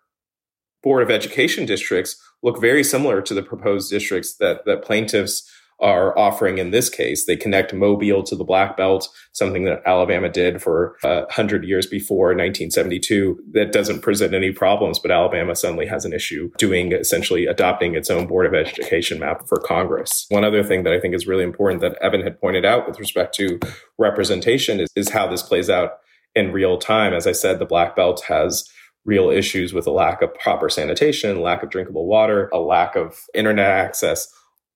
Board 0.83 1.03
of 1.03 1.11
Education 1.11 1.67
districts 1.67 2.17
look 2.43 2.61
very 2.61 2.85
similar 2.85 3.21
to 3.23 3.35
the 3.35 3.43
proposed 3.43 3.91
districts 3.91 4.37
that, 4.37 4.65
that 4.65 4.85
plaintiffs 4.85 5.51
are 5.81 6.17
offering 6.19 6.59
in 6.59 6.71
this 6.71 6.89
case. 6.89 7.27
They 7.27 7.37
connect 7.37 7.75
Mobile 7.75 8.23
to 8.25 8.37
the 8.37 8.45
Black 8.45 8.77
Belt, 8.77 9.09
something 9.33 9.65
that 9.65 9.83
Alabama 9.87 10.29
did 10.29 10.63
for 10.63 10.97
uh, 11.03 11.25
hundred 11.31 11.65
years 11.65 11.87
before 11.87 12.29
1972. 12.29 13.43
That 13.53 13.73
doesn't 13.73 14.01
present 14.01 14.35
any 14.35 14.53
problems, 14.53 14.99
but 14.99 15.11
Alabama 15.11 15.55
suddenly 15.55 15.87
has 15.87 16.05
an 16.05 16.13
issue 16.13 16.51
doing 16.59 16.93
essentially 16.93 17.47
adopting 17.47 17.95
its 17.95 18.11
own 18.11 18.27
Board 18.27 18.47
of 18.47 18.55
Education 18.55 19.19
map 19.19 19.47
for 19.49 19.59
Congress. 19.59 20.27
One 20.29 20.45
other 20.45 20.63
thing 20.63 20.85
that 20.85 20.93
I 20.93 21.01
think 21.01 21.15
is 21.15 21.27
really 21.27 21.45
important 21.45 21.81
that 21.81 21.99
Evan 22.01 22.23
had 22.23 22.41
pointed 22.41 22.65
out 22.65 22.87
with 22.87 22.99
respect 22.99 23.35
to 23.37 23.59
representation 23.99 24.81
is, 24.81 24.89
is 24.97 25.11
how 25.11 25.27
this 25.27 25.43
plays 25.43 25.69
out 25.69 25.99
in 26.35 26.53
real 26.53 26.79
time. 26.79 27.13
As 27.13 27.27
I 27.27 27.33
said, 27.33 27.59
the 27.59 27.67
Black 27.67 27.97
Belt 27.97 28.23
has 28.29 28.69
real 29.05 29.31
issues 29.31 29.73
with 29.73 29.87
a 29.87 29.91
lack 29.91 30.23
of 30.23 30.35
proper 30.35 30.69
sanitation, 30.69 31.41
lack 31.41 31.63
of 31.63 31.71
drinkable 31.71 32.07
water, 32.07 32.49
a 32.53 32.59
lack 32.59 32.97
of 32.97 33.25
internet 33.35 33.71
access, 33.71 34.33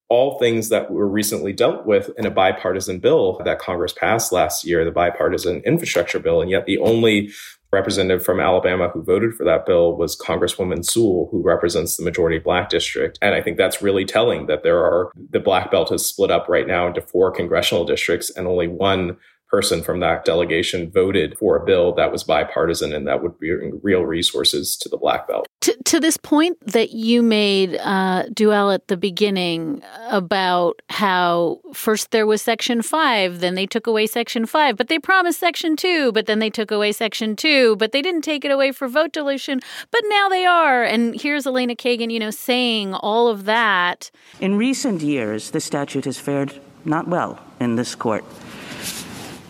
all 0.09 0.39
things 0.39 0.71
that 0.71 0.91
were 0.91 1.09
recently 1.09 1.53
dealt 1.53 1.85
with 1.85 2.11
in 2.17 2.25
a 2.25 2.31
bipartisan 2.31 2.99
bill 2.99 3.41
that 3.45 3.59
Congress 3.59 3.93
passed 3.93 4.33
last 4.33 4.65
year, 4.65 4.85
the 4.85 4.91
bipartisan 4.91 5.63
infrastructure 5.67 6.19
bill. 6.19 6.41
And 6.41 6.51
yet 6.51 6.65
the 6.65 6.79
only 6.79 7.31
representative 7.71 8.25
from 8.25 8.41
Alabama 8.41 8.89
who 8.89 9.03
voted 9.03 9.35
for 9.35 9.45
that 9.45 9.67
bill 9.67 9.97
was 9.97 10.17
Congresswoman 10.17 10.85
Sewell, 10.85 11.29
who 11.31 11.43
represents 11.43 11.97
the 11.97 12.05
majority 12.05 12.39
black 12.39 12.71
district. 12.71 13.19
And 13.21 13.35
I 13.35 13.43
think 13.43 13.59
that's 13.59 13.83
really 13.83 14.07
telling 14.07 14.47
that 14.47 14.63
there 14.63 14.79
are 14.79 15.13
the 15.31 15.41
black 15.41 15.71
belt 15.71 15.93
is 15.93 16.07
split 16.07 16.31
up 16.31 16.49
right 16.49 16.67
now 16.67 16.87
into 16.87 17.03
four 17.03 17.31
congressional 17.31 17.85
districts 17.85 18.31
and 18.31 18.47
only 18.47 18.69
one 18.69 19.19
person 19.49 19.83
from 19.83 20.01
that 20.01 20.25
delegation 20.25 20.91
voted 20.91 21.37
for 21.39 21.57
a 21.57 21.65
bill 21.65 21.93
that 21.95 22.13
was 22.13 22.23
bipartisan 22.23 22.93
and 22.93 23.07
that 23.07 23.23
would 23.23 23.39
bring 23.39 23.81
real 23.83 24.03
resources 24.03 24.77
to 24.77 24.89
the 24.89 24.97
Black 24.97 25.27
Belt. 25.27 25.47
To, 25.63 25.77
to 25.85 26.01
this 26.01 26.17
point 26.17 26.59
that 26.67 26.91
you 26.91 27.23
made, 27.23 27.77
uh, 27.77 28.25
Deuel, 28.33 28.73
at 28.73 28.89
the 28.89 28.97
beginning 28.97 29.83
about 30.11 30.81
how 30.91 31.61
first 31.73 32.11
there 32.11 32.27
was 32.27 32.43
Section 32.43 32.83
5, 32.83 33.41
then 33.41 33.55
they 33.55 33.67
took 33.67 33.87
away 33.87 34.07
Section 34.07 34.45
5, 34.47 34.77
but 34.77 34.89
they 34.89 34.99
promised 34.99 35.41
Section 35.41 35.77
2, 35.77 36.13
but 36.13 36.27
then 36.27 36.39
they 36.39 36.51
took 36.51 36.71
away 36.71 36.93
Section 36.93 37.35
2, 37.35 37.77
but 37.77 37.93
they 37.93 38.03
didn't 38.03 38.23
take 38.23 38.45
it 38.45 38.51
away 38.51 38.71
for 38.71 38.87
vote 38.87 39.13
dilution, 39.13 39.61
but 39.91 40.03
now 40.09 40.29
they 40.29 40.45
are. 40.45 40.85
And 40.85 41.19
here's 41.21 41.47
Elena 41.47 41.75
Kagan, 41.75 42.13
you 42.13 42.19
know, 42.19 42.31
saying 42.31 42.95
all 42.95 43.29
of 43.29 43.47
that. 43.47 44.11
In 44.41 44.57
recent 44.57 45.01
years, 45.01 45.51
the 45.51 45.61
statute 45.61 46.05
has 46.05 46.19
fared 46.19 46.61
not 46.85 47.09
well 47.09 47.39
in 47.61 47.77
this 47.77 47.95
court. 47.95 48.25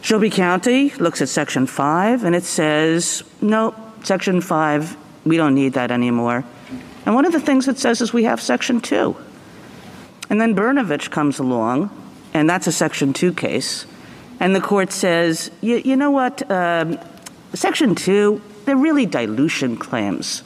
Shelby 0.09 0.31
County 0.31 0.89
looks 0.95 1.21
at 1.21 1.29
Section 1.29 1.67
5 1.67 2.25
and 2.25 2.35
it 2.35 2.45
says, 2.45 3.23
no, 3.43 3.75
Section 4.05 4.41
5, 4.41 4.97
we 5.27 5.37
don't 5.37 5.55
need 5.55 5.75
that 5.75 5.91
anymore. 5.91 6.45
And 7.05 7.15
one 7.15 7.27
of 7.27 7.33
the 7.33 7.41
things 7.41 7.69
it 7.69 7.79
says 7.79 8.01
is 8.01 8.11
we 8.11 8.25
have 8.25 8.41
Section 8.41 8.81
2. 8.81 9.15
And 10.31 10.41
then 10.41 10.57
Brnovich 10.57 11.11
comes 11.11 11.39
along, 11.39 11.91
and 12.33 12.49
that's 12.49 12.67
a 12.67 12.73
Section 12.73 13.13
2 13.13 13.35
case. 13.35 13.85
And 14.41 14.57
the 14.57 14.63
court 14.63 14.93
says, 14.93 15.51
you 15.61 15.95
know 15.95 16.11
what, 16.11 16.51
um, 16.51 16.99
Section 17.53 17.95
2, 17.95 18.41
they're 18.65 18.79
really 18.79 19.05
dilution 19.05 19.77
claims. 19.77 20.43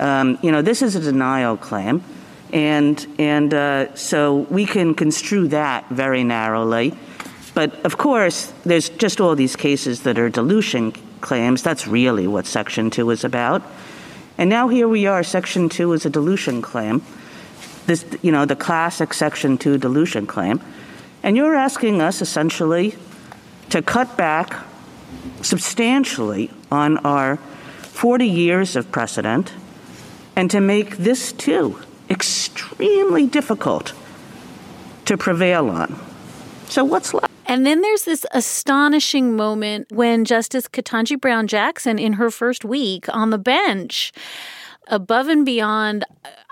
Um, 0.00 0.40
you 0.42 0.50
know, 0.50 0.60
this 0.60 0.82
is 0.82 0.96
a 0.96 1.00
denial 1.00 1.56
claim. 1.56 2.02
And, 2.52 3.06
and 3.16 3.54
uh, 3.54 3.94
so 3.94 4.38
we 4.50 4.66
can 4.66 4.94
construe 4.94 5.46
that 5.48 5.88
very 5.88 6.24
narrowly. 6.24 6.96
But 7.58 7.84
of 7.84 7.98
course, 7.98 8.52
there's 8.64 8.88
just 8.88 9.20
all 9.20 9.34
these 9.34 9.56
cases 9.56 10.02
that 10.02 10.16
are 10.16 10.28
dilution 10.28 10.92
claims. 11.20 11.60
That's 11.60 11.88
really 11.88 12.28
what 12.28 12.46
Section 12.46 12.88
2 12.88 13.10
is 13.10 13.24
about. 13.24 13.64
And 14.38 14.48
now 14.48 14.68
here 14.68 14.86
we 14.86 15.06
are, 15.06 15.24
Section 15.24 15.68
2 15.68 15.92
is 15.94 16.06
a 16.06 16.10
dilution 16.10 16.62
claim. 16.62 17.02
This, 17.86 18.06
you 18.22 18.30
know, 18.30 18.44
the 18.44 18.54
classic 18.54 19.12
Section 19.12 19.58
2 19.58 19.76
dilution 19.76 20.24
claim. 20.24 20.60
And 21.24 21.36
you're 21.36 21.56
asking 21.56 22.00
us 22.00 22.22
essentially 22.22 22.94
to 23.70 23.82
cut 23.82 24.16
back 24.16 24.54
substantially 25.42 26.52
on 26.70 26.98
our 26.98 27.38
40 27.38 28.24
years 28.24 28.76
of 28.76 28.92
precedent 28.92 29.52
and 30.36 30.48
to 30.52 30.60
make 30.60 30.98
this 30.98 31.32
too 31.32 31.80
extremely 32.08 33.26
difficult 33.26 33.94
to 35.06 35.18
prevail 35.18 35.68
on. 35.70 35.98
So 36.68 36.84
what's 36.84 37.12
left? 37.12 37.27
And 37.48 37.64
then 37.64 37.80
there's 37.80 38.04
this 38.04 38.26
astonishing 38.32 39.34
moment 39.34 39.90
when 39.90 40.26
Justice 40.26 40.68
Ketanji 40.68 41.18
Brown 41.18 41.46
Jackson, 41.46 41.98
in 41.98 42.12
her 42.14 42.30
first 42.30 42.62
week 42.62 43.06
on 43.08 43.30
the 43.30 43.38
bench, 43.38 44.12
above 44.86 45.28
and 45.28 45.46
beyond, 45.46 46.04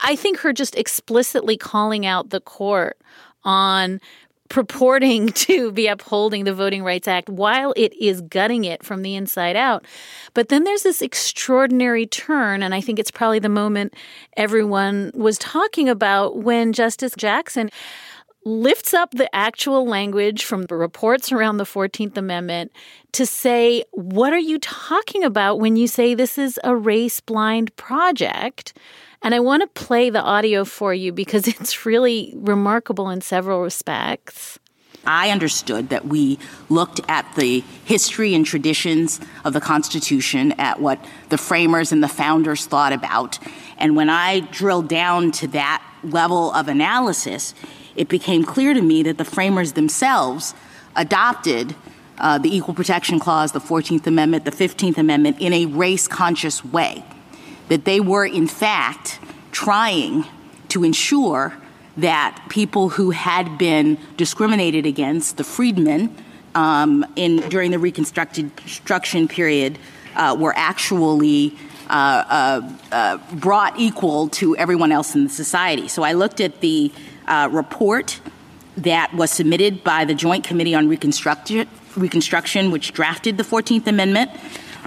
I 0.02 0.16
think 0.16 0.38
her 0.38 0.54
just 0.54 0.74
explicitly 0.74 1.58
calling 1.58 2.06
out 2.06 2.30
the 2.30 2.40
court 2.40 2.98
on 3.44 4.00
purporting 4.48 5.28
to 5.34 5.70
be 5.70 5.86
upholding 5.86 6.44
the 6.44 6.54
Voting 6.54 6.82
Rights 6.82 7.08
Act 7.08 7.28
while 7.28 7.74
it 7.76 7.92
is 8.00 8.22
gutting 8.22 8.64
it 8.64 8.82
from 8.82 9.02
the 9.02 9.16
inside 9.16 9.56
out. 9.56 9.84
But 10.32 10.48
then 10.48 10.64
there's 10.64 10.82
this 10.82 11.02
extraordinary 11.02 12.06
turn, 12.06 12.62
and 12.62 12.74
I 12.74 12.80
think 12.80 12.98
it's 12.98 13.10
probably 13.10 13.38
the 13.38 13.50
moment 13.50 13.92
everyone 14.36 15.10
was 15.14 15.36
talking 15.36 15.90
about 15.90 16.38
when 16.38 16.72
Justice 16.72 17.12
Jackson 17.18 17.70
lifts 18.46 18.94
up 18.94 19.10
the 19.10 19.34
actual 19.34 19.84
language 19.84 20.44
from 20.44 20.62
the 20.66 20.76
reports 20.76 21.32
around 21.32 21.56
the 21.56 21.64
14th 21.64 22.16
Amendment 22.16 22.70
to 23.10 23.26
say, 23.26 23.82
what 23.90 24.32
are 24.32 24.38
you 24.38 24.56
talking 24.60 25.24
about 25.24 25.58
when 25.58 25.74
you 25.74 25.88
say 25.88 26.14
this 26.14 26.38
is 26.38 26.58
a 26.62 26.74
race 26.74 27.20
blind 27.20 27.74
project? 27.74 28.72
And 29.20 29.34
I 29.34 29.40
want 29.40 29.62
to 29.62 29.82
play 29.82 30.10
the 30.10 30.22
audio 30.22 30.64
for 30.64 30.94
you 30.94 31.12
because 31.12 31.48
it's 31.60 31.84
really 31.84 32.32
remarkable 32.36 33.10
in 33.10 33.20
several 33.20 33.62
respects. 33.62 34.60
I 35.04 35.30
understood 35.30 35.88
that 35.88 36.06
we 36.06 36.38
looked 36.68 37.00
at 37.08 37.26
the 37.34 37.60
history 37.84 38.32
and 38.32 38.46
traditions 38.46 39.20
of 39.44 39.54
the 39.54 39.60
Constitution, 39.60 40.52
at 40.52 40.80
what 40.80 41.04
the 41.30 41.38
framers 41.38 41.90
and 41.90 42.02
the 42.02 42.08
founders 42.08 42.66
thought 42.66 42.92
about. 42.92 43.40
And 43.78 43.96
when 43.96 44.08
I 44.08 44.40
drilled 44.40 44.88
down 44.88 45.32
to 45.32 45.48
that 45.48 45.84
level 46.02 46.52
of 46.52 46.68
analysis, 46.68 47.54
it 47.96 48.08
became 48.08 48.44
clear 48.44 48.74
to 48.74 48.82
me 48.82 49.02
that 49.04 49.18
the 49.18 49.24
framers 49.24 49.72
themselves 49.72 50.54
adopted 50.94 51.74
uh, 52.18 52.38
the 52.38 52.54
Equal 52.54 52.74
Protection 52.74 53.18
Clause, 53.18 53.52
the 53.52 53.60
14th 53.60 54.06
Amendment, 54.06 54.44
the 54.44 54.50
15th 54.50 54.98
Amendment 54.98 55.38
in 55.40 55.52
a 55.52 55.66
race 55.66 56.08
conscious 56.08 56.64
way. 56.64 57.04
That 57.68 57.84
they 57.84 58.00
were, 58.00 58.24
in 58.24 58.46
fact, 58.46 59.18
trying 59.50 60.24
to 60.68 60.84
ensure 60.84 61.54
that 61.96 62.44
people 62.48 62.90
who 62.90 63.10
had 63.10 63.58
been 63.58 63.98
discriminated 64.16 64.86
against, 64.86 65.36
the 65.36 65.44
freedmen, 65.44 66.14
um, 66.54 67.04
in, 67.16 67.36
during 67.48 67.70
the 67.70 67.78
Reconstruction 67.78 69.28
period, 69.28 69.78
uh, 70.14 70.36
were 70.38 70.54
actually 70.56 71.56
uh, 71.88 71.92
uh, 71.92 72.72
uh, 72.92 73.18
brought 73.34 73.78
equal 73.78 74.28
to 74.28 74.56
everyone 74.56 74.92
else 74.92 75.14
in 75.14 75.24
the 75.24 75.30
society. 75.30 75.88
So 75.88 76.02
I 76.02 76.12
looked 76.12 76.40
at 76.40 76.60
the 76.60 76.92
uh, 77.26 77.48
report 77.50 78.20
that 78.76 79.14
was 79.14 79.30
submitted 79.30 79.82
by 79.82 80.04
the 80.04 80.14
Joint 80.14 80.44
Committee 80.44 80.74
on 80.74 80.88
Reconstruction, 80.88 81.68
Reconstruction 81.96 82.70
which 82.70 82.92
drafted 82.92 83.36
the 83.38 83.42
14th 83.42 83.86
Amendment. 83.86 84.30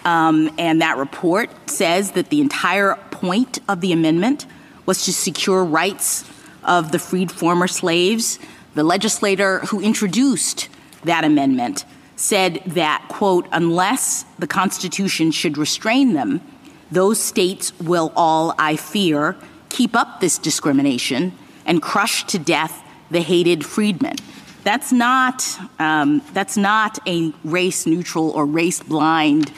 Um, 0.06 0.52
and 0.58 0.82
that 0.82 0.98
report 0.98 1.50
says 1.70 2.12
that 2.12 2.30
the 2.30 2.40
entire 2.40 2.96
point 3.12 3.60
of 3.68 3.82
the 3.82 3.92
amendment 3.92 4.46
was 4.86 5.06
to 5.06 5.14
secure 5.14 5.66
rights 5.66 6.30
of 6.64 6.92
the 6.92 7.00
freed 7.00 7.32
former 7.32 7.68
slaves. 7.68 8.40
The 8.76 8.84
legislator 8.84 9.60
who 9.60 9.82
introduced 9.82 10.70
that 11.04 11.24
amendment 11.24 11.86
said 12.16 12.62
that, 12.68 13.06
quote, 13.10 13.48
unless 13.52 14.24
the 14.38 14.48
Constitution 14.48 15.32
should 15.32 15.58
restrain 15.58 16.14
them, 16.14 16.42
those 16.92 17.20
states 17.20 17.78
will 17.80 18.12
all, 18.16 18.54
I 18.58 18.76
fear, 18.76 19.36
keep 19.70 19.96
up 19.96 20.20
this 20.20 20.38
discrimination 20.38 21.34
and 21.70 21.82
crush 21.82 22.26
to 22.26 22.40
death 22.40 22.84
the 23.12 23.22
hated 23.22 23.66
freedmen. 23.66 24.16
That's 24.64 24.92
not, 24.92 25.48
um, 25.80 26.22
that's 26.34 26.58
not 26.58 27.00
a 27.08 27.32
race 27.46 27.86
neutral 27.86 28.32
or 28.32 28.46
race 28.46 28.82
blind 28.82 29.54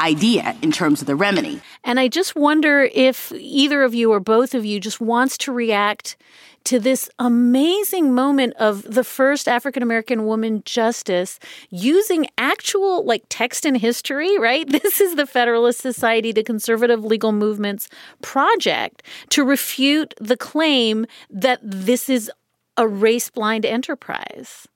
idea 0.00 0.56
in 0.62 0.72
terms 0.72 1.00
of 1.00 1.06
the 1.06 1.14
remedy. 1.14 1.60
And 1.84 2.00
I 2.00 2.08
just 2.08 2.34
wonder 2.34 2.88
if 2.92 3.30
either 3.32 3.82
of 3.82 3.94
you 3.94 4.12
or 4.12 4.20
both 4.20 4.54
of 4.54 4.64
you 4.64 4.80
just 4.80 5.00
wants 5.00 5.36
to 5.38 5.52
react 5.52 6.16
to 6.64 6.78
this 6.78 7.08
amazing 7.18 8.14
moment 8.14 8.54
of 8.54 8.82
the 8.82 9.04
first 9.04 9.48
African 9.48 9.82
American 9.82 10.26
woman 10.26 10.62
justice 10.64 11.38
using 11.70 12.26
actual 12.36 13.04
like 13.04 13.24
text 13.28 13.64
and 13.64 13.76
history, 13.76 14.38
right? 14.38 14.68
This 14.80 15.00
is 15.00 15.14
the 15.14 15.26
Federalist 15.26 15.80
Society, 15.80 16.32
the 16.32 16.42
conservative 16.42 17.04
legal 17.04 17.32
movements 17.32 17.88
project 18.22 19.02
to 19.30 19.44
refute 19.44 20.14
the 20.18 20.36
claim 20.36 21.06
that 21.28 21.60
this 21.62 22.08
is 22.08 22.30
a 22.76 22.88
race 22.88 23.28
blind 23.30 23.66
enterprise. 23.66 24.66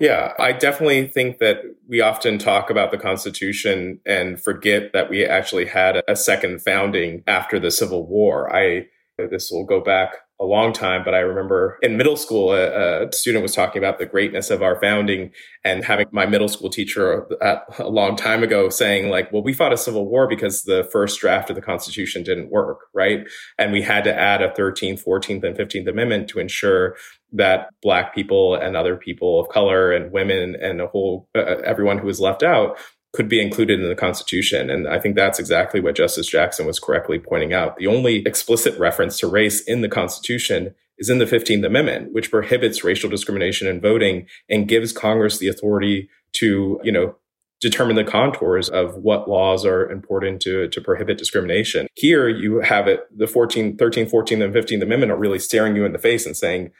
Yeah, 0.00 0.32
I 0.38 0.52
definitely 0.52 1.08
think 1.08 1.38
that 1.38 1.58
we 1.86 2.00
often 2.00 2.38
talk 2.38 2.70
about 2.70 2.90
the 2.90 2.96
Constitution 2.96 4.00
and 4.06 4.40
forget 4.40 4.94
that 4.94 5.10
we 5.10 5.26
actually 5.26 5.66
had 5.66 6.02
a 6.08 6.16
second 6.16 6.62
founding 6.62 7.22
after 7.26 7.60
the 7.60 7.70
Civil 7.70 8.06
War. 8.06 8.54
I 8.54 8.86
this 9.18 9.50
will 9.50 9.66
go 9.66 9.82
back 9.82 10.14
a 10.40 10.44
long 10.44 10.72
time, 10.72 11.02
but 11.04 11.14
I 11.14 11.18
remember 11.18 11.78
in 11.82 11.98
middle 11.98 12.16
school, 12.16 12.52
a, 12.52 13.04
a, 13.04 13.12
student 13.12 13.42
was 13.42 13.54
talking 13.54 13.78
about 13.82 13.98
the 13.98 14.06
greatness 14.06 14.48
of 14.48 14.62
our 14.62 14.80
founding 14.80 15.32
and 15.64 15.84
having 15.84 16.06
my 16.12 16.24
middle 16.24 16.48
school 16.48 16.70
teacher 16.70 17.26
at, 17.42 17.62
a 17.78 17.88
long 17.88 18.16
time 18.16 18.42
ago 18.42 18.70
saying 18.70 19.10
like, 19.10 19.30
well, 19.32 19.42
we 19.42 19.52
fought 19.52 19.72
a 19.72 19.76
civil 19.76 20.08
war 20.08 20.26
because 20.26 20.62
the 20.62 20.88
first 20.90 21.20
draft 21.20 21.50
of 21.50 21.56
the 21.56 21.62
constitution 21.62 22.22
didn't 22.22 22.50
work. 22.50 22.86
Right. 22.94 23.26
And 23.58 23.70
we 23.70 23.82
had 23.82 24.02
to 24.04 24.18
add 24.18 24.40
a 24.40 24.50
13th, 24.52 25.04
14th 25.04 25.44
and 25.44 25.56
15th 25.56 25.88
amendment 25.88 26.28
to 26.30 26.38
ensure 26.38 26.96
that 27.32 27.68
black 27.82 28.14
people 28.14 28.54
and 28.54 28.76
other 28.76 28.96
people 28.96 29.40
of 29.40 29.48
color 29.50 29.92
and 29.92 30.10
women 30.10 30.56
and 30.60 30.80
a 30.80 30.86
whole, 30.86 31.28
uh, 31.36 31.56
everyone 31.64 31.98
who 31.98 32.06
was 32.06 32.18
left 32.18 32.42
out 32.42 32.78
could 33.12 33.28
be 33.28 33.40
included 33.40 33.80
in 33.80 33.88
the 33.88 33.94
Constitution. 33.94 34.70
And 34.70 34.88
I 34.88 34.98
think 35.00 35.16
that's 35.16 35.40
exactly 35.40 35.80
what 35.80 35.96
Justice 35.96 36.28
Jackson 36.28 36.66
was 36.66 36.78
correctly 36.78 37.18
pointing 37.18 37.52
out. 37.52 37.76
The 37.76 37.88
only 37.88 38.18
explicit 38.18 38.78
reference 38.78 39.18
to 39.18 39.26
race 39.26 39.62
in 39.62 39.80
the 39.80 39.88
Constitution 39.88 40.74
is 40.98 41.10
in 41.10 41.18
the 41.18 41.24
15th 41.24 41.66
Amendment, 41.66 42.12
which 42.12 42.30
prohibits 42.30 42.84
racial 42.84 43.10
discrimination 43.10 43.66
in 43.66 43.80
voting 43.80 44.26
and 44.48 44.68
gives 44.68 44.92
Congress 44.92 45.38
the 45.38 45.48
authority 45.48 46.08
to, 46.34 46.80
you 46.84 46.92
know, 46.92 47.16
determine 47.60 47.96
the 47.96 48.04
contours 48.04 48.68
of 48.68 48.96
what 48.96 49.28
laws 49.28 49.66
are 49.66 49.90
important 49.90 50.40
to, 50.42 50.68
to 50.68 50.80
prohibit 50.80 51.18
discrimination. 51.18 51.86
Here 51.94 52.28
you 52.28 52.60
have 52.60 52.86
it, 52.86 53.06
the 53.16 53.26
14th, 53.26 53.76
13th, 53.76 54.10
14th, 54.10 54.44
and 54.44 54.54
15th 54.54 54.82
Amendment 54.82 55.12
are 55.12 55.16
really 55.16 55.38
staring 55.38 55.76
you 55.76 55.84
in 55.84 55.92
the 55.92 55.98
face 55.98 56.24
and 56.26 56.36
saying, 56.36 56.70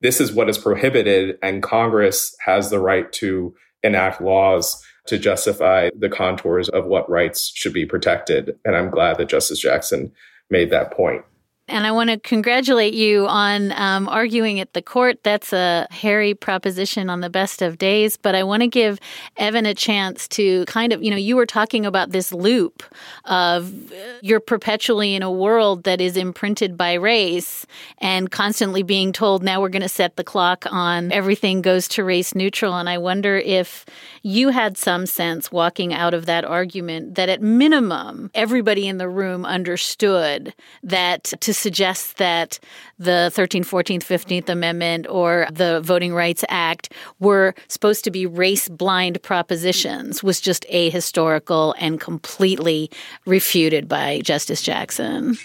this 0.00 0.20
is 0.20 0.32
what 0.32 0.48
is 0.48 0.58
prohibited 0.58 1.38
and 1.42 1.62
Congress 1.62 2.34
has 2.44 2.70
the 2.70 2.80
right 2.80 3.12
to 3.12 3.54
enact 3.82 4.20
laws 4.20 4.82
to 5.10 5.18
justify 5.18 5.90
the 5.98 6.08
contours 6.08 6.68
of 6.68 6.86
what 6.86 7.10
rights 7.10 7.50
should 7.52 7.72
be 7.72 7.84
protected. 7.84 8.56
And 8.64 8.76
I'm 8.76 8.90
glad 8.90 9.18
that 9.18 9.28
Justice 9.28 9.58
Jackson 9.58 10.12
made 10.50 10.70
that 10.70 10.92
point. 10.92 11.24
And 11.70 11.86
I 11.86 11.92
want 11.92 12.10
to 12.10 12.18
congratulate 12.18 12.94
you 12.94 13.28
on 13.28 13.70
um, 13.72 14.08
arguing 14.08 14.58
at 14.58 14.72
the 14.72 14.82
court. 14.82 15.22
That's 15.22 15.52
a 15.52 15.86
hairy 15.90 16.34
proposition 16.34 17.08
on 17.08 17.20
the 17.20 17.30
best 17.30 17.62
of 17.62 17.78
days. 17.78 18.16
But 18.16 18.34
I 18.34 18.42
want 18.42 18.62
to 18.62 18.66
give 18.66 18.98
Evan 19.36 19.66
a 19.66 19.74
chance 19.74 20.26
to 20.28 20.64
kind 20.64 20.92
of, 20.92 21.00
you 21.00 21.10
know, 21.10 21.16
you 21.16 21.36
were 21.36 21.46
talking 21.46 21.86
about 21.86 22.10
this 22.10 22.32
loop 22.32 22.82
of 23.24 23.72
uh, 23.92 23.94
you're 24.20 24.40
perpetually 24.40 25.14
in 25.14 25.22
a 25.22 25.30
world 25.30 25.84
that 25.84 26.00
is 26.00 26.16
imprinted 26.16 26.76
by 26.76 26.94
race 26.94 27.66
and 27.98 28.32
constantly 28.32 28.82
being 28.82 29.12
told, 29.12 29.44
now 29.44 29.60
we're 29.60 29.68
going 29.68 29.82
to 29.82 29.88
set 29.88 30.16
the 30.16 30.24
clock 30.24 30.66
on 30.70 31.12
everything 31.12 31.62
goes 31.62 31.86
to 31.86 32.02
race 32.02 32.34
neutral. 32.34 32.74
And 32.74 32.88
I 32.88 32.98
wonder 32.98 33.36
if 33.36 33.86
you 34.22 34.48
had 34.48 34.76
some 34.76 35.06
sense 35.06 35.52
walking 35.52 35.94
out 35.94 36.14
of 36.14 36.26
that 36.26 36.44
argument 36.44 37.14
that 37.14 37.28
at 37.28 37.40
minimum, 37.40 38.30
everybody 38.34 38.88
in 38.88 38.98
the 38.98 39.08
room 39.08 39.44
understood 39.44 40.52
that 40.82 41.24
to 41.40 41.54
suggests 41.60 42.14
that 42.14 42.58
the 42.98 43.30
13th, 43.34 43.66
14th, 43.66 44.02
15th 44.02 44.48
Amendment 44.48 45.06
or 45.08 45.46
the 45.52 45.80
Voting 45.82 46.14
Rights 46.14 46.44
Act 46.48 46.92
were 47.18 47.54
supposed 47.68 48.02
to 48.04 48.10
be 48.10 48.26
race 48.26 48.68
blind 48.68 49.22
propositions 49.22 50.22
was 50.22 50.40
just 50.40 50.66
ahistorical 50.72 51.74
and 51.78 52.00
completely 52.00 52.90
refuted 53.26 53.88
by 53.88 54.20
Justice 54.20 54.62
Jackson. 54.62 55.36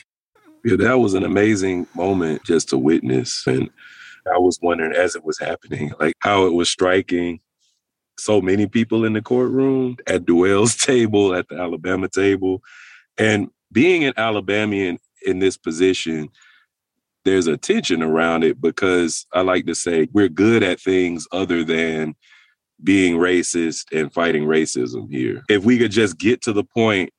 Yeah, 0.64 0.78
that 0.78 1.00
was 1.00 1.14
an 1.14 1.24
amazing 1.24 1.88
moment 1.94 2.44
just 2.44 2.70
to 2.70 2.78
witness. 2.78 3.46
And 3.46 3.70
I 4.34 4.40
was 4.40 4.60
wondering 4.62 4.94
as 4.94 5.16
it 5.16 5.24
was 5.24 5.38
happening, 5.38 5.92
like 6.00 6.16
how 6.20 6.48
it 6.48 6.54
was 6.54 6.70
striking 6.70 7.40
so 8.18 8.42
many 8.42 8.66
people 8.66 9.06
in 9.06 9.14
the 9.14 9.22
courtroom 9.22 9.98
at 10.08 10.26
Deuel's 10.26 10.76
table, 10.78 11.36
at 11.36 11.48
the 11.50 11.60
Alabama 11.60 12.08
table. 12.08 12.64
And 13.18 13.50
being 13.72 14.04
an 14.04 14.14
Alabamian 14.18 15.00
in 15.26 15.40
this 15.40 15.58
position, 15.58 16.30
there's 17.24 17.48
a 17.48 17.58
tension 17.58 18.04
around 18.04 18.44
it 18.44 18.62
because 18.62 19.26
I 19.34 19.42
like 19.42 19.66
to 19.66 19.76
say 19.76 20.08
we're 20.14 20.30
good 20.30 20.64
at 20.64 20.80
things 20.80 21.28
other 21.32 21.64
than 21.64 22.16
being 22.84 23.16
racist 23.18 23.86
and 23.92 24.14
fighting 24.14 24.44
racism 24.44 25.10
here. 25.10 25.44
If 25.50 25.66
we 25.66 25.78
could 25.78 25.92
just 25.92 26.18
get 26.18 26.42
to 26.44 26.54
the 26.54 26.64
point 26.64 27.12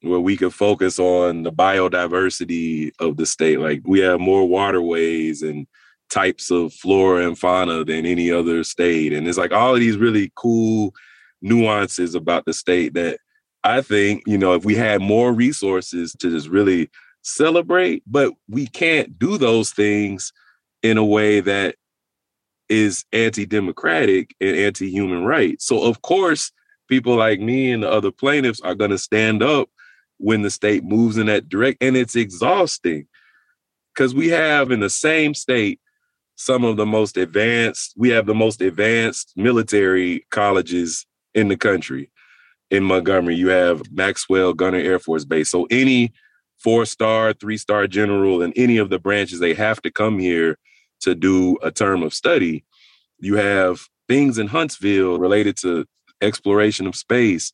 where 0.00 0.20
we 0.20 0.36
could 0.36 0.54
focus 0.54 0.98
on 0.98 1.42
the 1.42 1.52
biodiversity 1.52 2.92
of 2.98 3.16
the 3.16 3.26
state, 3.26 3.60
like 3.60 3.82
we 3.84 4.00
have 4.00 4.20
more 4.20 4.48
waterways 4.48 5.42
and 5.42 5.66
types 6.10 6.50
of 6.50 6.72
flora 6.72 7.26
and 7.26 7.38
fauna 7.38 7.84
than 7.84 8.06
any 8.06 8.30
other 8.30 8.64
state. 8.64 9.12
And 9.12 9.26
it's 9.26 9.38
like 9.38 9.52
all 9.52 9.74
of 9.74 9.80
these 9.80 9.96
really 9.96 10.32
cool 10.36 10.94
nuances 11.40 12.14
about 12.14 12.44
the 12.44 12.52
state 12.52 12.94
that 12.94 13.18
I 13.64 13.80
think, 13.80 14.22
you 14.26 14.38
know, 14.38 14.54
if 14.54 14.64
we 14.64 14.74
had 14.74 15.00
more 15.00 15.32
resources 15.32 16.14
to 16.18 16.30
just 16.30 16.48
really 16.48 16.90
celebrate, 17.22 18.02
but 18.06 18.32
we 18.48 18.66
can't 18.66 19.18
do 19.18 19.38
those 19.38 19.70
things 19.70 20.32
in 20.82 20.98
a 20.98 21.04
way 21.04 21.40
that 21.40 21.76
is 22.68 23.04
anti-democratic 23.12 24.34
and 24.40 24.56
anti-human 24.56 25.24
rights. 25.24 25.66
So 25.66 25.82
of 25.84 26.02
course, 26.02 26.52
people 26.88 27.16
like 27.16 27.40
me 27.40 27.70
and 27.70 27.82
the 27.82 27.90
other 27.90 28.10
plaintiffs 28.10 28.60
are 28.60 28.74
going 28.74 28.90
to 28.90 28.98
stand 28.98 29.42
up 29.42 29.68
when 30.18 30.42
the 30.42 30.50
state 30.50 30.84
moves 30.84 31.18
in 31.18 31.26
that 31.26 31.48
direct 31.48 31.82
and 31.82 31.96
it's 31.96 32.14
exhausting 32.14 33.06
because 33.94 34.14
we 34.14 34.28
have 34.28 34.70
in 34.70 34.80
the 34.80 34.90
same 34.90 35.34
state 35.34 35.80
some 36.36 36.64
of 36.64 36.76
the 36.76 36.86
most 36.86 37.16
advanced 37.16 37.92
we 37.96 38.08
have 38.08 38.26
the 38.26 38.34
most 38.34 38.60
advanced 38.60 39.32
military 39.36 40.24
colleges 40.30 41.06
in 41.34 41.48
the 41.48 41.56
country 41.56 42.10
in 42.70 42.84
Montgomery 42.84 43.34
you 43.34 43.48
have 43.48 43.82
Maxwell 43.90 44.52
Gunter 44.52 44.78
Air 44.78 45.00
Force 45.00 45.24
Base 45.24 45.50
so 45.50 45.66
any 45.70 46.12
four 46.62 46.86
star, 46.86 47.32
three 47.32 47.56
star 47.56 47.86
general 47.86 48.42
in 48.42 48.52
any 48.54 48.78
of 48.78 48.90
the 48.90 48.98
branches, 48.98 49.40
they 49.40 49.54
have 49.54 49.82
to 49.82 49.90
come 49.90 50.18
here 50.18 50.58
to 51.00 51.14
do 51.14 51.58
a 51.62 51.70
term 51.70 52.02
of 52.02 52.14
study. 52.14 52.64
You 53.18 53.36
have 53.36 53.88
things 54.08 54.38
in 54.38 54.46
Huntsville 54.46 55.18
related 55.18 55.56
to 55.58 55.86
exploration 56.20 56.86
of 56.86 56.94
space. 56.94 57.52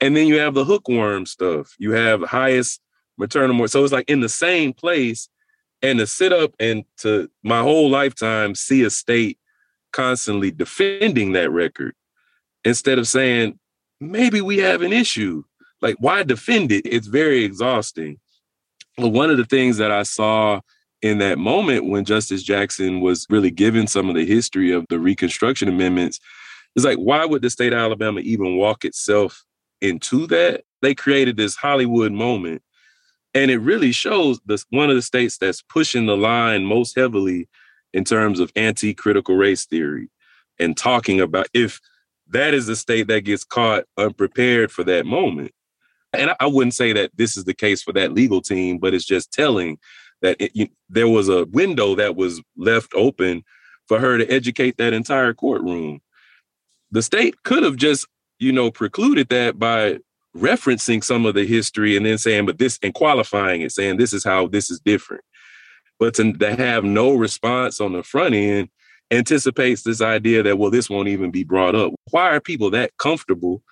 And 0.00 0.16
then 0.16 0.26
you 0.26 0.38
have 0.38 0.54
the 0.54 0.64
hookworm 0.64 1.26
stuff. 1.26 1.74
You 1.78 1.92
have 1.92 2.22
highest 2.22 2.80
maternal 3.18 3.54
mortality. 3.54 3.72
So 3.72 3.84
it's 3.84 3.92
like 3.92 4.08
in 4.08 4.20
the 4.20 4.28
same 4.28 4.72
place. 4.72 5.28
And 5.82 5.98
to 5.98 6.06
sit 6.06 6.32
up 6.32 6.52
and 6.58 6.84
to 6.98 7.30
my 7.42 7.60
whole 7.60 7.90
lifetime 7.90 8.54
see 8.54 8.82
a 8.84 8.90
state 8.90 9.38
constantly 9.92 10.50
defending 10.50 11.32
that 11.32 11.50
record 11.50 11.94
instead 12.64 12.98
of 12.98 13.06
saying, 13.06 13.58
maybe 14.00 14.40
we 14.40 14.58
have 14.58 14.82
an 14.82 14.92
issue. 14.92 15.44
Like, 15.82 15.96
why 15.98 16.22
defend 16.22 16.72
it? 16.72 16.86
It's 16.86 17.06
very 17.06 17.44
exhausting. 17.44 18.18
One 18.96 19.30
of 19.30 19.36
the 19.36 19.44
things 19.44 19.76
that 19.78 19.90
I 19.90 20.04
saw 20.04 20.60
in 21.02 21.18
that 21.18 21.38
moment 21.38 21.86
when 21.86 22.04
Justice 22.04 22.42
Jackson 22.42 23.00
was 23.00 23.26
really 23.28 23.50
given 23.50 23.86
some 23.86 24.08
of 24.08 24.14
the 24.14 24.24
history 24.24 24.72
of 24.72 24.86
the 24.88 24.98
Reconstruction 24.98 25.68
Amendments 25.68 26.20
is 26.76 26.84
like, 26.84 26.98
why 26.98 27.24
would 27.24 27.42
the 27.42 27.50
state 27.50 27.72
of 27.72 27.78
Alabama 27.78 28.20
even 28.20 28.56
walk 28.56 28.84
itself 28.84 29.44
into 29.80 30.26
that? 30.28 30.62
They 30.82 30.94
created 30.94 31.36
this 31.36 31.56
Hollywood 31.56 32.12
moment. 32.12 32.62
And 33.32 33.50
it 33.50 33.58
really 33.58 33.90
shows 33.90 34.40
this 34.46 34.64
one 34.70 34.90
of 34.90 34.96
the 34.96 35.02
states 35.02 35.38
that's 35.38 35.62
pushing 35.62 36.06
the 36.06 36.16
line 36.16 36.64
most 36.64 36.96
heavily 36.96 37.48
in 37.92 38.04
terms 38.04 38.38
of 38.38 38.52
anti-critical 38.54 39.34
race 39.34 39.66
theory 39.66 40.08
and 40.58 40.76
talking 40.76 41.20
about 41.20 41.48
if 41.52 41.80
that 42.28 42.54
is 42.54 42.66
the 42.66 42.76
state 42.76 43.08
that 43.08 43.20
gets 43.22 43.44
caught 43.44 43.84
unprepared 43.96 44.70
for 44.70 44.84
that 44.84 45.04
moment. 45.04 45.52
And 46.18 46.34
I 46.40 46.46
wouldn't 46.46 46.74
say 46.74 46.92
that 46.92 47.10
this 47.16 47.36
is 47.36 47.44
the 47.44 47.54
case 47.54 47.82
for 47.82 47.92
that 47.92 48.12
legal 48.12 48.40
team, 48.40 48.78
but 48.78 48.94
it's 48.94 49.04
just 49.04 49.32
telling 49.32 49.78
that 50.22 50.36
it, 50.40 50.52
you, 50.54 50.68
there 50.88 51.08
was 51.08 51.28
a 51.28 51.44
window 51.46 51.94
that 51.94 52.16
was 52.16 52.40
left 52.56 52.92
open 52.94 53.44
for 53.86 53.98
her 53.98 54.18
to 54.18 54.26
educate 54.28 54.76
that 54.78 54.92
entire 54.92 55.34
courtroom. 55.34 56.00
The 56.90 57.02
state 57.02 57.42
could 57.42 57.62
have 57.62 57.76
just, 57.76 58.06
you 58.38 58.52
know, 58.52 58.70
precluded 58.70 59.28
that 59.28 59.58
by 59.58 59.98
referencing 60.36 61.04
some 61.04 61.26
of 61.26 61.34
the 61.34 61.46
history 61.46 61.96
and 61.96 62.04
then 62.04 62.18
saying, 62.18 62.46
but 62.46 62.58
this 62.58 62.78
and 62.82 62.94
qualifying 62.94 63.60
it, 63.60 63.72
saying 63.72 63.96
this 63.96 64.12
is 64.12 64.24
how 64.24 64.46
this 64.46 64.70
is 64.70 64.80
different. 64.80 65.22
But 65.98 66.14
to, 66.14 66.32
to 66.32 66.56
have 66.56 66.84
no 66.84 67.14
response 67.14 67.80
on 67.80 67.92
the 67.92 68.02
front 68.02 68.34
end 68.34 68.68
anticipates 69.10 69.82
this 69.82 70.00
idea 70.00 70.42
that, 70.42 70.58
well, 70.58 70.70
this 70.70 70.90
won't 70.90 71.08
even 71.08 71.30
be 71.30 71.44
brought 71.44 71.74
up. 71.74 71.92
Why 72.10 72.30
are 72.30 72.40
people 72.40 72.70
that 72.70 72.96
comfortable 72.98 73.62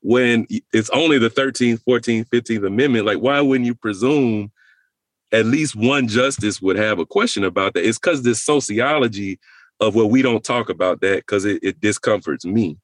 when 0.00 0.46
it's 0.72 0.90
only 0.90 1.18
the 1.18 1.30
13th, 1.30 1.82
14th, 1.88 2.28
15th 2.28 2.66
Amendment? 2.66 3.06
Like, 3.06 3.18
why 3.18 3.40
wouldn't 3.40 3.66
you 3.66 3.74
presume 3.74 4.52
at 5.32 5.46
least 5.46 5.76
one 5.76 6.08
justice 6.08 6.60
would 6.62 6.76
have 6.76 6.98
a 6.98 7.06
question 7.06 7.44
about 7.44 7.74
that. 7.74 7.84
It's 7.84 7.98
because 7.98 8.22
this 8.22 8.42
sociology 8.42 9.38
of 9.80 9.94
well, 9.94 10.08
we 10.08 10.22
don't 10.22 10.44
talk 10.44 10.68
about 10.68 11.00
that 11.02 11.18
because 11.18 11.44
it, 11.44 11.62
it 11.62 11.80
discomforts 11.80 12.44
me. 12.44 12.78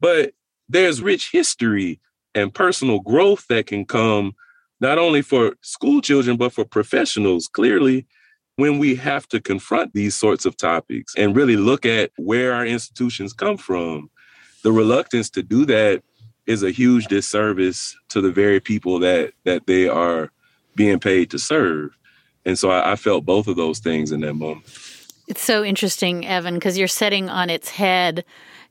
But 0.00 0.32
there's 0.68 1.02
rich 1.02 1.30
history 1.30 2.00
and 2.34 2.54
personal 2.54 3.00
growth 3.00 3.46
that 3.48 3.66
can 3.66 3.84
come 3.84 4.32
not 4.80 4.98
only 4.98 5.22
for 5.22 5.54
school 5.60 6.00
children, 6.00 6.36
but 6.36 6.52
for 6.52 6.64
professionals. 6.64 7.48
Clearly, 7.48 8.06
when 8.56 8.78
we 8.78 8.94
have 8.96 9.28
to 9.28 9.40
confront 9.40 9.92
these 9.92 10.16
sorts 10.16 10.44
of 10.44 10.56
topics 10.56 11.14
and 11.16 11.36
really 11.36 11.56
look 11.56 11.86
at 11.86 12.10
where 12.16 12.54
our 12.54 12.66
institutions 12.66 13.32
come 13.32 13.56
from, 13.56 14.10
the 14.62 14.72
reluctance 14.72 15.30
to 15.30 15.42
do 15.42 15.64
that 15.66 16.02
is 16.46 16.62
a 16.62 16.70
huge 16.70 17.06
disservice 17.06 17.96
to 18.08 18.20
the 18.20 18.32
very 18.32 18.60
people 18.60 18.98
that 19.00 19.32
that 19.44 19.66
they 19.66 19.88
are 19.88 20.30
being 20.74 20.98
paid 20.98 21.30
to 21.30 21.38
serve. 21.38 21.96
And 22.44 22.58
so 22.58 22.70
I, 22.70 22.92
I 22.92 22.96
felt 22.96 23.24
both 23.26 23.48
of 23.48 23.56
those 23.56 23.78
things 23.78 24.12
in 24.12 24.20
that 24.20 24.34
moment. 24.34 24.64
It's 25.26 25.42
so 25.42 25.62
interesting, 25.62 26.26
Evan, 26.26 26.54
because 26.54 26.78
you're 26.78 26.88
setting 26.88 27.28
on 27.28 27.50
its 27.50 27.68
head 27.68 28.24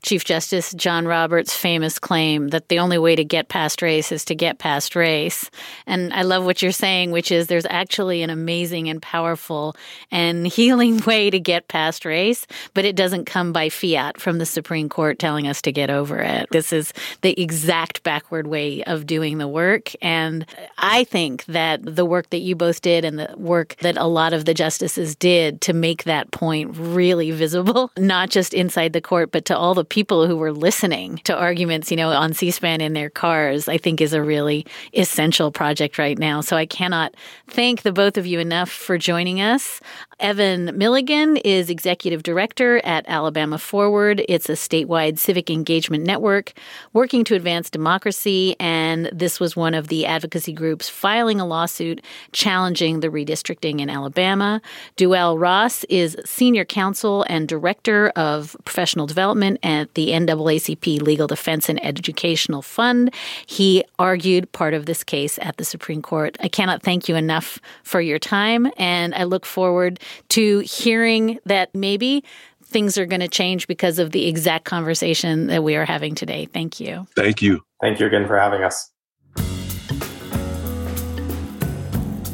Chief 0.04 0.24
Justice 0.24 0.74
John 0.74 1.06
Roberts' 1.06 1.54
famous 1.54 2.00
claim 2.00 2.50
that 2.50 2.70
the 2.70 2.80
only 2.80 2.98
way 2.98 3.16
to 3.16 3.24
get 3.24 3.50
past 3.50 3.82
race 3.82 4.12
is 4.12 4.24
to 4.26 4.36
get 4.36 4.60
past 4.60 4.95
race. 4.95 5.50
And 5.86 6.14
I 6.14 6.22
love 6.22 6.45
what 6.45 6.62
you're 6.62 6.72
saying, 6.72 7.12
which 7.12 7.32
is 7.32 7.48
there's 7.48 7.66
actually 7.70 8.22
an 8.22 8.30
amazing 8.30 8.89
and 8.89 9.02
powerful 9.02 9.76
and 10.12 10.48
healing 10.58 11.00
way 11.00 11.30
to 11.30 11.39
get 11.39 11.68
past 11.68 12.06
race, 12.06 12.48
but 12.74 12.86
it 12.86 12.95
doesn't 12.95 13.26
come 13.26 13.52
by 13.52 13.70
fiat 13.70 14.20
from 14.20 14.38
the 14.38 14.45
Supreme 14.45 14.88
Court 14.88 15.20
telling 15.20 15.48
us 15.48 15.62
to 15.64 15.72
get 15.72 15.89
over 15.89 16.20
it. 16.20 16.48
This 16.52 16.72
is 16.72 16.93
the 17.22 17.39
exact 17.41 18.04
backward 18.04 18.48
way 18.48 18.84
of 18.84 19.08
doing 19.08 19.39
the 19.39 19.48
work. 19.48 19.91
And 20.02 20.45
I 20.78 21.04
think 21.06 21.45
that 21.45 21.84
the 21.84 22.06
work 22.06 22.30
that 22.30 22.39
you 22.39 22.56
both 22.56 22.82
did 22.82 23.04
and 23.04 23.20
the 23.20 23.34
work 23.36 23.76
that 23.82 23.98
a 23.98 24.08
lot 24.08 24.34
of 24.34 24.45
the 24.45 24.54
justices 24.54 25.16
did 25.16 25.60
to 25.62 25.74
make 25.74 26.04
that 26.04 26.32
point 26.32 26.76
really 26.78 27.32
visible, 27.38 27.91
not 27.98 28.30
just 28.30 28.54
inside 28.54 28.93
the 28.93 29.02
court, 29.02 29.32
but 29.32 29.45
to 29.45 29.58
all 29.58 29.74
the 29.74 29.87
people 29.90 30.28
who 30.28 30.36
were 30.36 30.52
listening 30.52 31.18
to 31.24 31.36
arguments, 31.36 31.92
you 31.92 31.98
know, 31.98 32.10
on 32.10 32.34
C 32.34 32.52
SPAN 32.52 32.82
in 32.82 32.94
their 32.94 33.10
cars, 33.10 33.68
I 33.68 33.78
think 33.78 34.02
is 34.02 34.14
a 34.14 34.22
really 34.22 34.66
essential 34.94 35.52
project 35.52 35.98
right 35.98 36.18
now. 36.18 36.42
So 36.42 36.56
I 36.56 36.66
cannot 36.66 37.16
thank 37.48 37.82
the 37.82 37.92
both 37.92 38.18
of 38.18 38.26
you 38.26 38.40
enough 38.40 38.70
for 38.70 38.98
joining 38.98 39.42
us. 39.42 39.80
Evan 40.20 40.76
Milligan 40.76 41.38
is 41.38 41.70
executive 41.70 42.24
director 42.24 42.84
at 42.84 43.05
Alabama 43.07 43.59
Forward. 43.59 44.26
It's 44.28 44.49
a 44.49 44.53
statewide 44.53 45.20
civic 45.20 45.51
engagement 45.51 46.05
network 46.05 46.53
working 46.91 47.24
to 47.26 47.36
advance 47.36 47.70
democracy. 47.70 48.55
And 48.59 49.11
this 49.13 49.39
was 49.39 49.55
one 49.55 49.76
of 49.76 49.89
the 49.89 50.07
advocacy 50.07 50.53
groups 50.53 50.89
filing 50.89 51.39
a 51.39 51.45
lawsuit 51.45 52.03
challenging 52.32 53.01
the 53.01 53.09
redistricting 53.09 53.80
in 53.80 53.91
Alabama. 53.91 54.59
Deuel 54.95 55.39
Ross 55.39 55.84
is 55.84 56.18
senior 56.26 56.65
counsel 56.65 57.24
and 57.30 57.47
director 57.47 58.09
of 58.15 58.57
professional 58.65 59.05
development 59.05 59.59
at 59.61 59.93
the 59.93 60.09
NAACP 60.09 60.99
Legal 60.99 61.28
Defense 61.28 61.70
and 61.70 61.84
Educational 61.86 62.63
Fund. 62.63 63.13
He 63.45 63.86
argued 63.99 64.51
part 64.51 64.74
of 64.74 64.88
this 64.88 65.03
case 65.03 65.38
at 65.43 65.57
the 65.57 65.63
Supreme 65.63 66.01
Court. 66.01 66.38
I 66.39 66.47
cannot 66.47 66.82
thank 66.82 67.07
you 67.07 67.15
enough 67.15 67.59
for 67.84 68.01
your 68.01 68.18
time, 68.18 68.72
and 68.78 69.13
I 69.13 69.24
look 69.24 69.45
forward 69.45 69.99
to 70.30 70.60
hearing 70.60 71.39
that 71.45 71.74
maybe 71.74 72.24
things 72.64 72.97
are 72.97 73.05
going 73.05 73.22
to 73.22 73.28
change 73.28 73.68
because 73.68 73.99
of 73.99 74.12
the 74.12 74.28
exact 74.28 74.66
conversation 74.66 75.47
that 75.47 75.64
we 75.64 75.76
are 75.76 75.86
having 75.86 76.16
today. 76.16 76.45
Thank 76.45 76.80
you. 76.80 77.08
Thank 77.16 77.41
you. 77.41 77.62
Thank 77.82 77.99
you 77.99 78.05
again 78.05 78.28
for 78.28 78.38
having 78.38 78.64
us. 78.64 78.91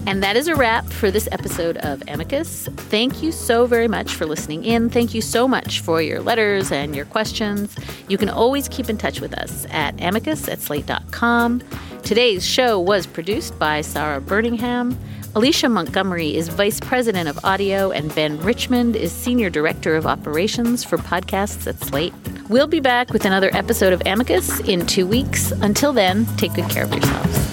And 0.05 0.21
that 0.21 0.35
is 0.35 0.47
a 0.47 0.55
wrap 0.55 0.85
for 0.85 1.09
this 1.09 1.29
episode 1.31 1.77
of 1.77 2.03
Amicus. 2.09 2.67
Thank 2.67 3.23
you 3.23 3.31
so 3.31 3.65
very 3.65 3.87
much 3.87 4.13
for 4.13 4.25
listening 4.25 4.65
in. 4.65 4.89
Thank 4.89 5.13
you 5.13 5.21
so 5.21 5.47
much 5.47 5.79
for 5.79 6.01
your 6.01 6.19
letters 6.19 6.71
and 6.71 6.93
your 6.93 7.05
questions. 7.05 7.75
You 8.09 8.17
can 8.17 8.29
always 8.29 8.67
keep 8.67 8.89
in 8.89 8.97
touch 8.97 9.21
with 9.21 9.33
us 9.33 9.65
at 9.69 9.99
amicus 10.01 10.49
at 10.49 10.59
slate.com. 10.59 11.63
Today's 12.03 12.45
show 12.45 12.79
was 12.79 13.07
produced 13.07 13.57
by 13.57 13.79
Sarah 13.79 14.19
Burningham. 14.19 14.97
Alicia 15.35 15.67
Montgomery 15.67 16.35
is 16.35 16.47
Vice 16.47 16.79
President 16.79 17.27
of 17.27 17.43
Audio, 17.43 17.89
and 17.89 18.13
Ben 18.13 18.39
Richmond 18.41 18.95
is 18.95 19.11
Senior 19.11 19.49
Director 19.49 19.95
of 19.95 20.05
Operations 20.05 20.83
for 20.83 20.99
Podcasts 20.99 21.65
at 21.65 21.79
Slate. 21.79 22.13
We'll 22.49 22.67
be 22.67 22.79
back 22.79 23.11
with 23.11 23.25
another 23.25 23.49
episode 23.53 23.93
of 23.93 24.03
Amicus 24.05 24.59
in 24.59 24.85
two 24.85 25.07
weeks. 25.07 25.49
Until 25.49 25.91
then, 25.91 26.27
take 26.37 26.53
good 26.53 26.69
care 26.69 26.83
of 26.83 26.93
yourselves. 26.93 27.52